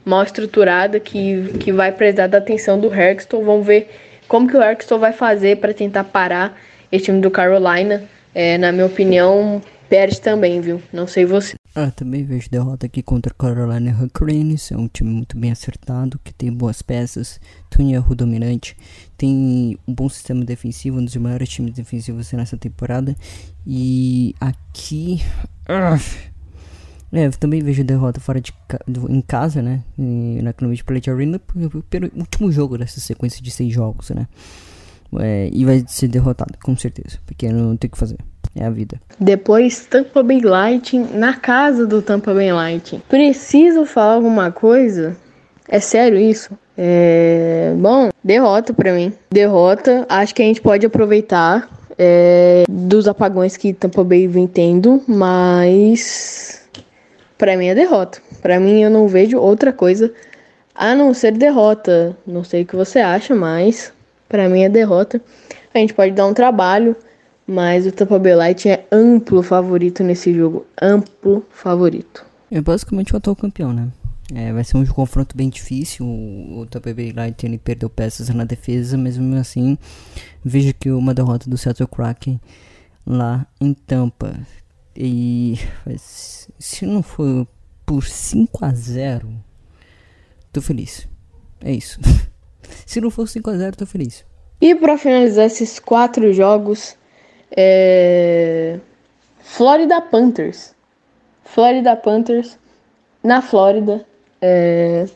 mal 0.06 0.22
estruturada 0.22 0.98
que, 0.98 1.52
que 1.60 1.70
vai 1.70 1.92
precisar 1.92 2.28
da 2.28 2.38
atenção 2.38 2.80
do 2.80 2.90
Herkston. 2.92 3.44
Vamos 3.44 3.66
ver 3.66 3.90
como 4.26 4.48
que 4.48 4.56
o 4.56 4.62
Herkston 4.62 4.98
vai 4.98 5.12
fazer 5.12 5.58
para 5.58 5.74
tentar 5.74 6.04
parar 6.04 6.58
esse 6.90 7.04
time 7.04 7.20
do 7.20 7.30
Carolina. 7.30 8.02
É, 8.34 8.56
na 8.56 8.72
minha 8.72 8.86
opinião, 8.86 9.60
perde 9.86 10.18
também, 10.18 10.62
viu? 10.62 10.80
Não 10.90 11.06
sei 11.06 11.26
você. 11.26 11.61
Ah, 11.74 11.90
também 11.90 12.22
vejo 12.22 12.50
derrota 12.50 12.84
aqui 12.84 13.02
contra 13.02 13.32
Carolina 13.32 13.92
Hurricanes. 13.92 14.70
É 14.70 14.76
um 14.76 14.88
time 14.88 15.10
muito 15.10 15.38
bem 15.38 15.50
acertado, 15.50 16.20
que 16.22 16.32
tem 16.32 16.52
boas 16.52 16.82
peças, 16.82 17.40
erro 17.78 18.14
dominante, 18.14 18.76
tem 19.16 19.78
um 19.88 19.94
bom 19.94 20.08
sistema 20.08 20.44
defensivo, 20.44 20.98
um 20.98 21.04
dos 21.04 21.16
maiores 21.16 21.48
times 21.48 21.72
defensivos 21.72 22.30
nessa 22.32 22.56
temporada. 22.58 23.16
E 23.66 24.34
aqui. 24.38 25.22
Ah, 25.66 25.98
é, 27.10 27.28
também 27.30 27.62
vejo 27.62 27.84
derrota 27.84 28.20
fora 28.20 28.40
de 28.40 28.52
em 29.08 29.20
casa, 29.20 29.62
né? 29.62 29.82
Na 30.42 30.52
Climate 30.52 30.84
Plate 30.84 31.10
Arena 31.10 31.38
pelo 31.38 32.10
último 32.16 32.50
jogo 32.50 32.78
dessa 32.78 33.00
sequência 33.00 33.42
de 33.42 33.50
seis 33.50 33.72
jogos, 33.72 34.10
né? 34.10 34.26
É, 35.20 35.50
e 35.52 35.64
vai 35.64 35.84
ser 35.86 36.08
derrotado, 36.08 36.58
com 36.62 36.74
certeza, 36.76 37.18
porque 37.26 37.50
não 37.52 37.76
tem 37.76 37.88
o 37.88 37.90
que 37.90 37.98
fazer. 37.98 38.18
É 38.54 38.64
a 38.64 38.70
vida. 38.70 39.00
Depois, 39.18 39.86
Tampa 39.86 40.22
Bay 40.22 40.40
Lightning 40.40 41.08
na 41.14 41.34
casa 41.34 41.86
do 41.86 42.02
Tampa 42.02 42.34
Bay 42.34 42.52
Lightning. 42.52 43.02
Preciso 43.08 43.86
falar 43.86 44.14
alguma 44.14 44.52
coisa? 44.52 45.16
É 45.68 45.80
sério 45.80 46.18
isso? 46.18 46.50
É... 46.76 47.72
Bom, 47.76 48.10
derrota 48.22 48.74
para 48.74 48.92
mim. 48.92 49.12
Derrota. 49.30 50.06
Acho 50.08 50.34
que 50.34 50.42
a 50.42 50.44
gente 50.44 50.60
pode 50.60 50.84
aproveitar 50.84 51.68
é... 51.98 52.64
dos 52.68 53.08
apagões 53.08 53.56
que 53.56 53.72
Tampa 53.72 54.04
Bay 54.04 54.26
vem 54.26 54.46
tendo, 54.46 55.02
mas 55.06 56.68
para 57.38 57.56
mim 57.56 57.68
é 57.68 57.74
derrota. 57.74 58.20
Para 58.42 58.60
mim 58.60 58.82
eu 58.82 58.90
não 58.90 59.08
vejo 59.08 59.38
outra 59.38 59.72
coisa 59.72 60.12
a 60.74 60.94
não 60.94 61.14
ser 61.14 61.32
derrota. 61.32 62.16
Não 62.26 62.44
sei 62.44 62.62
o 62.62 62.66
que 62.66 62.76
você 62.76 62.98
acha, 62.98 63.34
mas 63.34 63.92
para 64.28 64.48
mim 64.48 64.62
é 64.62 64.68
derrota. 64.68 65.20
A 65.74 65.78
gente 65.78 65.94
pode 65.94 66.12
dar 66.12 66.26
um 66.26 66.34
trabalho, 66.34 66.94
mas 67.46 67.86
o 67.86 67.92
Tampa 67.92 68.18
Bay 68.18 68.34
Light 68.34 68.68
é 68.68 68.86
amplo 68.90 69.42
favorito 69.42 70.02
nesse 70.02 70.32
jogo, 70.34 70.66
amplo 70.80 71.44
favorito. 71.50 72.24
É 72.50 72.60
basicamente 72.60 73.12
o 73.14 73.16
atual 73.16 73.36
campeão, 73.36 73.72
né? 73.72 73.88
É, 74.34 74.52
vai 74.52 74.64
ser 74.64 74.76
um 74.76 74.86
confronto 74.86 75.36
bem 75.36 75.48
difícil. 75.48 76.06
O, 76.06 76.60
o 76.60 76.66
Tampa 76.66 76.92
Bay 76.94 77.12
Light 77.12 77.44
ele 77.44 77.58
perdeu 77.58 77.90
peças 77.90 78.28
na 78.30 78.44
defesa, 78.44 78.96
mas 78.96 79.18
mesmo 79.18 79.36
assim 79.36 79.76
vejo 80.44 80.72
que 80.74 80.90
uma 80.90 81.12
derrota 81.12 81.50
do 81.50 81.58
Seattle 81.58 81.88
Kraken 81.88 82.40
lá 83.06 83.46
em 83.60 83.74
Tampa 83.74 84.38
e 84.96 85.58
se 86.58 86.86
não 86.86 87.02
for 87.02 87.46
por 87.84 88.04
5 88.04 88.64
a 88.64 88.72
0 88.72 89.28
tô 90.52 90.60
feliz. 90.60 91.08
É 91.60 91.72
isso. 91.72 91.98
se 92.86 93.00
não 93.00 93.10
for 93.10 93.28
5 93.28 93.50
a 93.50 93.56
0 93.56 93.76
tô 93.76 93.86
feliz. 93.86 94.24
E 94.60 94.74
para 94.74 94.96
finalizar 94.96 95.46
esses 95.46 95.78
quatro 95.78 96.32
jogos, 96.32 96.96
é... 97.56 98.78
Florida 99.38 100.00
Panthers. 100.00 100.74
Florida 101.44 101.96
Panthers 101.96 102.58
na 103.22 103.42
Flórida. 103.42 104.04
É... 104.40 105.06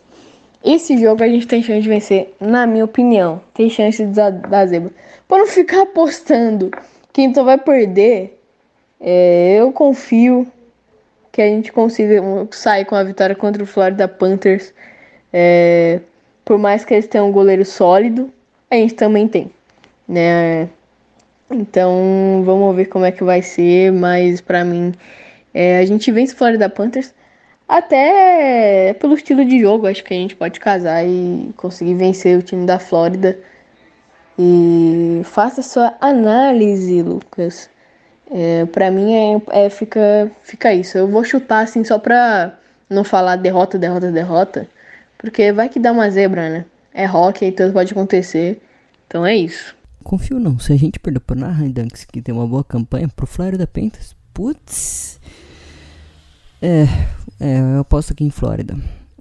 Esse 0.65 0.99
jogo 0.99 1.23
a 1.23 1.29
gente 1.29 1.47
tem 1.47 1.63
chance 1.63 1.83
de 1.83 1.89
vencer, 1.89 2.35
na 2.41 2.67
minha 2.67 2.85
opinião. 2.85 3.41
Tem 3.55 3.71
chance 3.71 4.05
de 4.05 4.13
dar 4.13 4.67
zebra. 4.67 4.93
Para 5.29 5.39
não 5.39 5.47
ficar 5.47 5.83
apostando 5.83 6.71
quem 7.17 7.27
então 7.27 7.47
vai 7.47 7.57
perder, 7.57 8.39
é, 9.01 9.57
eu 9.59 9.73
confio 9.73 10.47
que 11.33 11.41
a 11.41 11.47
gente 11.47 11.73
consiga 11.73 12.21
sair 12.51 12.85
com 12.85 12.95
a 12.95 13.03
vitória 13.03 13.35
contra 13.35 13.63
o 13.63 13.67
Florida 13.67 14.07
Panthers. 14.07 14.75
É, 15.33 16.01
por 16.45 16.59
mais 16.59 16.85
que 16.85 16.93
eles 16.93 17.07
tenham 17.07 17.29
um 17.29 17.33
goleiro 17.33 17.65
sólido, 17.65 18.31
a 18.71 18.75
gente 18.75 18.95
também 18.95 19.27
tem, 19.27 19.51
né? 20.07 20.69
Então 21.51 22.43
vamos 22.45 22.75
ver 22.75 22.87
como 22.87 23.05
é 23.05 23.13
que 23.13 23.23
vai 23.23 23.43
ser, 23.43 23.93
mas 23.93 24.41
para 24.41 24.65
mim 24.65 24.93
é, 25.55 25.79
a 25.79 25.87
gente 25.87 26.11
vence 26.11 26.35
o 26.35 26.37
Florida 26.37 26.69
Panthers 26.69 27.15
até 27.69 28.95
pelo 29.01 29.15
estilo 29.15 29.45
de 29.45 29.61
jogo, 29.61 29.87
acho 29.87 30.05
que 30.05 30.15
a 30.15 30.17
gente 30.17 30.37
pode 30.37 30.61
casar 30.61 31.05
e 31.05 31.53
conseguir 31.57 31.95
vencer 31.95 32.39
o 32.39 32.43
time 32.43 32.67
da 32.67 32.79
Flórida. 32.79 33.39
E 34.39 35.23
faça 35.25 35.63
sua 35.63 35.97
análise, 36.01 37.03
Lucas. 37.03 37.71
É, 38.31 38.67
para 38.67 38.91
mim 38.91 39.15
é, 39.15 39.65
é, 39.67 39.71
fica, 39.71 40.31
fica 40.43 40.73
isso. 40.75 40.99
Eu 40.99 41.09
vou 41.09 41.25
chutar 41.25 41.61
assim 41.65 41.85
só 41.85 41.99
pra 41.99 42.59
não 42.89 43.05
falar 43.05 43.37
derrota, 43.37 43.79
derrota, 43.79 44.13
derrota. 44.13 44.69
Porque 45.19 45.53
vai 45.53 45.69
que 45.69 45.79
dá 45.81 45.93
uma 45.93 46.11
zebra, 46.11 46.49
né? 46.51 46.65
É 46.95 47.05
rock 47.07 47.45
e 47.45 47.53
tudo 47.53 47.73
pode 47.73 47.93
acontecer. 47.93 48.61
Então 49.07 49.25
é 49.27 49.37
isso. 49.37 49.76
Confio 50.07 50.39
não. 50.39 50.57
Se 50.57 50.73
a 50.73 50.77
gente 50.77 51.01
perder 51.01 51.19
pro 51.19 51.37
Anaheim 51.37 51.73
Ducks, 51.73 52.05
que 52.05 52.23
tem 52.23 52.33
uma 52.33 52.47
boa 52.47 52.63
campanha, 52.63 53.09
pro 53.09 53.27
Florida 53.27 53.67
Panthers, 53.67 54.15
putz. 54.33 55.19
É, 56.63 56.85
é, 57.41 57.59
eu 57.59 57.81
aposto 57.81 58.13
aqui 58.13 58.23
em 58.23 58.31
Flórida. 58.31 58.77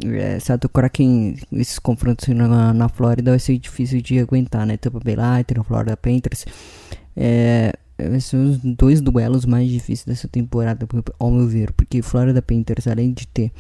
É, 0.06 0.40
Seattle 0.40 0.70
Kraken, 0.72 1.38
esses 1.54 1.80
confrontos 1.80 2.28
na, 2.28 2.72
na 2.72 2.88
Flórida 2.88 3.32
vai 3.32 3.40
ser 3.40 3.58
difícil 3.58 4.00
de 4.00 4.20
aguentar, 4.20 4.64
né? 4.68 4.78
Tampa 4.78 5.00
Bay 5.04 5.16
Lightning, 5.16 5.64
Florida 5.64 5.98
Panthers. 5.98 6.46
É, 7.18 7.74
vai 7.98 8.20
ser 8.20 8.38
os 8.38 8.60
dois 8.60 9.02
duelos 9.02 9.44
mais 9.44 9.68
difíceis 9.68 10.06
dessa 10.06 10.28
temporada, 10.28 10.88
ao 11.18 11.32
meu 11.32 11.48
ver, 11.48 11.74
porque 11.74 12.04
Florida 12.04 12.44
Panthers, 12.44 12.86
além 12.86 13.12
de 13.12 13.26
ter 13.26 13.52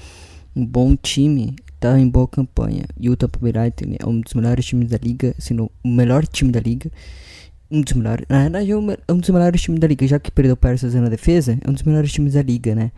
um 0.55 0.63
bom 0.63 0.95
time, 0.95 1.55
tá 1.93 1.99
em 1.99 2.07
boa 2.07 2.27
campanha. 2.27 2.83
E 2.99 3.09
o 3.09 3.15
Tampa 3.15 3.39
Bay 3.39 3.51
Lightning 3.51 3.97
é 3.99 4.05
um 4.05 4.19
dos 4.19 4.33
melhores 4.33 4.65
times 4.65 4.89
da 4.89 4.97
liga, 4.97 5.35
sendo 5.37 5.71
o 5.83 5.87
melhor 5.87 6.25
time 6.25 6.51
da 6.51 6.59
liga. 6.59 6.91
Um 7.69 7.81
dos 7.81 7.93
melhores, 7.93 8.25
na 8.29 8.43
verdade 8.43 8.71
é 8.71 8.77
um 8.77 9.17
dos 9.17 9.29
melhores 9.29 9.61
times 9.61 9.79
da 9.79 9.87
liga, 9.87 10.07
já 10.07 10.19
que 10.19 10.31
perdeu 10.31 10.55
Persa 10.55 10.87
na 11.01 11.09
defesa, 11.09 11.57
é 11.61 11.69
um 11.69 11.73
dos 11.73 11.81
melhores 11.83 12.11
times 12.11 12.33
da 12.33 12.41
liga, 12.41 12.75
né? 12.75 12.91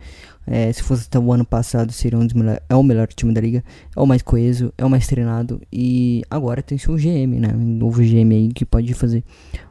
É, 0.46 0.72
se 0.72 0.82
fosse 0.82 1.06
até 1.06 1.18
o 1.18 1.32
ano 1.32 1.44
passado, 1.44 1.92
seria 1.92 2.18
um 2.18 2.24
dos 2.24 2.34
melhores, 2.34 2.60
é 2.68 2.74
o 2.74 2.82
melhor 2.82 3.06
time 3.08 3.32
da 3.32 3.40
liga, 3.40 3.64
é 3.96 4.00
o 4.00 4.06
mais 4.06 4.22
coeso, 4.22 4.72
é 4.76 4.84
o 4.84 4.90
mais 4.90 5.06
treinado 5.06 5.60
e 5.72 6.22
agora 6.30 6.62
tem 6.62 6.76
seu 6.76 6.94
GM, 6.96 7.40
né? 7.40 7.48
Um 7.54 7.76
novo 7.78 8.02
GM 8.02 8.34
aí 8.34 8.48
que 8.48 8.64
pode 8.64 8.92
fazer 8.94 9.24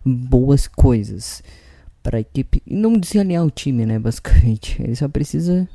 boas 0.03 0.67
coisas 0.67 1.43
para 2.01 2.17
a 2.17 2.21
equipe 2.21 2.61
e 2.65 2.75
não 2.75 2.97
desalinhar 2.97 3.45
o 3.45 3.51
time, 3.51 3.85
né? 3.85 3.99
Basicamente, 3.99 4.81
ele 4.81 4.95
só 4.95 5.07
precisa 5.07 5.67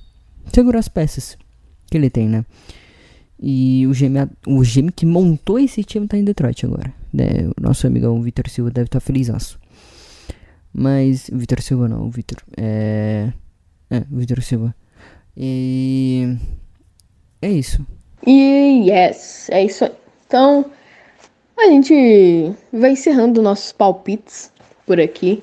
segurar 0.52 0.80
as 0.80 0.88
peças 0.88 1.36
que 1.90 1.96
ele 1.96 2.10
tem, 2.10 2.28
né? 2.28 2.44
E 3.44 3.84
o 3.88 3.90
GM, 3.90 4.30
o 4.46 4.62
GM 4.62 4.92
que 4.94 5.04
montou 5.04 5.58
esse 5.58 5.82
time 5.82 6.06
tá 6.06 6.16
em 6.16 6.22
Detroit 6.22 6.64
agora. 6.64 6.94
Né? 7.12 7.50
O 7.56 7.60
nosso 7.60 7.84
amigão 7.88 8.22
Vitor 8.22 8.48
Silva 8.48 8.70
deve 8.70 8.86
estar 8.86 9.00
tá 9.00 9.04
feliz. 9.04 9.28
Mas. 10.72 11.28
Vitor 11.32 11.60
Silva 11.60 11.88
não, 11.88 12.06
o 12.06 12.10
Vitor. 12.10 12.38
É. 12.56 13.32
É, 13.90 14.04
Vitor 14.08 14.40
Silva. 14.42 14.72
E. 15.36 16.36
É 17.42 17.50
isso. 17.50 17.84
E 18.24 18.88
yes, 18.88 19.48
é 19.50 19.64
isso 19.64 19.84
aí. 19.84 19.92
Então, 20.28 20.70
a 21.58 21.66
gente 21.66 22.54
vai 22.72 22.92
encerrando 22.92 23.42
nossos 23.42 23.72
palpites 23.72 24.52
por 24.86 25.00
aqui. 25.00 25.42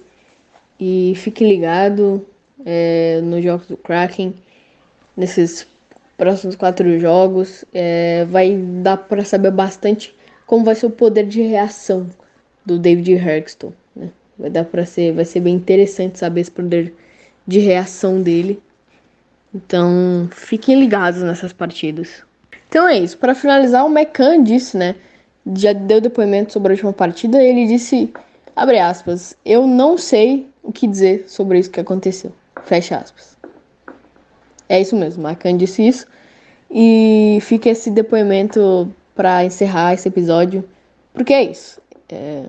E 0.79 1.13
fique 1.17 1.43
ligado 1.43 2.25
é, 2.65 3.19
nos 3.21 3.43
jogos 3.43 3.67
do 3.67 3.75
Kraken, 3.75 4.33
nesses 5.17 5.67
próximos 6.19 6.57
quatro 6.57 6.99
jogos. 6.99 7.63
É, 7.73 8.25
vai 8.25 8.55
dar 8.57 8.97
para 8.97 9.23
saber 9.23 9.51
bastante 9.51 10.13
como 10.45 10.65
vai 10.65 10.75
ser 10.75 10.87
o 10.87 10.91
poder 10.91 11.25
de 11.25 11.41
reação 11.41 12.07
do 12.65 12.77
David 12.77 13.13
Herkston. 13.13 13.71
Né? 13.95 14.09
Vai 14.37 14.49
dar 14.49 14.65
para 14.65 14.85
ser, 14.85 15.13
vai 15.13 15.23
ser 15.23 15.39
bem 15.39 15.55
interessante 15.55 16.19
saber 16.19 16.41
esse 16.41 16.51
poder 16.51 16.93
de 17.47 17.59
reação 17.59 18.21
dele. 18.21 18.61
Então, 19.55 20.29
fiquem 20.31 20.79
ligados 20.79 21.23
nessas 21.23 21.53
partidas. 21.53 22.23
Então 22.67 22.87
é 22.87 22.99
isso. 22.99 23.17
Para 23.17 23.33
finalizar, 23.33 23.85
o 23.85 23.89
Mecan 23.89 24.43
disse, 24.43 24.77
né? 24.77 24.95
Já 25.55 25.73
deu 25.73 26.01
depoimento 26.01 26.53
sobre 26.53 26.73
a 26.73 26.75
última 26.75 26.93
partida. 26.93 27.41
Ele 27.41 27.65
disse, 27.65 28.13
abre 28.55 28.77
aspas, 28.77 29.35
eu 29.45 29.65
não 29.65 29.97
sei 29.97 30.47
o 30.61 30.71
que 30.71 30.85
dizer 30.85 31.25
sobre 31.27 31.57
isso 31.57 31.71
que 31.71 31.79
aconteceu. 31.79 32.31
Fecha 32.65 32.97
aspas. 32.97 33.38
É 34.69 34.79
isso 34.79 34.95
mesmo, 34.95 35.23
Macan 35.23 35.57
disse 35.57 35.85
isso. 35.85 36.05
E 36.69 37.39
fica 37.41 37.69
esse 37.69 37.89
depoimento 37.89 38.93
para 39.15 39.43
encerrar 39.43 39.95
esse 39.95 40.07
episódio, 40.07 40.63
porque 41.11 41.33
é 41.33 41.43
isso. 41.43 41.81
É, 42.07 42.45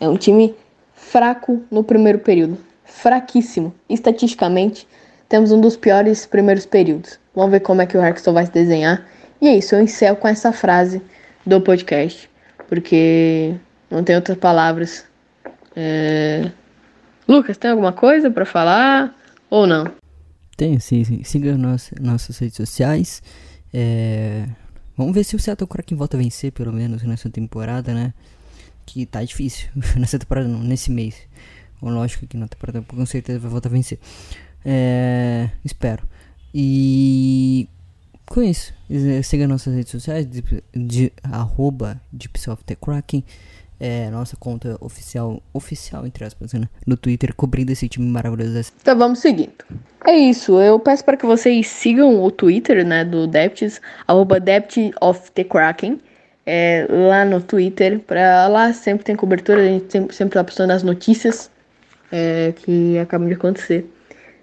é 0.00 0.08
um 0.08 0.16
time 0.16 0.54
fraco 0.94 1.62
no 1.70 1.82
primeiro 1.82 2.20
período, 2.20 2.56
fraquíssimo. 2.84 3.74
Estatisticamente, 3.90 4.86
temos 5.28 5.50
um 5.50 5.60
dos 5.60 5.76
piores 5.76 6.24
primeiros 6.24 6.64
períodos. 6.64 7.18
Vamos 7.34 7.50
ver 7.50 7.60
como 7.60 7.82
é 7.82 7.86
que 7.86 7.98
o 7.98 8.04
Hexton 8.04 8.32
vai 8.32 8.46
se 8.46 8.52
desenhar. 8.52 9.04
E 9.40 9.48
é 9.48 9.56
isso, 9.56 9.74
eu 9.74 9.82
encerro 9.82 10.16
com 10.16 10.28
essa 10.28 10.52
frase 10.52 11.02
do 11.44 11.60
podcast, 11.60 12.30
porque 12.68 13.54
não 13.90 14.04
tem 14.04 14.14
outras 14.14 14.38
palavras. 14.38 15.04
É... 15.74 16.50
Lucas, 17.28 17.56
tem 17.56 17.72
alguma 17.72 17.92
coisa 17.92 18.30
para 18.30 18.46
falar 18.46 19.14
ou 19.50 19.66
não? 19.66 19.90
Tem, 20.56 20.78
sim. 20.78 21.22
Siga 21.22 21.56
nossa, 21.56 21.94
nossas 22.00 22.38
redes 22.38 22.56
sociais. 22.56 23.22
É... 23.72 24.48
Vamos 24.96 25.14
ver 25.14 25.24
se 25.24 25.36
o 25.36 25.38
Seattle 25.38 25.68
Kraken 25.68 25.98
volta 25.98 26.16
a 26.16 26.20
vencer, 26.20 26.52
pelo 26.52 26.72
menos, 26.72 27.02
nessa 27.02 27.28
temporada, 27.28 27.92
né? 27.92 28.14
Que 28.86 29.04
tá 29.04 29.22
difícil. 29.22 29.68
nessa 29.96 30.18
temporada 30.18 30.48
não, 30.48 30.60
nesse 30.60 30.90
mês. 30.90 31.16
Lógico 31.82 32.26
que 32.26 32.36
na 32.36 32.48
temporada 32.48 32.80
com 32.82 33.06
certeza 33.06 33.38
vai 33.38 33.50
voltar 33.50 33.68
a 33.68 33.72
vencer. 33.72 33.98
É... 34.64 35.50
Espero. 35.64 36.08
E 36.54 37.68
com 38.26 38.42
isso, 38.42 38.74
siga 39.22 39.46
nossas 39.46 39.74
redes 39.74 39.90
sociais 39.92 40.26
de, 40.26 40.42
de 40.74 41.12
arroba 41.22 42.00
Kraken 42.80 43.22
é 43.78 44.10
nossa 44.10 44.36
conta 44.36 44.76
oficial, 44.80 45.42
oficial 45.52 46.06
entre 46.06 46.24
aspas, 46.24 46.52
né, 46.52 46.68
no 46.86 46.96
Twitter, 46.96 47.34
cobrindo 47.34 47.72
esse 47.72 47.88
time 47.88 48.06
maravilhoso. 48.06 48.72
Então 48.80 48.96
vamos 48.96 49.18
seguindo. 49.18 49.52
É 50.06 50.14
isso, 50.14 50.60
eu 50.60 50.78
peço 50.78 51.04
para 51.04 51.16
que 51.16 51.26
vocês 51.26 51.66
sigam 51.66 52.22
o 52.22 52.30
Twitter, 52.30 52.86
né, 52.86 53.04
do 53.04 53.26
Depths, 53.26 53.80
arroba 54.06 54.36
of 55.00 55.32
the 55.32 55.44
Kraken, 55.44 56.00
é, 56.46 56.86
lá 56.88 57.24
no 57.24 57.40
Twitter, 57.40 57.98
para 57.98 58.46
lá 58.46 58.72
sempre 58.72 59.04
tem 59.04 59.16
cobertura, 59.16 59.60
a 59.60 59.66
gente 59.66 59.90
sempre, 59.90 60.14
sempre 60.14 60.34
tá 60.34 60.44
postando 60.44 60.72
as 60.72 60.82
notícias 60.82 61.50
é, 62.12 62.52
que 62.56 62.96
acabam 62.98 63.26
de 63.28 63.34
acontecer. 63.34 63.90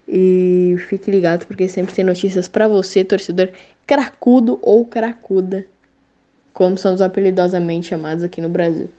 E 0.05 0.75
fique 0.89 1.09
ligado 1.09 1.45
porque 1.47 1.67
sempre 1.69 1.95
tem 1.95 2.03
notícias 2.03 2.49
para 2.49 2.67
você, 2.67 3.05
torcedor 3.05 3.49
cracudo 3.87 4.59
ou 4.61 4.85
cracuda, 4.85 5.65
como 6.53 6.77
somos 6.77 7.01
apelidosamente 7.01 7.87
chamados 7.87 8.23
aqui 8.23 8.41
no 8.41 8.49
Brasil. 8.49 8.89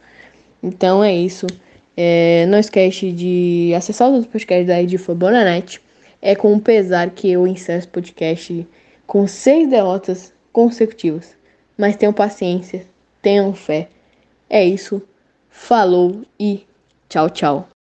Então 0.65 1.05
é 1.05 1.15
isso. 1.15 1.47
É, 1.95 2.47
não 2.47 2.59
esquece 2.59 3.13
de 3.13 3.73
acessar 3.77 4.09
os 4.09 4.15
outros 4.15 4.33
podcasts 4.33 4.67
da 4.67 4.83
Ed 4.83 4.97
Bonanet. 5.15 5.79
É 6.23 6.35
com 6.35 6.59
pesar 6.59 7.11
que 7.11 7.31
eu 7.31 7.47
encerro 7.47 7.81
esse 7.81 7.89
podcast 7.89 8.67
com 9.07 9.27
seis 9.27 9.69
derrotas 9.69 10.33
consecutivas. 10.51 11.37
Mas 11.77 11.97
tenham 11.97 12.15
paciência, 12.15 12.87
tenham 13.21 13.53
fé. 13.53 13.89
É 14.49 14.65
isso. 14.65 15.03
Falou 15.51 16.23
e 16.41 16.67
tchau, 17.11 17.29
tchau. 17.29 17.74